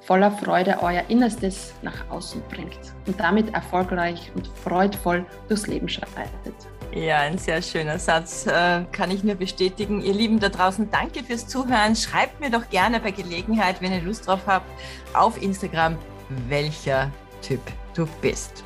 voller 0.00 0.30
Freude 0.30 0.78
euer 0.82 1.04
Innerstes 1.08 1.74
nach 1.82 2.10
außen 2.10 2.42
bringt 2.50 2.78
und 3.06 3.18
damit 3.18 3.54
erfolgreich 3.54 4.30
und 4.34 4.46
freudvoll 4.46 5.26
durchs 5.48 5.66
Leben 5.66 5.88
schreitet. 5.88 6.54
Ja, 6.92 7.18
ein 7.18 7.36
sehr 7.36 7.60
schöner 7.60 7.98
Satz, 7.98 8.46
äh, 8.46 8.84
kann 8.92 9.10
ich 9.10 9.22
nur 9.22 9.34
bestätigen. 9.34 10.00
Ihr 10.00 10.14
Lieben 10.14 10.40
da 10.40 10.48
draußen, 10.48 10.90
danke 10.90 11.22
fürs 11.22 11.46
Zuhören. 11.46 11.94
Schreibt 11.94 12.40
mir 12.40 12.50
doch 12.50 12.70
gerne 12.70 12.98
bei 12.98 13.10
Gelegenheit, 13.10 13.82
wenn 13.82 13.92
ihr 13.92 14.00
Lust 14.00 14.26
drauf 14.26 14.40
habt, 14.46 14.66
auf 15.12 15.40
Instagram, 15.40 15.98
welcher 16.48 17.10
Typ 17.42 17.60
du 17.94 18.06
bist. 18.22 18.64